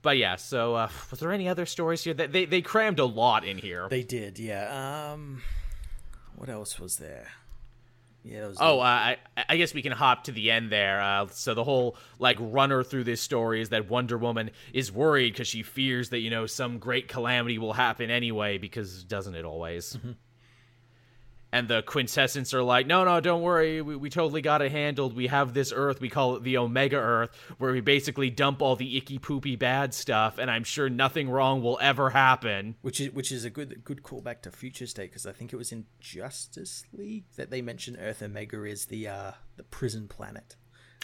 [0.00, 2.14] But yeah, so uh, was there any other stories here?
[2.14, 3.88] They, they they crammed a lot in here.
[3.88, 5.10] They did, yeah.
[5.12, 5.42] Um,
[6.36, 7.32] what else was there?
[8.24, 8.50] Yeah.
[8.60, 9.16] Oh, uh, I
[9.48, 11.00] I guess we can hop to the end there.
[11.00, 15.32] Uh, so the whole like runner through this story is that Wonder Woman is worried
[15.32, 18.58] because she fears that you know some great calamity will happen anyway.
[18.58, 19.96] Because doesn't it always?
[21.50, 23.80] And the quintessence are like, no, no, don't worry.
[23.80, 25.16] We, we totally got it handled.
[25.16, 25.98] We have this Earth.
[25.98, 29.94] We call it the Omega Earth, where we basically dump all the icky, poopy, bad
[29.94, 30.36] stuff.
[30.36, 32.74] And I'm sure nothing wrong will ever happen.
[32.82, 35.56] which is which is a good good callback to Future State because I think it
[35.56, 40.56] was in Justice League that they mentioned Earth Omega is the uh the prison planet.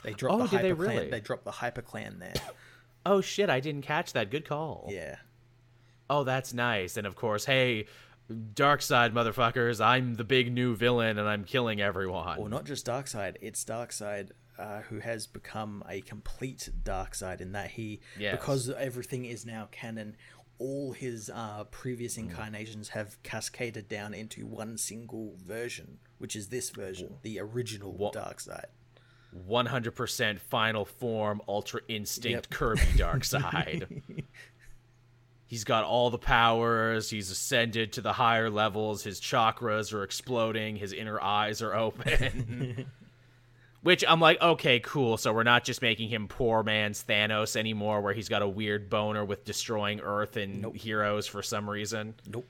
[0.02, 1.08] They dropped Oh, the did they really?
[1.08, 2.34] They dropped the hyper clan there.
[3.06, 3.50] Oh shit!
[3.50, 4.30] I didn't catch that.
[4.30, 4.88] Good call.
[4.90, 5.16] yeah.
[6.08, 6.96] Oh, that's nice.
[6.96, 7.84] And of course, hey,
[8.30, 12.38] Darkseid motherfuckers, I'm the big new villain and I'm killing everyone.
[12.40, 17.72] Well, not just Darkseid, it's Darkseid uh, who has become a complete Darkseid in that
[17.72, 18.36] he, Yes.
[18.38, 20.16] because everything is now canon,
[20.58, 22.28] all his uh, previous Hmm.
[22.30, 28.66] incarnations have cascaded down into one single version, which is this version, the original Darkseid.
[29.48, 32.50] 100% final form, ultra instinct Yep.
[32.50, 34.02] Kirby dark side.
[35.54, 37.10] He's got all the powers.
[37.10, 39.04] He's ascended to the higher levels.
[39.04, 40.74] His chakras are exploding.
[40.74, 42.86] His inner eyes are open.
[43.82, 45.16] Which I'm like, okay, cool.
[45.16, 48.90] So we're not just making him poor man's Thanos anymore, where he's got a weird
[48.90, 52.14] boner with destroying Earth and heroes for some reason.
[52.26, 52.48] Nope.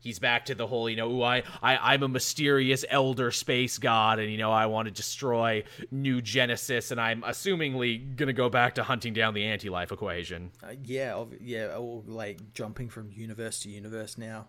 [0.00, 3.78] He's back to the whole you know ooh, I, I i'm a mysterious elder space
[3.78, 8.48] god and you know i want to destroy new genesis and i'm assumingly gonna go
[8.48, 13.60] back to hunting down the anti-life equation Uh, yeah, yeah, or like jumping from universe
[13.60, 14.46] to universe now.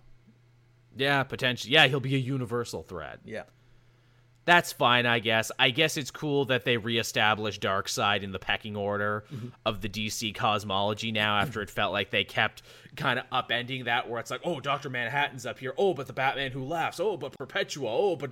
[0.96, 3.44] yeah potentially yeah he'll be a universal threat Yeah.
[4.46, 8.76] That's fine i guess i guess it's cool that they reestablish darkseid in the pecking
[8.76, 9.24] order
[9.66, 12.64] of the dc cosmology now after it felt like they kept
[12.96, 16.14] kind of upending that where it's like oh dr manhattan's up here oh but the
[16.14, 18.32] batman who laughs oh but perpetua oh but.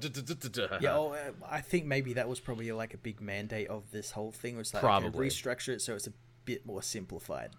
[0.81, 4.11] Yeah, oh, uh, I think maybe that was probably like a big mandate of this
[4.11, 4.57] whole thing.
[4.57, 5.09] Was like Probably.
[5.09, 6.13] okay, restructure it so it's a
[6.45, 7.51] bit more simplified.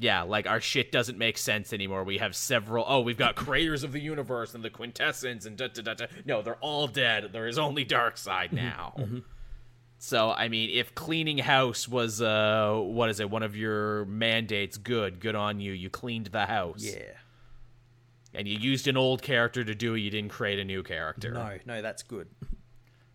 [0.00, 2.04] Yeah, like our shit doesn't make sense anymore.
[2.04, 2.84] We have several.
[2.86, 6.06] Oh, we've got creators of the universe and the quintessence and da da da da.
[6.24, 7.30] No, they're all dead.
[7.32, 8.94] There is only Darkseid now.
[9.98, 13.28] So I mean, if cleaning house was uh, what is it?
[13.28, 14.78] One of your mandates.
[14.78, 15.72] Good, good on you.
[15.72, 16.84] You cleaned the house.
[16.84, 17.14] Yeah.
[18.34, 20.00] And you used an old character to do it.
[20.00, 21.32] You didn't create a new character.
[21.32, 22.28] No, no, that's good.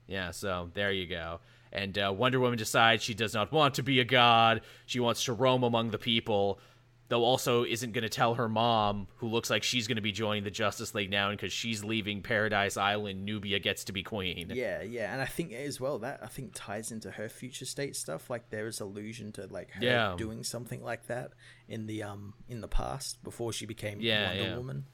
[0.07, 1.39] Yeah, so there you go.
[1.71, 4.61] And uh, Wonder Woman decides she does not want to be a god.
[4.85, 6.59] She wants to roam among the people,
[7.09, 10.11] though also isn't going to tell her mom, who looks like she's going to be
[10.11, 14.03] joining the Justice League now, and because she's leaving Paradise Island, Nubia gets to be
[14.03, 14.51] queen.
[14.53, 17.95] Yeah, yeah, and I think as well that I think ties into her future state
[17.95, 18.29] stuff.
[18.29, 20.15] Like there is allusion to like her Yeah.
[20.17, 21.31] doing something like that
[21.67, 24.57] in the um in the past before she became Yeah, Wonder yeah.
[24.57, 24.85] Woman.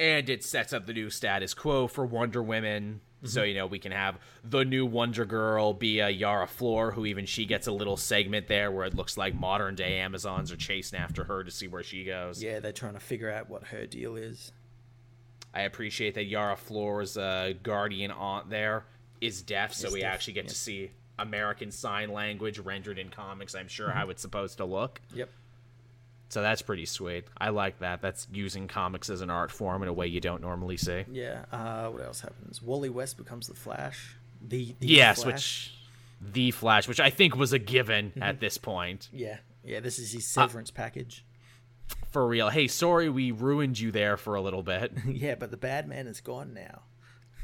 [0.00, 3.02] And it sets up the new status quo for Wonder Women.
[3.22, 7.04] So, you know, we can have the new Wonder Girl be a Yara Flor, who
[7.04, 10.56] even she gets a little segment there where it looks like modern day Amazons are
[10.56, 12.42] chasing after her to see where she goes.
[12.42, 14.52] Yeah, they're trying to figure out what her deal is.
[15.52, 18.86] I appreciate that Yara Flor's uh, guardian aunt there
[19.20, 23.10] is deaf, so Is we deaf, actually get to see American Sign Language rendered in
[23.10, 23.54] comics.
[23.54, 25.00] I'm sure how it's supposed to look.
[25.14, 25.28] Yep.
[26.30, 27.24] So that's pretty sweet.
[27.38, 28.00] I like that.
[28.00, 31.04] That's using comics as an art form in a way you don't normally see.
[31.10, 31.44] Yeah.
[31.50, 32.62] Uh, what else happens?
[32.62, 34.16] Wally West becomes the Flash.
[34.40, 35.32] The, the yes, Flash.
[35.32, 35.74] which
[36.32, 39.08] the Flash, which I think was a given at this point.
[39.12, 39.80] Yeah, yeah.
[39.80, 41.24] This is his severance package.
[42.12, 42.48] For real.
[42.48, 44.92] Hey, sorry we ruined you there for a little bit.
[45.06, 46.82] yeah, but the bad man is gone now.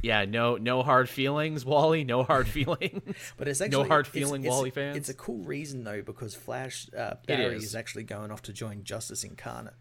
[0.02, 2.04] Yeah, no no hard feelings, Wally.
[2.04, 3.02] No hard feelings.
[3.36, 4.96] But it's actually no hard feeling, it's, Wally fans.
[4.96, 7.64] It's a cool reason though because Flash uh, Barry is.
[7.64, 7.74] is.
[7.74, 9.74] actually going off to join Justice Incarnate.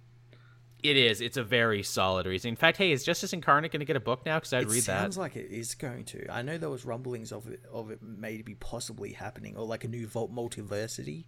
[0.83, 1.19] It is.
[1.19, 2.49] It's a very solid reason.
[2.49, 4.37] In fact, hey, is Justice Incarnate going to get a book now?
[4.37, 5.01] Because I'd It read that.
[5.01, 6.31] sounds like it is going to.
[6.31, 9.87] I know there was rumblings of it of it maybe possibly happening or like a
[9.87, 11.25] new Vault multiversity.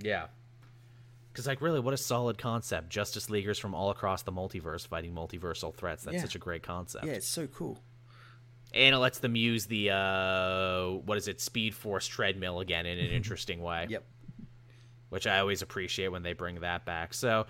[0.00, 0.28] Yeah.
[1.30, 2.90] Because, like, really, what a solid concept.
[2.90, 6.04] Justice Leaguers from all across the multiverse fighting multiversal threats.
[6.04, 6.22] That's Yeah.
[6.22, 7.06] such a great concept.
[7.06, 7.78] Yeah, it's so cool.
[8.74, 12.98] And it lets them use the, uh, what is it, Speed Force treadmill again in
[12.98, 13.86] an interesting way.
[13.90, 14.04] Yep.
[15.10, 17.12] which I always appreciate when they bring that back.
[17.12, 17.46] So,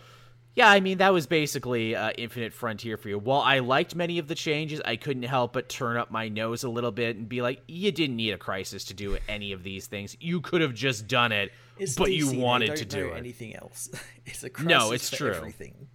[0.55, 3.19] yeah, I mean, that was basically uh, Infinite Frontier for you.
[3.19, 6.65] While I liked many of the changes, I couldn't help but turn up my nose
[6.65, 9.63] a little bit and be like, you didn't need a crisis to do any of
[9.63, 10.15] these things.
[10.21, 13.17] You could have just done it, It's but DC, you wanted to do it.
[13.17, 13.89] anything else.
[14.27, 15.33] it's a crisis No, it's true.
[15.33, 15.87] everything.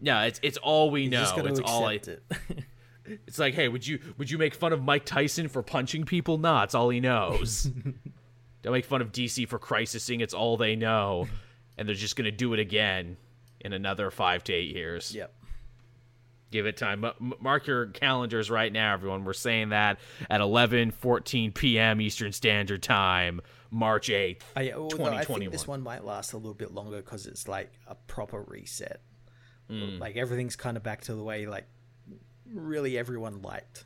[0.00, 1.20] No, it's it's all we know.
[1.20, 2.22] just got to It's all I, it.
[3.26, 6.38] It's like, hey, would you would you make fun of Mike Tyson for punching people?
[6.38, 7.64] Nah, it's all he knows.
[8.62, 10.20] Don't make fun of DC for crisising.
[10.20, 11.28] It's all they know,
[11.78, 13.16] and they're just gonna do it again
[13.60, 15.14] in another five to eight years.
[15.14, 15.32] Yep.
[16.52, 17.04] Give it time.
[17.04, 19.24] M- mark your calendars right now, everyone.
[19.24, 19.98] We're saying that
[20.30, 22.00] at 11, 14 p.m.
[22.00, 25.40] Eastern Standard Time, March 8th, I, I 2021.
[25.40, 29.00] think this one might last a little bit longer because it's like a proper reset.
[29.68, 29.98] Hmm.
[29.98, 31.66] Like everything's kind of back to the way like
[32.52, 33.84] really everyone liked.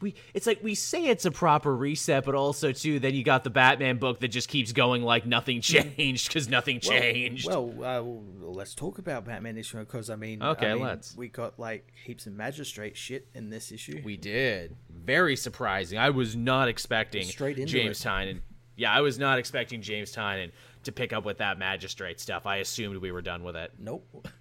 [0.00, 3.44] we it's like we say it's a proper reset, but also too then you got
[3.44, 7.46] the Batman book that just keeps going like nothing changed because nothing changed.
[7.46, 8.02] Well, uh,
[8.46, 11.16] let's talk about Batman issue because I mean, Okay, I mean, let's.
[11.16, 14.00] We got like heaps of magistrate shit in this issue.
[14.04, 14.76] we did.
[14.90, 15.98] Very surprising.
[15.98, 18.08] I was not expecting Straight into James it.
[18.08, 18.40] Tynion.
[18.76, 20.52] Yeah, I was not expecting James Tynion
[20.84, 22.46] to pick up with that magistrate stuff.
[22.46, 23.72] I assumed we were done with it.
[23.78, 24.26] nope.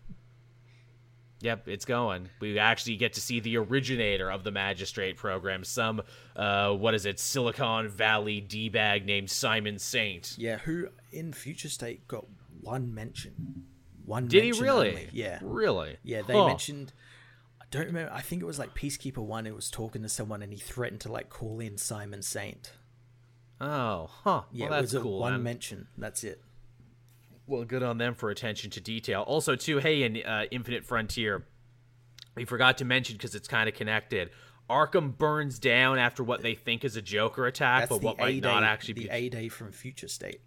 [1.41, 2.29] Yep, it's going.
[2.41, 6.01] We actually get to see the originator of the magistrate program, some
[6.35, 10.35] uh what is it, Silicon Valley D bag named Simon Saint.
[10.37, 12.25] Yeah, who in Future State got
[12.61, 13.63] one mention?
[14.05, 14.27] One.
[14.27, 14.89] Did he really?
[14.89, 15.09] only.
[15.13, 15.39] Yeah.
[15.41, 15.97] Really?
[16.03, 16.47] Yeah, they Huh.
[16.47, 16.93] mentioned.
[17.61, 18.11] I don't remember.
[18.11, 19.45] I think it was like Peacekeeper One.
[19.45, 22.73] Who was talking to someone, and he threatened to like call in Simon Saint.
[23.61, 24.41] Oh, huh.
[24.51, 25.19] Yeah, well, it that's was a cool.
[25.19, 25.87] one mention.
[25.97, 26.41] That's it.
[27.49, 29.23] Well, good on them for attention to detail.
[29.23, 31.47] Also, too, hey, in uh, Infinite Frontier,
[32.35, 34.29] we forgot to mention because it's kind of connected.
[34.69, 38.43] Arkham burns down after what they think is a Joker attack, That's but what might
[38.43, 40.41] not actually the be the A day from Future State.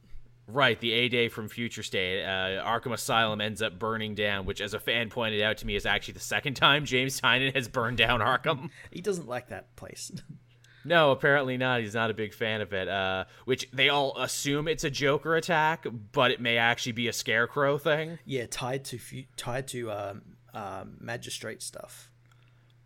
[0.46, 0.78] right.
[0.78, 4.72] The A Day from Future State, uh, Arkham Asylum ends up burning down, which, as
[4.72, 7.96] a fan pointed out to me, is actually the second time James Tynion has burned
[7.98, 8.70] down Arkham.
[8.92, 10.12] He doesn't like that place.
[10.84, 11.80] No, apparently not.
[11.80, 12.88] He's not a big fan of it.
[12.88, 17.12] Uh, which they all assume it's a Joker attack, but it may actually be a
[17.12, 18.18] Scarecrow thing.
[18.24, 18.98] yeah, tied to
[19.36, 20.22] tied to um,
[20.54, 22.10] um, magistrate stuff.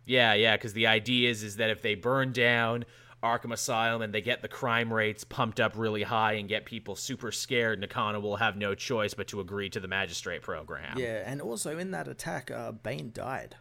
[0.05, 2.85] Yeah, yeah, because the idea is is that if they burn down
[3.23, 6.95] Arkham Asylum and they get the crime rates pumped up really high and get people
[6.95, 10.97] super scared, Nakano will have no choice but to agree to the magistrate program.
[10.97, 13.55] Yeah, and also in that attack, uh, Bane died.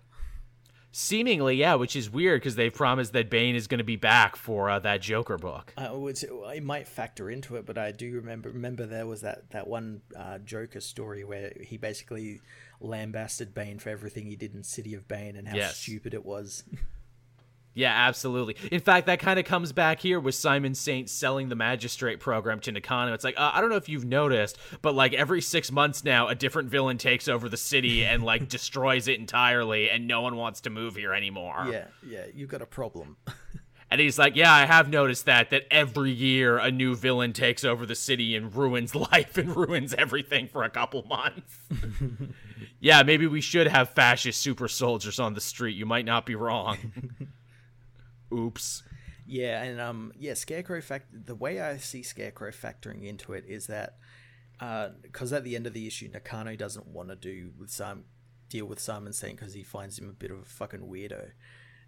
[0.93, 4.35] Seemingly, yeah, which is weird because they've promised that Bane is going to be back
[4.35, 5.75] for uh, that Joker book.
[5.77, 9.21] Uh, it, was- it might factor into it, but I do remember remember there was
[9.21, 12.41] that that one uh, Joker story where he basically
[12.81, 15.77] lambasted Bane for everything he did in City of Bane and how Yes.
[15.77, 16.65] stupid it was.
[17.77, 18.57] Yeah, absolutely.
[18.73, 22.59] In fact, that kind of comes back here with Simon Saint selling the magistrate program
[22.61, 23.13] to Nakano.
[23.13, 26.27] It's like, uh, I don't know if you've noticed, but like every six months now,
[26.29, 30.37] a different villain takes over the city and like destroys it entirely, and no one
[30.37, 31.67] wants to move here anymore.
[31.71, 33.19] yeah, yeah, you've got a problem.
[33.89, 37.63] And he's like, Yeah, I have noticed that, that every year a new villain takes
[37.63, 41.55] over the city and ruins life and ruins everything for a couple months.
[42.81, 45.77] yeah, maybe we should have fascist super soldiers on the street.
[45.77, 46.79] You might not be wrong.
[48.33, 48.83] Oops.
[49.27, 51.07] Yeah, and um, yeah, Scarecrow fact.
[51.13, 53.97] The way I see Scarecrow factoring into it is that
[55.03, 58.05] because at the end of the issue, Nakano doesn't want to do with some
[58.49, 61.31] deal with Simon Saint because he finds him a bit of a fucking weirdo.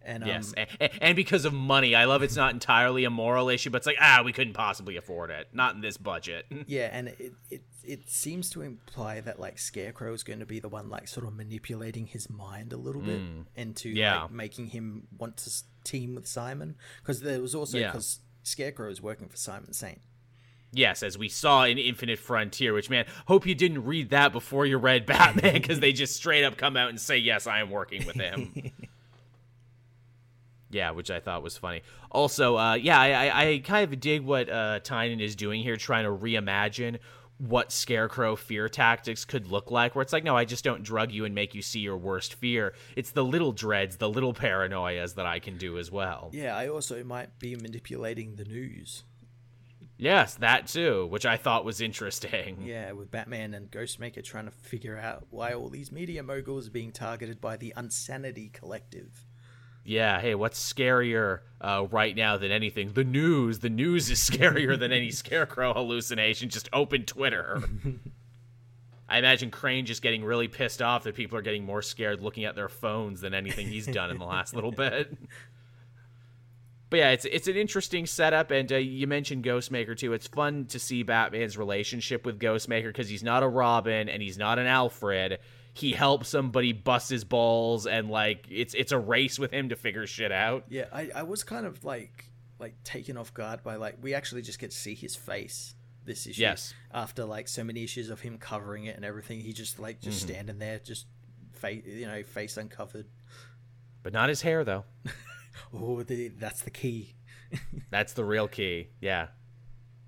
[0.02, 3.48] And um, Yes, a- and because of money, I love it's not entirely a moral
[3.48, 6.46] issue, but it's like ah, we couldn't possibly afford it, not in this budget.
[6.66, 10.60] yeah, and it, it it seems to imply that like Scarecrow is going to be
[10.60, 13.20] the one like sort of manipulating his mind a little bit
[13.56, 13.96] into Mm.
[13.96, 14.22] Yeah.
[14.22, 15.50] like making him want to
[15.84, 17.88] team with Simon because there was also Yeah.
[17.92, 20.00] because Scarecrow is working for Simon Saint.
[20.72, 24.66] yes, as we saw in Infinite Frontier, which man, hope you didn't read that before
[24.66, 27.70] you read Batman, because they just straight up come out and say yes, I am
[27.70, 28.70] working with him.
[30.70, 31.82] Yeah, which I thought was funny.
[32.10, 35.76] Also, uh, yeah, I, I, I kind of dig what uh, Tynion is doing here,
[35.76, 36.98] trying to reimagine
[37.38, 39.94] what Scarecrow fear tactics could look like.
[39.94, 42.34] Where it's like, no, I just don't drug you and make you see your worst
[42.34, 42.74] fear.
[42.96, 46.30] It's the little dreads, the little paranoias that I can do as well.
[46.32, 49.04] Yeah, I also might be manipulating the news.
[49.96, 52.62] Yes, that too, which I thought was interesting.
[52.68, 56.72] Yeah, with Batman and Ghostmaker trying to figure out why all these media moguls are
[56.72, 59.24] being targeted by the Unsanity Collective.
[59.88, 62.92] Yeah, hey, what's scarier uh, right now than anything?
[62.92, 63.60] The news.
[63.60, 66.50] The news is scarier than any scarecrow hallucination.
[66.50, 67.62] Just open Twitter.
[69.08, 72.44] I imagine Crane just getting really pissed off that people are getting more scared looking
[72.44, 75.16] at their phones than anything he's done in the last little bit.
[76.90, 80.12] But yeah, it's it's an interesting setup, and uh, you mentioned Ghostmaker too.
[80.12, 84.36] It's fun to see Batman's relationship with Ghostmaker because he's not a Robin and he's
[84.36, 85.38] not an Alfred.
[85.78, 89.52] He helps him, but he busts his balls, and like it's it's a race with
[89.52, 90.64] him to figure shit out.
[90.68, 92.24] Yeah, I, I was kind of like
[92.58, 95.74] like taken off guard by like we actually just get to see his face
[96.04, 96.40] this issue.
[96.42, 96.74] Yes.
[96.92, 100.20] After like so many issues of him covering it and everything, he just like just
[100.26, 100.32] Mm-hmm.
[100.34, 101.06] standing there, just
[101.52, 103.06] face you know face uncovered.
[104.02, 104.84] But not his hair though.
[105.74, 107.16] Oh, the, that's the key.
[107.90, 108.90] That's the real key.
[109.00, 109.26] Yeah.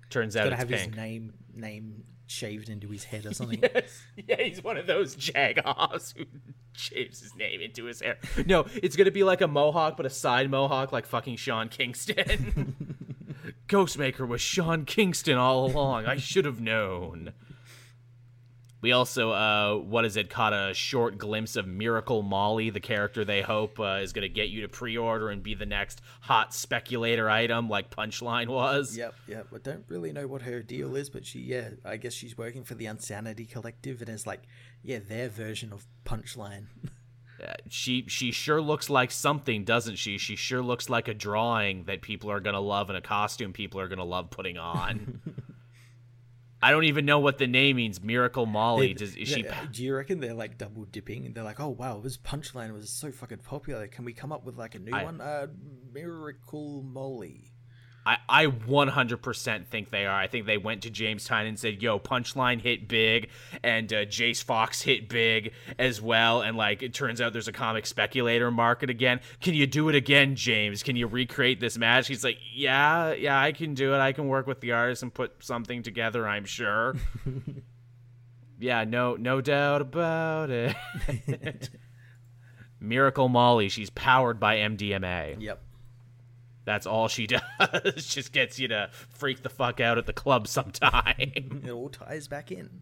[0.09, 0.79] Turns out it's have pink.
[0.87, 3.59] his name name shaved into his head or something.
[3.61, 4.01] Yes.
[4.15, 6.25] Yeah, he's one of those jagoffs who
[6.73, 8.17] shaves his name into his hair.
[8.45, 12.75] No, it's gonna be like a mohawk, but a side mohawk, like fucking Sean Kingston.
[13.67, 16.05] Ghostmaker was Sean Kingston all along.
[16.05, 17.33] I should have known.
[18.81, 23.23] We also, uh, what is it, caught a short glimpse of Miracle Molly, the character
[23.23, 26.01] they hope uh, is going to get you to pre order and be the next
[26.21, 28.97] hot speculator item like Punchline was.
[28.97, 29.47] Yep, yep.
[29.53, 32.63] I don't really know what her deal is, but she, yeah, I guess she's working
[32.63, 34.41] for the Unsanity Collective, and it's like,
[34.81, 36.65] yeah, their version of Punchline.
[37.41, 40.19] Uh, she she sure looks like something, doesn't she?
[40.19, 43.79] She sure looks like a drawing that people are gonna love and a costume people
[43.79, 45.21] are gonna love putting on.
[46.61, 48.01] I don't even know what the name means.
[48.01, 48.93] Miracle Molly.
[48.93, 49.45] Does is she?
[49.71, 51.33] Do you reckon they're like double dipping?
[51.33, 53.87] They're like, oh wow, this Punchline was so fucking popular.
[53.87, 55.21] Can we come up with like a new I- one?
[55.21, 55.47] Uh,
[55.91, 57.50] Miracle Molly.
[58.05, 60.19] I I 100% think they are.
[60.19, 63.29] I think they went to James Tynion said, "Yo, Punchline hit big,
[63.63, 67.53] and uh, Jace Fox hit big as well." And like, it turns out there's a
[67.53, 69.19] comic speculator market again.
[69.39, 70.81] Can you do it again, James?
[70.83, 72.07] Can you recreate this match?
[72.07, 73.99] He's like, "Yeah, yeah, I can do it.
[73.99, 76.27] I can work with the artist and put something together.
[76.27, 76.95] I'm sure."
[78.59, 80.75] yeah, no, no doubt about it.
[82.79, 83.69] Miracle Molly.
[83.69, 85.39] She's powered by MDMA.
[85.39, 85.61] Yep.
[86.65, 87.27] That's all she
[87.59, 88.05] does.
[88.07, 91.15] Just gets you to freak the fuck out at the club sometime.
[91.63, 92.81] It all ties back in.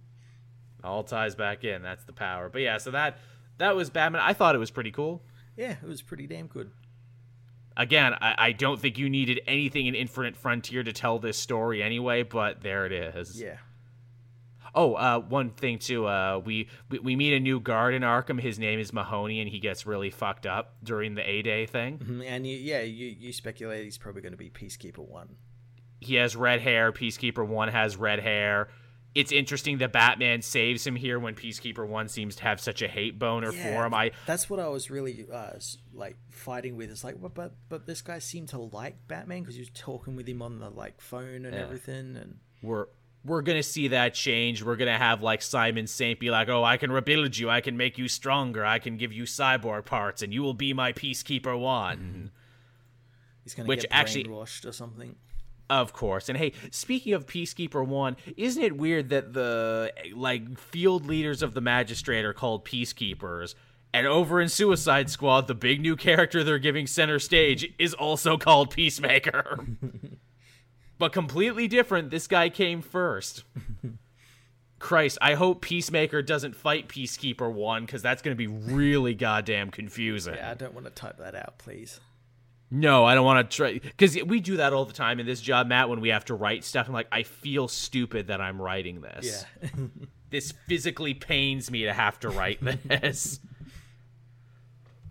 [0.84, 1.82] all ties back in.
[1.82, 2.50] That's the power.
[2.50, 3.18] But yeah, so that
[3.58, 4.22] that was Batman.
[4.24, 5.22] I thought it was pretty cool.
[5.58, 6.72] Yeah, it was pretty damn good.
[7.78, 11.82] Again, I, I don't think you needed anything in Infinite Frontier to tell this story
[11.82, 13.42] anyway, but there it is.
[13.42, 13.56] Yeah.
[14.76, 16.06] Oh, uh, one thing too.
[16.06, 18.40] Uh, we, we we meet a new guard in Arkham.
[18.40, 21.98] His name is Mahoney, and he gets really fucked up during the A Day thing.
[22.00, 25.30] Mhm, And you, yeah, you, you speculate he's probably going to be Peacekeeper 1.
[26.02, 26.92] he has red hair.
[26.92, 28.70] Peacekeeper One has red hair.
[29.16, 32.88] It's interesting that Batman saves him here when Peacekeeper One seems to have such a
[32.88, 33.94] hate boner Yeah, for him.
[33.94, 35.54] I That's what I was really uh,
[35.94, 36.92] like fighting with.
[36.92, 40.16] It's like, but but, but this guy seemed to like Batman because he was talking
[40.16, 41.62] with him on the like phone and Yeah.
[41.64, 42.16] everything.
[42.18, 42.86] And we're
[43.26, 44.64] we're gonna see that change.
[44.64, 47.50] We're gonna have like Simon Saint be like, "Oh, I can rebuild you.
[47.50, 48.66] I can make you stronger.
[48.66, 52.26] I can give you cyborg parts, and you will be my Peacekeeper One." Mm-hmm.
[53.44, 55.16] he's going to Which get actually- brainwashed or something.
[55.70, 56.30] Of course.
[56.30, 61.54] And hey, speaking of Peacekeeper 1, isn't it weird that the like field leaders of
[61.54, 63.54] the magistrate are called peacekeepers?
[63.94, 68.36] And over in Suicide Squad, the big new character they're giving center stage is also
[68.38, 69.68] called Peacemaker.
[71.00, 72.12] but completely different.
[72.12, 73.44] This guy came first.
[74.80, 79.72] Christ, I hope Peacemaker doesn't fight Peacekeeper 1 cuz that's going to be really goddamn
[79.72, 80.36] confusing.
[80.36, 82.00] Yeah, I don't want to type that out, please.
[82.72, 85.42] No, I don't want to try because we do that all the time in this
[85.42, 85.90] job, Matt.
[85.90, 89.46] When we have to write stuff, I'm like, I feel stupid that I'm writing this.
[89.64, 89.70] Yeah.
[90.32, 93.40] This physically pains me to have to write this.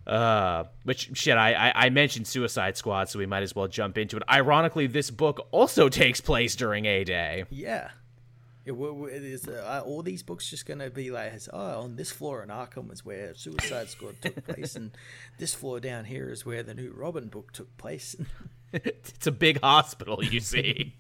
[0.09, 3.99] Uh, which shit, I, I I mentioned Suicide Squad, so we might as well jump
[3.99, 4.23] into it.
[4.31, 7.45] Ironically, this book also takes place during A Day.
[7.51, 7.91] yeah.
[8.65, 12.11] It, it is, uh, all these books just going to be like, oh, on this
[12.13, 14.91] floor in Arkham is where Suicide Squad took place, and
[15.39, 18.15] this floor down here is where the new Robin book took place.
[18.75, 20.95] it's a big hospital, you see.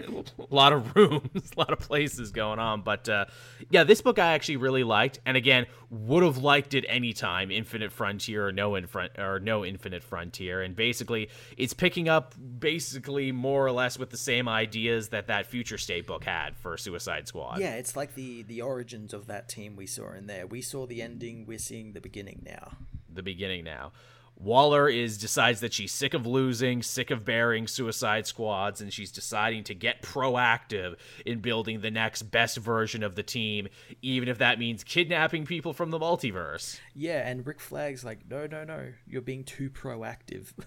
[0.00, 2.82] A lot of rooms, a lot of places going on.
[2.82, 3.26] But uh,
[3.70, 7.92] yeah, this book I actually really liked, and again, would have liked it anytime, Infinite
[7.92, 10.62] Frontier or no infront or no Infinite Frontier.
[10.62, 15.46] And basically, it's picking up basically more or less with the same ideas that that
[15.46, 17.60] Future State book had for Suicide Squad.
[17.60, 20.46] yeah, it's like the, the origins of that team we saw in there.
[20.46, 22.72] We saw the ending, we're seeing the beginning now.
[23.12, 23.92] the beginning now.
[24.36, 29.12] Waller is decides that she's sick of losing, sick of bearing suicide squads, and she's
[29.12, 33.68] deciding to get proactive in building the next best version of the team,
[34.02, 36.78] even if that means kidnapping people from the multiverse.
[36.94, 40.52] Yeah, and Rick Flag's like, no, no, no, you're being too proactive.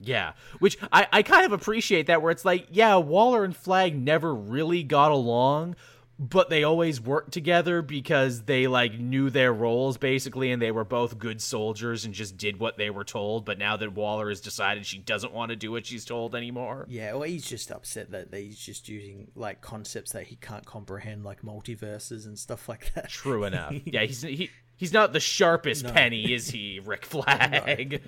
[0.00, 4.00] Yeah, which I, I kind of appreciate that, where it's like, yeah, Waller and Flag
[4.00, 5.74] never really got along,
[6.20, 10.84] but they always worked together because they like knew their roles basically, and they were
[10.84, 13.44] both good soldiers and just did what they were told.
[13.44, 16.86] But now that Waller has decided she doesn't want to do what she's told anymore,
[16.88, 21.24] yeah, well, he's just upset that he's just using like concepts that he can't comprehend,
[21.24, 23.08] like multiverses and stuff like that.
[23.08, 23.74] true enough.
[23.84, 25.92] Yeah, he's he he's not the sharpest No.
[25.92, 28.02] penny, is he, Rick Flag?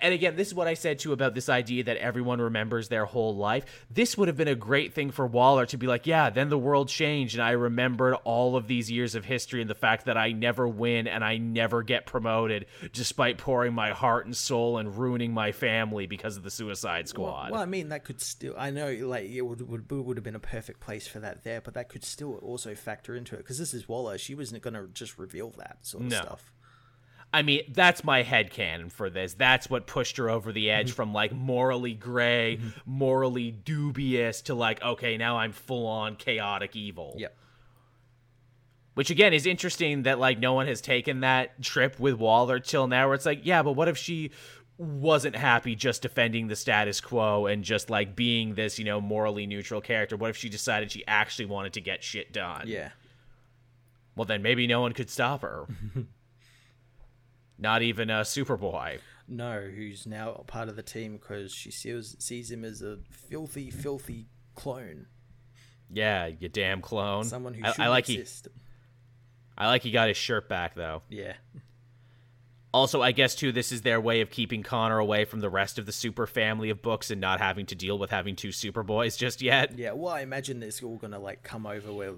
[0.00, 3.04] And again, this is what I said too about this idea that everyone remembers their
[3.04, 3.64] whole life.
[3.90, 6.58] This would have been a great thing for Waller to be like, yeah, then the
[6.58, 10.16] world changed and I remembered all of these years of history and the fact that
[10.16, 14.96] I never win and I never get promoted despite pouring my heart and soul and
[14.96, 17.50] ruining my family because of the Suicide Squad.
[17.50, 20.24] Well, well I mean, that could still, I know, like, it would, would, would have
[20.24, 23.38] been a perfect place for that there, but that could still also factor into it
[23.38, 24.18] because this is Waller.
[24.18, 26.16] She wasn't going to just reveal that sort of No.
[26.22, 26.52] stuff.
[27.32, 29.34] I mean, that's my head headcanon for this.
[29.34, 30.96] That's what pushed her over the edge mm-hmm.
[30.96, 32.68] from like morally gray, mm-hmm.
[32.84, 37.14] morally dubious to like, okay, now I'm full on chaotic evil.
[37.18, 37.36] Yep.
[38.94, 42.88] Which again is interesting that like no one has taken that trip with Waller till
[42.88, 44.32] now where it's like, yeah, but what if she
[44.76, 49.46] wasn't happy just defending the status quo and just like being this, you know, morally
[49.46, 50.16] neutral character?
[50.16, 52.64] What if she decided she actually wanted to get shit done?
[52.66, 52.90] Yeah.
[54.16, 55.66] Well, then maybe no one could stop her.
[57.60, 58.98] Not even a Superboy.
[59.28, 62.98] No, who's now a part of the team because she sees, sees him as a
[63.10, 65.06] filthy, filthy clone.
[65.92, 67.24] Yeah, you damn clone.
[67.24, 68.48] Someone who I, I like exist.
[68.52, 68.60] he.
[69.58, 71.02] I like he got his shirt back though.
[71.10, 71.34] Yeah.
[72.72, 75.78] Also, I guess too, this is their way of keeping Connor away from the rest
[75.78, 79.18] of the Super family of books and not having to deal with having two Superboys
[79.18, 79.76] just yet.
[79.76, 82.12] Yeah, well, I imagine it's all gonna like come over where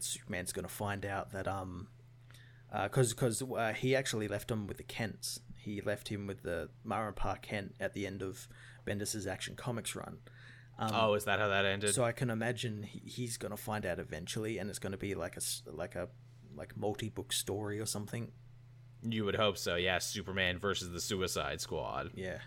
[0.00, 1.86] Superman's gonna find out that um,
[2.84, 5.40] because because uh, he actually left him with the Kents.
[5.56, 8.48] He left him with the Mara Park Kent at the end of
[8.84, 10.18] Bendis's Action Comics run.
[10.78, 11.94] Um, oh, is that how that ended?
[11.94, 15.36] So I can imagine he, he's gonna find out eventually, and it's gonna be like
[15.36, 15.40] a
[15.70, 16.08] like a
[16.56, 18.32] like multi book story or something.
[19.02, 19.76] you would hope so.
[19.76, 22.12] Yeah, Superman versus the Suicide Squad.
[22.14, 22.38] Yeah.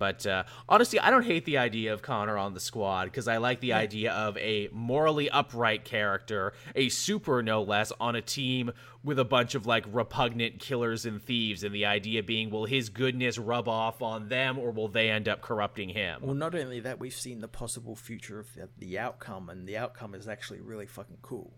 [0.00, 3.36] But uh, honestly, I don't hate the idea of Connor on the squad because I
[3.36, 8.72] like the idea of a morally upright character, a super no less, on a team
[9.04, 11.62] with a bunch of like repugnant killers and thieves.
[11.62, 15.28] And the idea being, will his goodness rub off on them or will they end
[15.28, 16.22] up corrupting him?
[16.22, 19.76] Well, not only that, we've seen the possible future of the, the outcome, and the
[19.76, 21.52] outcome is actually really fucking cool.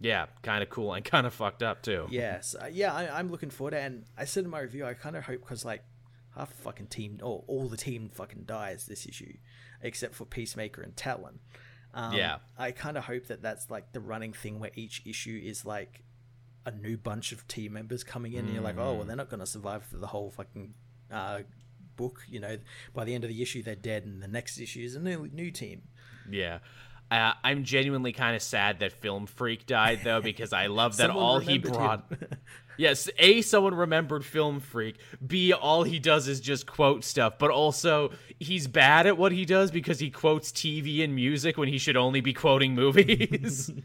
[0.00, 2.06] Yeah, kind of cool and kind of fucked up too.
[2.08, 3.84] Yes, uh, yeah, I, I'm looking forward to it.
[3.84, 5.82] And I said in my review, I kind of hope because like
[6.38, 9.34] half fucking team, or all the team fucking dies this issue,
[9.82, 11.40] except for Peacemaker and Talon.
[11.94, 12.38] Um, Yeah.
[12.56, 16.02] I kind of hope that that's like the running thing where each issue is like
[16.66, 19.30] a new bunch of team members coming in, and you're like, oh, well, they're not
[19.30, 20.74] going to survive for the whole fucking
[21.10, 21.40] uh,
[21.96, 22.22] book.
[22.28, 22.58] You know,
[22.94, 25.28] by the end of the issue, they're dead, and the next issue is a new
[25.32, 25.82] new team.
[26.30, 26.58] Yeah.
[27.10, 31.08] Uh, I'm genuinely kind of sad that Film Freak died though because I love that
[31.08, 32.12] all he brought.
[32.78, 34.96] yes, a someone remembered Film Freak.
[35.24, 39.44] B all he does is just quote stuff, but also he's bad at what he
[39.44, 43.70] does because he quotes TV and music when he should only be quoting movies.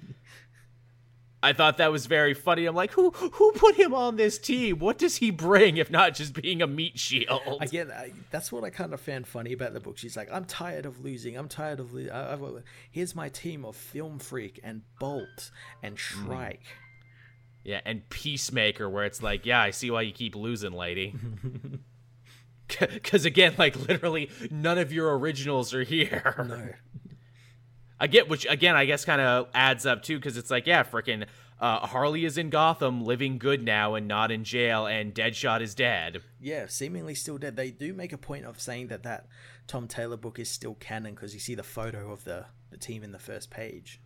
[1.43, 2.65] I thought that was very funny.
[2.65, 4.79] I'm like, who who put him on this team?
[4.79, 7.41] What does he bring if not just being a meat shield?
[7.59, 9.97] Again, I, that's what I kind of found funny about the book.
[9.97, 11.37] She's like, "I'm tired of losing.
[11.37, 12.63] I'm tired of losing.
[12.89, 15.51] Here's my team of Film Freak and Bolt
[15.83, 15.99] and mm.
[15.99, 16.63] Shrike."
[17.64, 21.15] Yeah, and Peacemaker, where it's like, yeah, I see why you keep losing, lady.
[22.80, 26.34] Because again, like literally, none of your originals are here.
[26.48, 26.69] No,
[27.99, 30.84] I get, which again, I guess kind of adds up too, because it's like, yeah,
[30.84, 31.27] freaking
[31.60, 35.76] uh, Harley is in Gotham, living good now and not in jail, and Deadshot is
[35.76, 36.22] dead.
[36.41, 37.56] yeah, seemingly still dead.
[37.56, 39.27] They do make a point of saying that that
[39.68, 43.03] Tom Taylor book is still canon because you see the photo of the the team
[43.03, 44.02] in the first page.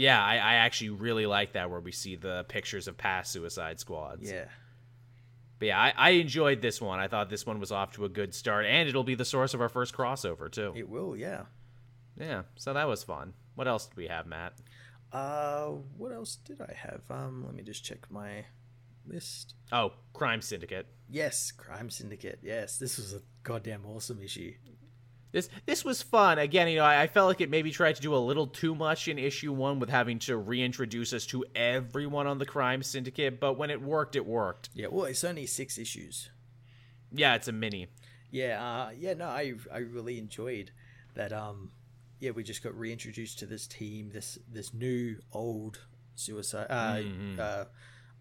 [0.00, 3.78] Yeah, I, I actually really like that where we see the pictures of past Suicide
[3.80, 4.30] Squads.
[4.30, 4.46] Yeah,
[5.58, 6.98] But yeah, I, I enjoyed this one.
[6.98, 9.52] I thought this one was off to a good start, and it'll be the source
[9.52, 10.72] of our first crossover too.
[10.74, 11.14] it will.
[11.14, 11.42] Yeah.
[12.18, 13.34] Yeah, so that was fun.
[13.56, 14.54] What else did we have, Matt?
[15.12, 15.66] Uh,
[15.98, 17.02] what else did I have?
[17.10, 18.46] Um, let me just check my
[19.06, 19.54] list.
[19.70, 20.86] Oh, Crime Syndicate.
[21.10, 22.38] Yes, Crime Syndicate.
[22.42, 24.54] Yes, this was a goddamn awesome issue.
[25.32, 26.38] This this was fun.
[26.38, 28.74] Again, you know, I, I felt like it maybe tried to do a little too
[28.74, 33.38] much in issue one with having to reintroduce us to everyone on the Crime Syndicate,
[33.38, 34.70] but when it worked, it worked.
[34.74, 36.30] Yeah, well, it's only six issues.
[37.12, 37.88] Yeah, it's a mini.
[38.32, 40.72] Yeah, uh, yeah, no, I I really enjoyed
[41.14, 41.32] that.
[41.32, 41.70] Um,
[42.18, 45.80] yeah, we just got reintroduced to this team, this this new old
[46.16, 47.40] suicide, uh, Mm-hmm.
[47.40, 47.64] uh,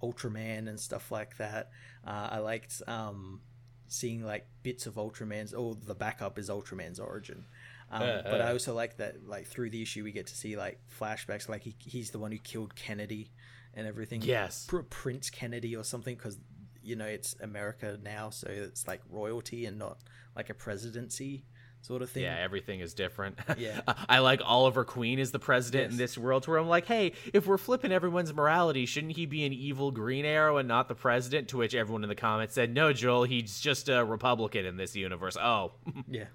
[0.01, 1.71] Ultraman and stuff like that.
[2.07, 3.41] Uh, I liked um
[3.89, 5.53] seeing like bits of Ultraman's.
[5.53, 7.45] Oh, the backup is Ultraman's origin.
[7.91, 8.53] Um, Uh, but I uh.
[8.53, 11.49] also like that, like through the issue, we get to see like flashbacks.
[11.49, 13.31] Like he, he's the one who killed Kennedy
[13.73, 14.21] and everything.
[14.21, 14.65] Yes.
[14.67, 16.37] Pr- Prince Kennedy or something, because
[16.81, 19.97] you know it's America now, so it's like royalty and not
[20.35, 21.45] like a presidency.
[21.81, 22.23] Sort of thing.
[22.23, 23.37] Yeah, everything is different.
[23.57, 23.81] Yeah.
[24.07, 27.45] I like Oliver Queen as the president in this world where I'm like, hey, if
[27.47, 31.49] we're flipping everyone's morality, shouldn't he be an evil Green Arrow and not the president?
[31.49, 34.95] To which everyone in the comments said, no, Joel, he's just a Republican in this
[34.95, 35.35] universe.
[35.35, 35.73] Oh,
[36.07, 36.25] Yeah,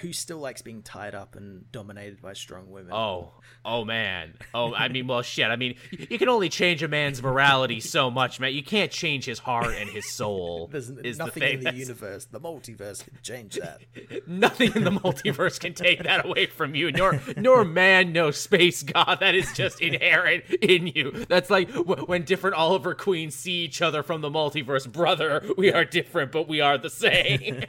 [0.00, 2.92] who still likes being tied up and dominated by strong women.
[2.92, 3.32] oh,
[3.64, 4.34] oh, man.
[4.52, 5.46] Oh, I mean, well, shit.
[5.46, 8.52] I mean, you can only change a man's morality so much, man.
[8.52, 10.68] You can't change his heart and his soul.
[10.72, 13.80] There's is nothing the thing in the that's- universe, the multiverse, can change that.
[14.28, 18.82] Nothing in the multiverse can take that away from you, nor nor man, no space
[18.82, 19.18] god.
[19.20, 21.26] That is just inherent in you.
[21.28, 24.90] That's like w- when different Oliver Queens see each other from the multiverse.
[24.90, 27.62] Brother, we are different, but we are the same.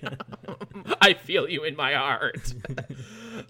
[1.01, 2.53] I feel you in my heart.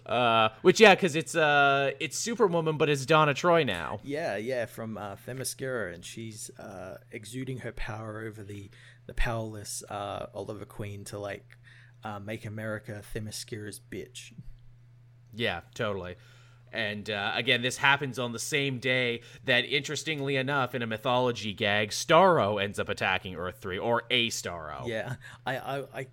[0.06, 4.00] Uh, which yeah, because it's uh it's Superwoman, but it's Donna Troy now.
[4.02, 8.70] Yeah, yeah, from uh, Themyscira, and she's uh, exuding her power over the
[9.06, 11.58] the powerless uh, Oliver Queen to like
[12.04, 14.32] uh, make America Themyscira's bitch.
[15.34, 16.16] Yeah, totally.
[16.72, 21.52] And uh, again, this happens on the same day that, interestingly enough, in a mythology
[21.52, 24.86] gag, Starro ends up attacking Earth Three, or a Starro.
[24.86, 26.06] Yeah, I, I, I,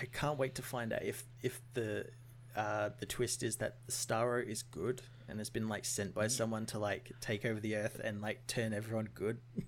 [0.00, 2.06] I can't wait to find out if if the
[2.54, 6.66] uh, the twist is that Starro is good and has been like sent by someone
[6.66, 9.38] to like take over the Earth and like turn everyone good.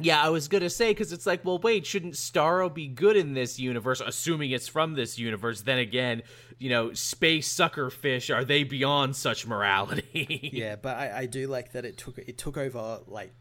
[0.00, 3.34] Yeah, I was gonna say because it's like, well, wait, shouldn't Starro be good in
[3.34, 4.00] this universe?
[4.00, 6.22] Assuming it's from this universe, then again,
[6.58, 10.50] you know, space sucker fish are they beyond such morality?
[10.52, 13.32] yeah, but I, I do like that it took it took over like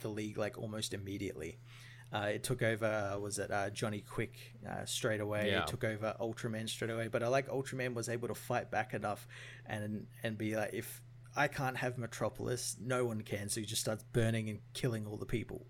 [0.00, 1.58] the league like almost immediately.
[2.12, 2.84] Uh, it took over
[3.14, 4.34] uh, was it uh, Johnny Quick
[4.68, 5.50] uh, straight away.
[5.50, 5.62] Yeah.
[5.62, 7.08] It took over Ultraman straight away.
[7.08, 9.26] But I like Ultraman was able to fight back enough
[9.66, 11.00] and and be like, if
[11.34, 13.48] I can't have Metropolis, no one can.
[13.48, 15.66] So he just starts burning and killing all the people.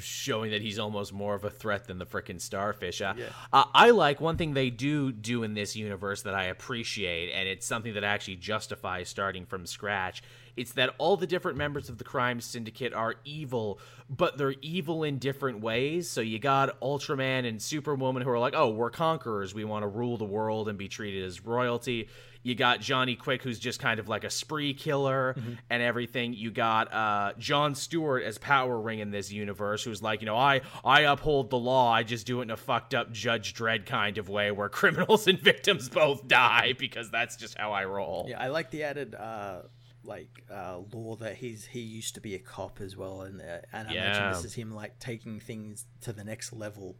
[0.00, 3.00] Showing that he's almost more of a threat than the freaking starfish.
[3.00, 3.26] Uh, Yeah.
[3.52, 7.48] uh, I like one thing they do do in this universe that I appreciate, and
[7.48, 10.22] it's something that actually justifies starting from scratch.
[10.56, 13.78] It's that all the different members of the crime syndicate are evil,
[14.08, 16.08] but they're evil in different ways.
[16.08, 19.54] So you got Ultraman and Superwoman who are like, oh, we're conquerors.
[19.54, 22.08] We want to rule the world and be treated as royalty.
[22.46, 25.34] You got Johnny Quick, who's just kind of like a spree killer
[25.68, 26.32] and everything.
[26.32, 30.36] You got uh, John Stewart as Power Ring in this universe, who's like, you know,
[30.36, 31.92] I I uphold the law.
[31.92, 35.26] I just do it in a fucked up Judge Dredd kind of way, where criminals
[35.26, 38.26] and victims both die because that's just how I roll.
[38.28, 39.62] Yeah, I like the added uh,
[40.04, 43.58] like uh, law that he's he used to be a cop as well, and uh,
[43.72, 46.96] and I imagine this is him like taking things to the next level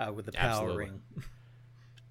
[0.00, 0.84] uh, with the power Absolutely.
[0.84, 1.02] ring.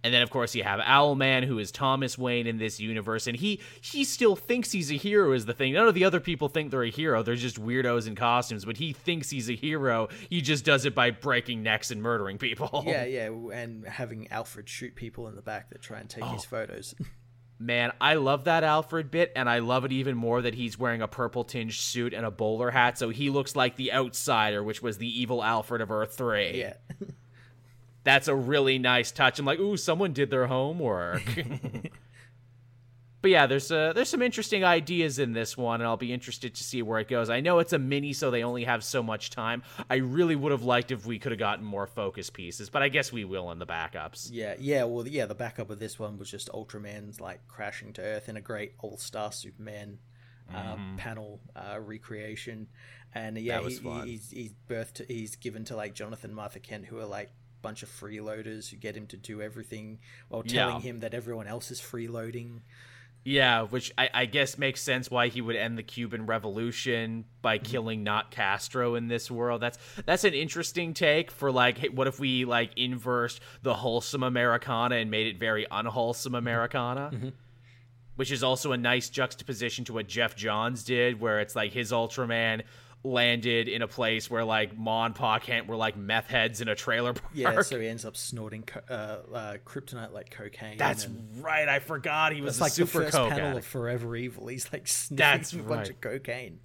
[0.03, 3.35] And then of course you have Owlman, who is Thomas Wayne in this universe, and
[3.35, 5.73] he he still thinks he's a hero is the thing.
[5.73, 7.23] None of the other people think they're a hero.
[7.23, 10.07] They're just weirdos in costumes, but he thinks he's a hero.
[10.29, 12.83] He just does it by breaking necks and murdering people.
[12.87, 16.27] Yeah, yeah, and having Alfred shoot people in the back that try and take Oh.
[16.33, 16.95] his photos.
[17.59, 21.01] Man, I love that Alfred bit, and I love it even more that he's wearing
[21.01, 24.83] a purple tinged suit and a bowler hat, so he looks like the outsider, which
[24.83, 26.59] was the evil Alfred of Earth 3.
[26.59, 26.73] yeah,
[28.07, 29.37] That's a really nice touch.
[29.37, 31.23] I'm like, ooh, someone did their homework.
[33.21, 36.55] but yeah, there's uh, there's some interesting ideas in this one, and I'll be interested
[36.55, 37.29] to see where it goes.
[37.29, 39.61] I know it's a mini, so they only have so much time.
[39.89, 42.87] I really would have liked if we could have gotten more focus pieces, but I
[42.87, 44.29] guess we will in the backups.
[44.31, 44.85] yeah, yeah.
[44.85, 45.25] Well, yeah.
[45.25, 48.75] The backup of this one was just Ultraman's like crashing to Earth in a great
[48.79, 49.99] All Star Superman
[50.55, 52.67] uh, panel uh, recreation,
[53.13, 54.05] and yeah, Mm-hmm.
[54.05, 57.31] He, he's he's birthed to, he's given to like Jonathan Martha Kent, who are like
[57.61, 60.81] bunch of freeloaders who get him to do everything while telling Yeah.
[60.81, 62.61] him that everyone else is freeloading.
[63.23, 67.57] Yeah, which I, I guess makes sense why he would end the Cuban Revolution by
[67.57, 67.65] mm-hmm.
[67.65, 69.61] killing not Castro in this world.
[69.61, 74.23] That's that's an interesting take for like, hey, what if we like inversed the wholesome
[74.23, 76.37] Americana and made it very unwholesome mm-hmm.
[76.37, 77.11] Americana?
[77.13, 77.29] Mm-hmm.
[78.15, 81.91] Which is also a nice juxtaposition to what Geoff Johns did, where it's like his
[81.91, 82.61] Ultraman
[83.07, 86.67] landed in a place where like Ma and Pa Kent were like meth heads in
[86.67, 87.31] a trailer park.
[87.33, 88.93] Yeah, so he ends up snorting co- uh,
[89.33, 90.77] uh, kryptonite like cocaine.
[90.77, 91.67] That's and right.
[91.67, 93.57] I forgot he was like super the first panel addict.
[93.59, 94.47] of Forever Evil.
[94.47, 95.89] He's like sniffing That's a bunch right.
[95.89, 96.59] of cocaine.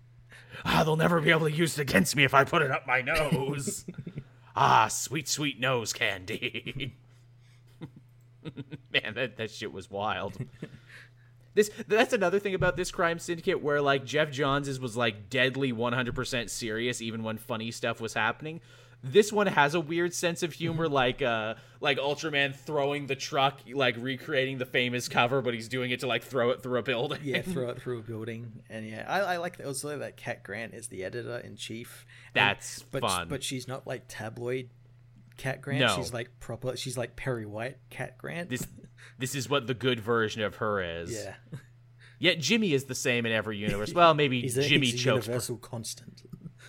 [0.65, 2.87] Ah, they'll never be able to use it against me if I put it up
[2.87, 3.87] my nose.
[4.57, 6.97] ah, sweet, sweet nose candy.
[8.93, 10.37] Man, that, that shit was wild.
[11.55, 15.73] This that's another thing about this crime syndicate where like Geoff Johns was like deadly
[15.73, 18.61] 100% serious even when funny stuff was happening.
[19.05, 23.59] This one has a weird sense of humor like uh like Ultraman throwing the truck
[23.75, 26.83] like recreating the famous cover but he's doing it to like throw it through a
[26.85, 27.19] building.
[27.23, 30.45] Yeah, throw it through a building, and yeah, I, I like that also that Cat
[30.45, 32.07] Grant is the editor in chief.
[32.35, 33.29] And- That's but fun.
[33.29, 34.71] but she's not like tabloid
[35.37, 35.81] Cat Grant.
[35.81, 35.97] No.
[35.97, 36.77] She's like proper.
[36.77, 38.51] She's like Perry White Cat Grant.
[38.51, 38.67] this
[39.23, 41.13] This is what the good version of her is.
[41.13, 41.35] Yeah.
[42.19, 43.93] Yet Jimmy is the same in every universe.
[43.95, 45.27] Well, maybe He's a, Jimmy he's a chokes.
[45.29, 46.23] universal constant.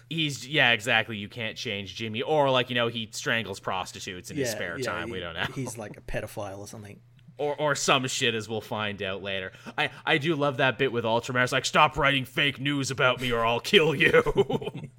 [0.08, 1.18] He's yeah, exactly.
[1.18, 4.86] You can't change Jimmy, or like you know, he strangles prostitutes in his spare yeah,
[4.86, 5.10] time.
[5.10, 5.48] we don't know.
[5.56, 7.00] He's like a pedophile or something.
[7.40, 9.52] or or some shit as we'll find out later.
[9.76, 11.42] I I do love that bit with Ultraman.
[11.42, 14.22] It's like stop writing fake news about me or I'll kill you.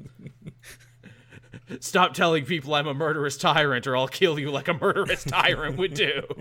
[1.81, 5.79] stop telling people I'm a murderous tyrant or I'll kill you like a murderous tyrant
[5.79, 6.23] would do.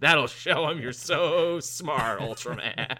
[0.00, 2.96] That'll show them you're so smart, Ultraman.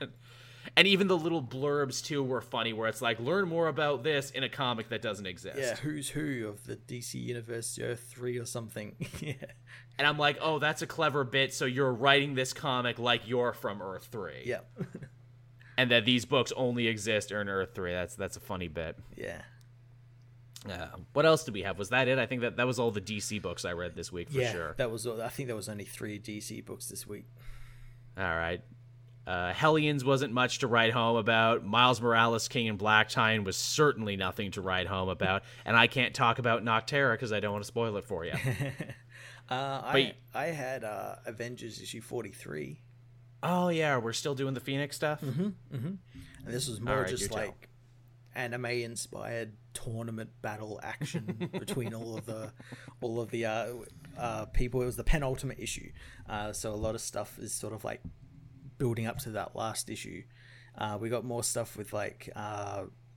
[0.76, 4.30] and even the little blurbs too were funny, where it's like learn more about this
[4.30, 5.58] in a comic that doesn't exist.
[5.58, 8.96] Yeah, who's who of the DC Universe Earth 3 or something.
[9.20, 9.34] yeah.
[9.98, 11.52] And I'm like, oh, that's a clever bit.
[11.52, 14.42] So you're writing this comic like you're from Earth Three.
[14.44, 14.60] Yeah.
[15.78, 17.92] and that these books only exist in Earth Three.
[17.92, 18.96] That's that's a funny bit.
[19.16, 19.42] yeah.
[20.68, 21.78] Uh, what else did we have?
[21.78, 22.18] Was that it?
[22.18, 24.52] I think that that was all the DC books I read this week for yeah,
[24.52, 24.74] sure.
[24.76, 25.06] that was.
[25.06, 27.24] I think there was only three DC books this week.
[28.16, 28.62] All right.
[29.24, 31.64] Uh, Hellions wasn't much to write home about.
[31.64, 35.42] Miles Morales, King and Black Time was certainly nothing to write home about.
[35.64, 38.32] And I can't talk about Nocterra because I don't want to spoil it for you.
[39.50, 42.80] Uh, I I had uh, Avengers issue 43.
[43.42, 45.20] Oh, yeah, we're still doing the Phoenix stuff.
[45.20, 45.76] Mm hmm.
[45.76, 45.98] and
[46.46, 47.68] this was more Alright, just like
[48.34, 52.52] anime inspired tournament battle action between all of the
[53.00, 53.68] all of the uh,
[54.18, 54.82] uh, people.
[54.82, 55.90] It was the penultimate issue,
[56.28, 58.00] uh, so a lot of stuff is sort of like
[58.78, 60.22] building up to that last issue.
[60.76, 62.30] Uh, we got more stuff with like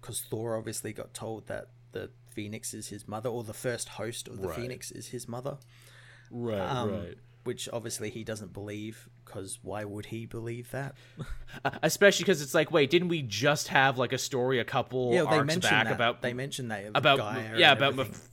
[0.01, 4.27] because Thor obviously got told that the Phoenix is his mother, or the first host
[4.27, 4.57] of the Right.
[4.57, 5.57] Phoenix is his mother.
[6.29, 7.15] Right, Um,
[7.45, 10.95] Which obviously he doesn't believe, because why would he believe that?
[11.83, 15.21] Especially because it's like, wait, didn't we just have like a story a couple yeah,
[15.21, 15.93] they arcs back that.
[15.93, 17.19] about they mentioned that about
[17.57, 17.95] yeah about.
[17.95, 18.29] Meph-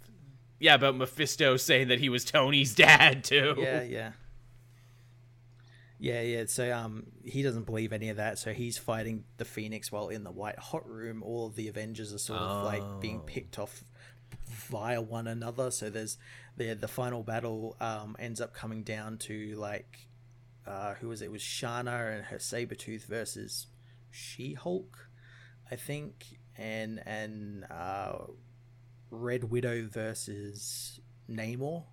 [0.58, 3.54] yeah about Mephisto saying that he was Tony's dad too.
[3.58, 4.12] yeah, yeah,
[5.98, 6.44] yeah, yeah.
[6.46, 8.38] So um, he doesn't believe any of that.
[8.38, 11.22] So he's fighting the Phoenix while in the White Hot Room.
[11.22, 13.24] All of the Avengers are sort of like being Oh.
[13.26, 13.84] picked off
[14.48, 15.70] via one another.
[15.70, 16.18] So there's
[16.56, 20.08] the the final battle um ends up coming down to like
[20.66, 21.26] uh who was it?
[21.26, 23.66] It was Shanna and her saber tooth versus
[24.10, 25.08] She Hulk,
[25.70, 28.18] I think, and and uh,
[29.10, 31.00] Red Widow versus
[31.30, 31.84] Namor,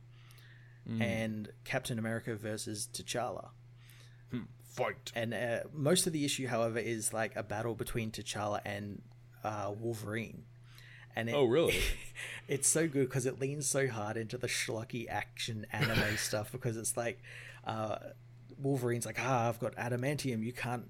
[1.02, 3.50] and Captain America versus T'Challa.
[4.64, 5.12] Fight.
[5.16, 9.02] And uh, most of the issue, however, is like a battle between T'Challa and
[9.44, 10.44] uh, Wolverine.
[11.16, 11.80] And it, Oh, really?
[12.48, 16.78] it's so good because it leans so hard into the schlocky action anime stuff because
[16.78, 17.22] it's like
[17.66, 17.98] uh,
[18.62, 20.90] Wolverine's like, ah, I've got adamantium, you can't,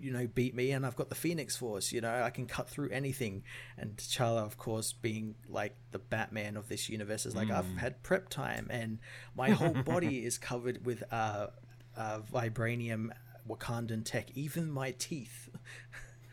[0.00, 2.68] you know, beat me, and I've got the Phoenix Force, you know, I can cut
[2.68, 3.42] through anything.
[3.76, 8.02] And T'Challa, of course, being like the Batman of this universe, is like, I've had
[8.02, 8.98] prep time, and
[9.36, 11.48] my whole body is covered with uh,
[11.96, 13.10] uh, vibranium
[13.48, 15.48] Wakandan tech, even my teeth.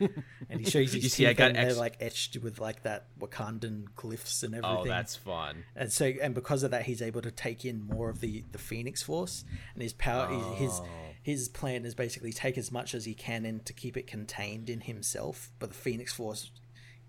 [0.50, 2.82] and he shows his You teeth, see, I got and they're like etched with like
[2.82, 4.78] that Wakandan glyphs and everything.
[4.78, 5.64] Oh, that's fun.
[5.74, 8.58] and so and because of that, he's able to take in more of the the
[8.58, 9.44] Phoenix Force,
[9.74, 10.86] and his power, his his, Oh.
[11.22, 14.68] his plan is basically take as much as he can and to keep it contained
[14.70, 15.50] in himself.
[15.58, 16.50] But the Phoenix Force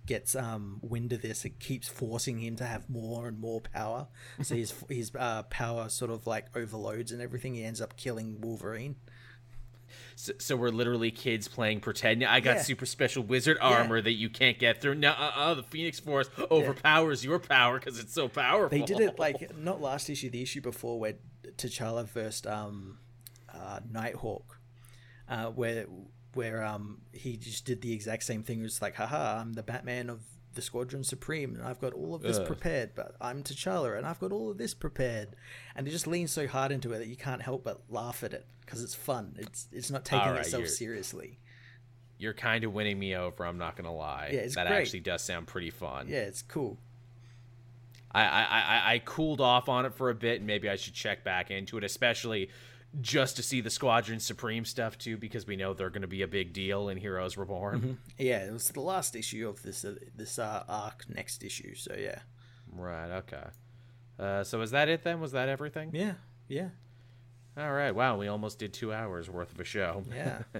[0.05, 4.07] gets um wind of this it keeps forcing him to have more and more power
[4.41, 8.39] so his his uh, power sort of like overloads and everything he ends up killing
[8.39, 8.95] wolverine
[10.19, 12.23] So, so we're literally kids playing pretend.
[12.23, 12.61] I got Yeah.
[12.63, 14.95] super special wizard armor that you can't get through.
[14.95, 18.75] No, uh, uh, the Phoenix Force overpowers your power because it's so powerful.
[18.75, 21.13] They did it like not last issue, the issue before, where
[21.57, 22.97] T'Challa versed um,
[23.53, 24.59] uh, Nighthawk,
[25.29, 25.85] uh, where
[26.33, 28.59] where um he just did the exact same thing.
[28.61, 30.21] It was like, haha, I'm the Batman of
[30.57, 32.45] the Squadron Supreme, and I've got all of this Ugh.
[32.45, 32.91] prepared.
[32.95, 35.29] But I'm T'Challa, and I've got all of this prepared.
[35.75, 38.33] And it just leans so hard into it that you can't help but laugh at
[38.33, 39.35] it because it's fun.
[39.39, 41.39] It's it's not taking Alright, itself you're- seriously.
[42.19, 43.45] You're kind of winning me over.
[43.45, 44.31] I'm not gonna lie.
[44.33, 44.81] Yeah, it's that great.
[44.81, 46.07] actually does sound pretty fun.
[46.09, 46.79] Yeah, it's cool.
[48.11, 50.95] I, I, I, I cooled off on it for a bit, and maybe I should
[50.95, 52.49] check back into it, especially
[53.01, 56.21] just to see the Squadron Supreme stuff too, because we know they're going to be
[56.21, 57.97] a big deal in Heroes Reborn.
[58.17, 61.05] Yeah, it was the last issue of this uh, this uh, arc.
[61.09, 62.19] Next issue, so yeah,
[62.71, 63.11] Right.
[63.17, 63.43] Okay.
[64.19, 65.19] Uh, so is that it then?
[65.19, 65.91] Was that everything?
[65.93, 66.13] yeah,
[66.47, 66.69] yeah,
[67.57, 67.91] All right.
[67.91, 70.03] Wow, we almost did two hours worth of a show.
[70.11, 70.43] yeah.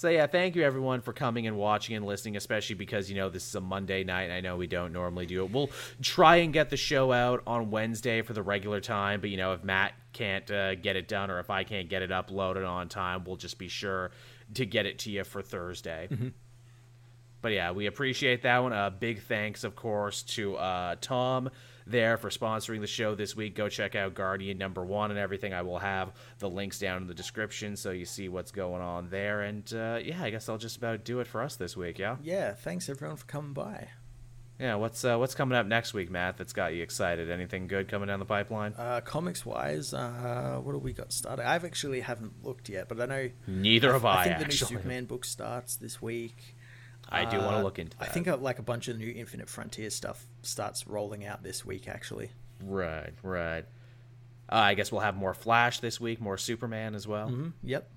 [0.00, 3.28] So yeah, thank you everyone for coming and watching and listening, especially because you know
[3.28, 4.22] this is a Monday night.
[4.22, 5.52] And I know we don't normally do it.
[5.52, 5.68] We'll
[6.00, 9.52] try and get the show out on Wednesday for the regular time, but you know
[9.52, 12.88] if Matt can't uh, get it done or if I can't get it uploaded on
[12.88, 14.10] time, we'll just be sure
[14.54, 16.08] to get it to you for Thursday.
[17.42, 18.72] But yeah, we appreciate that one.
[18.72, 21.50] Uh, big thanks, of course, to uh, Tom,
[21.90, 23.54] there for sponsoring the show this week.
[23.54, 25.52] Go check out Guardian number one and everything.
[25.52, 29.10] I will have the links down in the description so you see what's going on
[29.10, 29.42] there.
[29.42, 31.98] And uh, yeah, I guess I'll just about do it for us this week.
[31.98, 32.16] Yeah.
[32.22, 32.52] Yeah.
[32.54, 33.88] Thanks everyone for coming by.
[34.60, 36.36] Yeah, what's uh, what's coming up next week, Matt?
[36.36, 37.30] That's got you excited?
[37.30, 38.74] Anything good coming down the pipeline?
[38.76, 41.48] Uh, comics wise, uh, what have we got started?
[41.48, 44.20] I've actually haven't looked yet, but I know neither have I.
[44.20, 46.56] I think the new Superman book starts this week.
[47.08, 48.10] I do want to look into that.
[48.10, 51.64] I think uh, like a bunch of new Infinite Frontier stuff starts rolling out this
[51.64, 51.88] week.
[51.88, 52.30] Actually,
[52.64, 53.64] right, right.
[54.50, 57.28] Uh, I guess we'll have more Flash this week, more Superman as well.
[57.28, 57.48] mm-hmm.
[57.62, 57.88] Yep.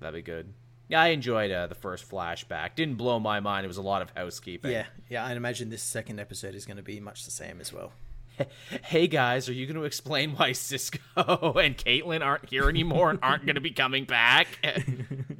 [0.00, 0.52] That'd be good.
[0.88, 2.74] Yeah, I enjoyed uh, the first flashback.
[2.74, 3.64] Didn't blow my mind.
[3.64, 4.70] It was a lot of housekeeping.
[4.70, 5.24] Yeah, yeah.
[5.24, 7.92] I imagine this second episode is going to be much the same as well.
[8.84, 13.18] hey guys, are you going to explain why Cisco and Caitlin aren't here anymore and
[13.22, 14.46] aren't going to be coming back?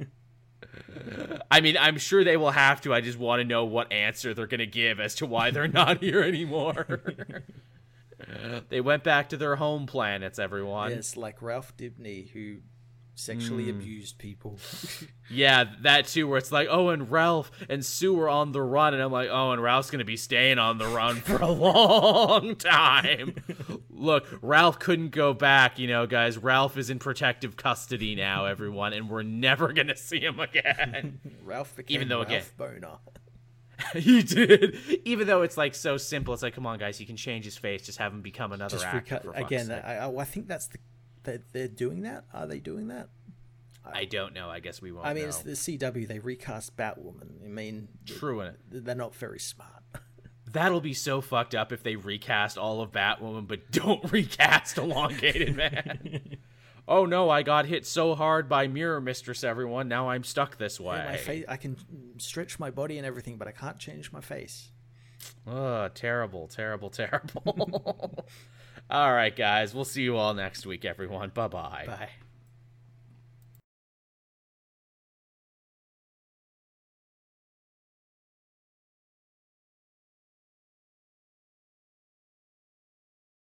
[1.51, 2.93] I mean, I'm sure they will have to.
[2.93, 5.67] I just want to know what answer they're going to give as to why they're
[5.67, 7.01] not here anymore.
[8.69, 10.91] they went back to their home planets, everyone.
[10.91, 12.57] Yes, like Ralph Dibny, who
[13.15, 13.69] sexually mm.
[13.71, 14.59] abused people.
[15.29, 18.93] yeah, that too, where it's like, oh, and Ralph and Sue were on the run,
[18.93, 22.55] and I'm like, oh, and Ralph's gonna be staying on the run for a long
[22.55, 23.35] time.
[23.89, 26.37] Look, Ralph couldn't go back, you know, guys.
[26.37, 31.19] Ralph is in protective custody now, everyone, and we're never gonna see him again.
[31.43, 32.97] Ralph became even though Ralph again, Boner.
[33.93, 34.77] he did.
[35.05, 37.57] Even though it's like so simple, it's like, come on, guys, you can change his
[37.57, 39.31] face, just have him become another just actor.
[39.33, 40.77] Again, I, I think that's the
[41.25, 42.25] they're, they're doing that?
[42.33, 43.09] Are they doing that?
[43.93, 44.49] I don't know.
[44.49, 45.05] I guess we won't.
[45.05, 45.29] I mean, know.
[45.29, 46.07] it's the CW.
[46.07, 47.43] They recast Batwoman.
[47.43, 48.59] I mean, true in it.
[48.69, 49.83] They're not very smart.
[50.51, 55.55] That'll be so fucked up if they recast all of Batwoman, but don't recast Elongated
[55.55, 56.37] Man.
[56.87, 59.43] oh no, I got hit so hard by Mirror Mistress.
[59.43, 60.97] Everyone, now I'm stuck this way.
[60.97, 61.77] Yeah, my face, I can
[62.17, 64.69] stretch my body and everything, but I can't change my face.
[65.47, 68.25] Oh, terrible, terrible, terrible.
[68.89, 69.73] All right, guys.
[69.73, 71.29] We'll see you all next week, everyone.
[71.29, 71.83] Bye-bye.
[71.87, 72.09] Bye.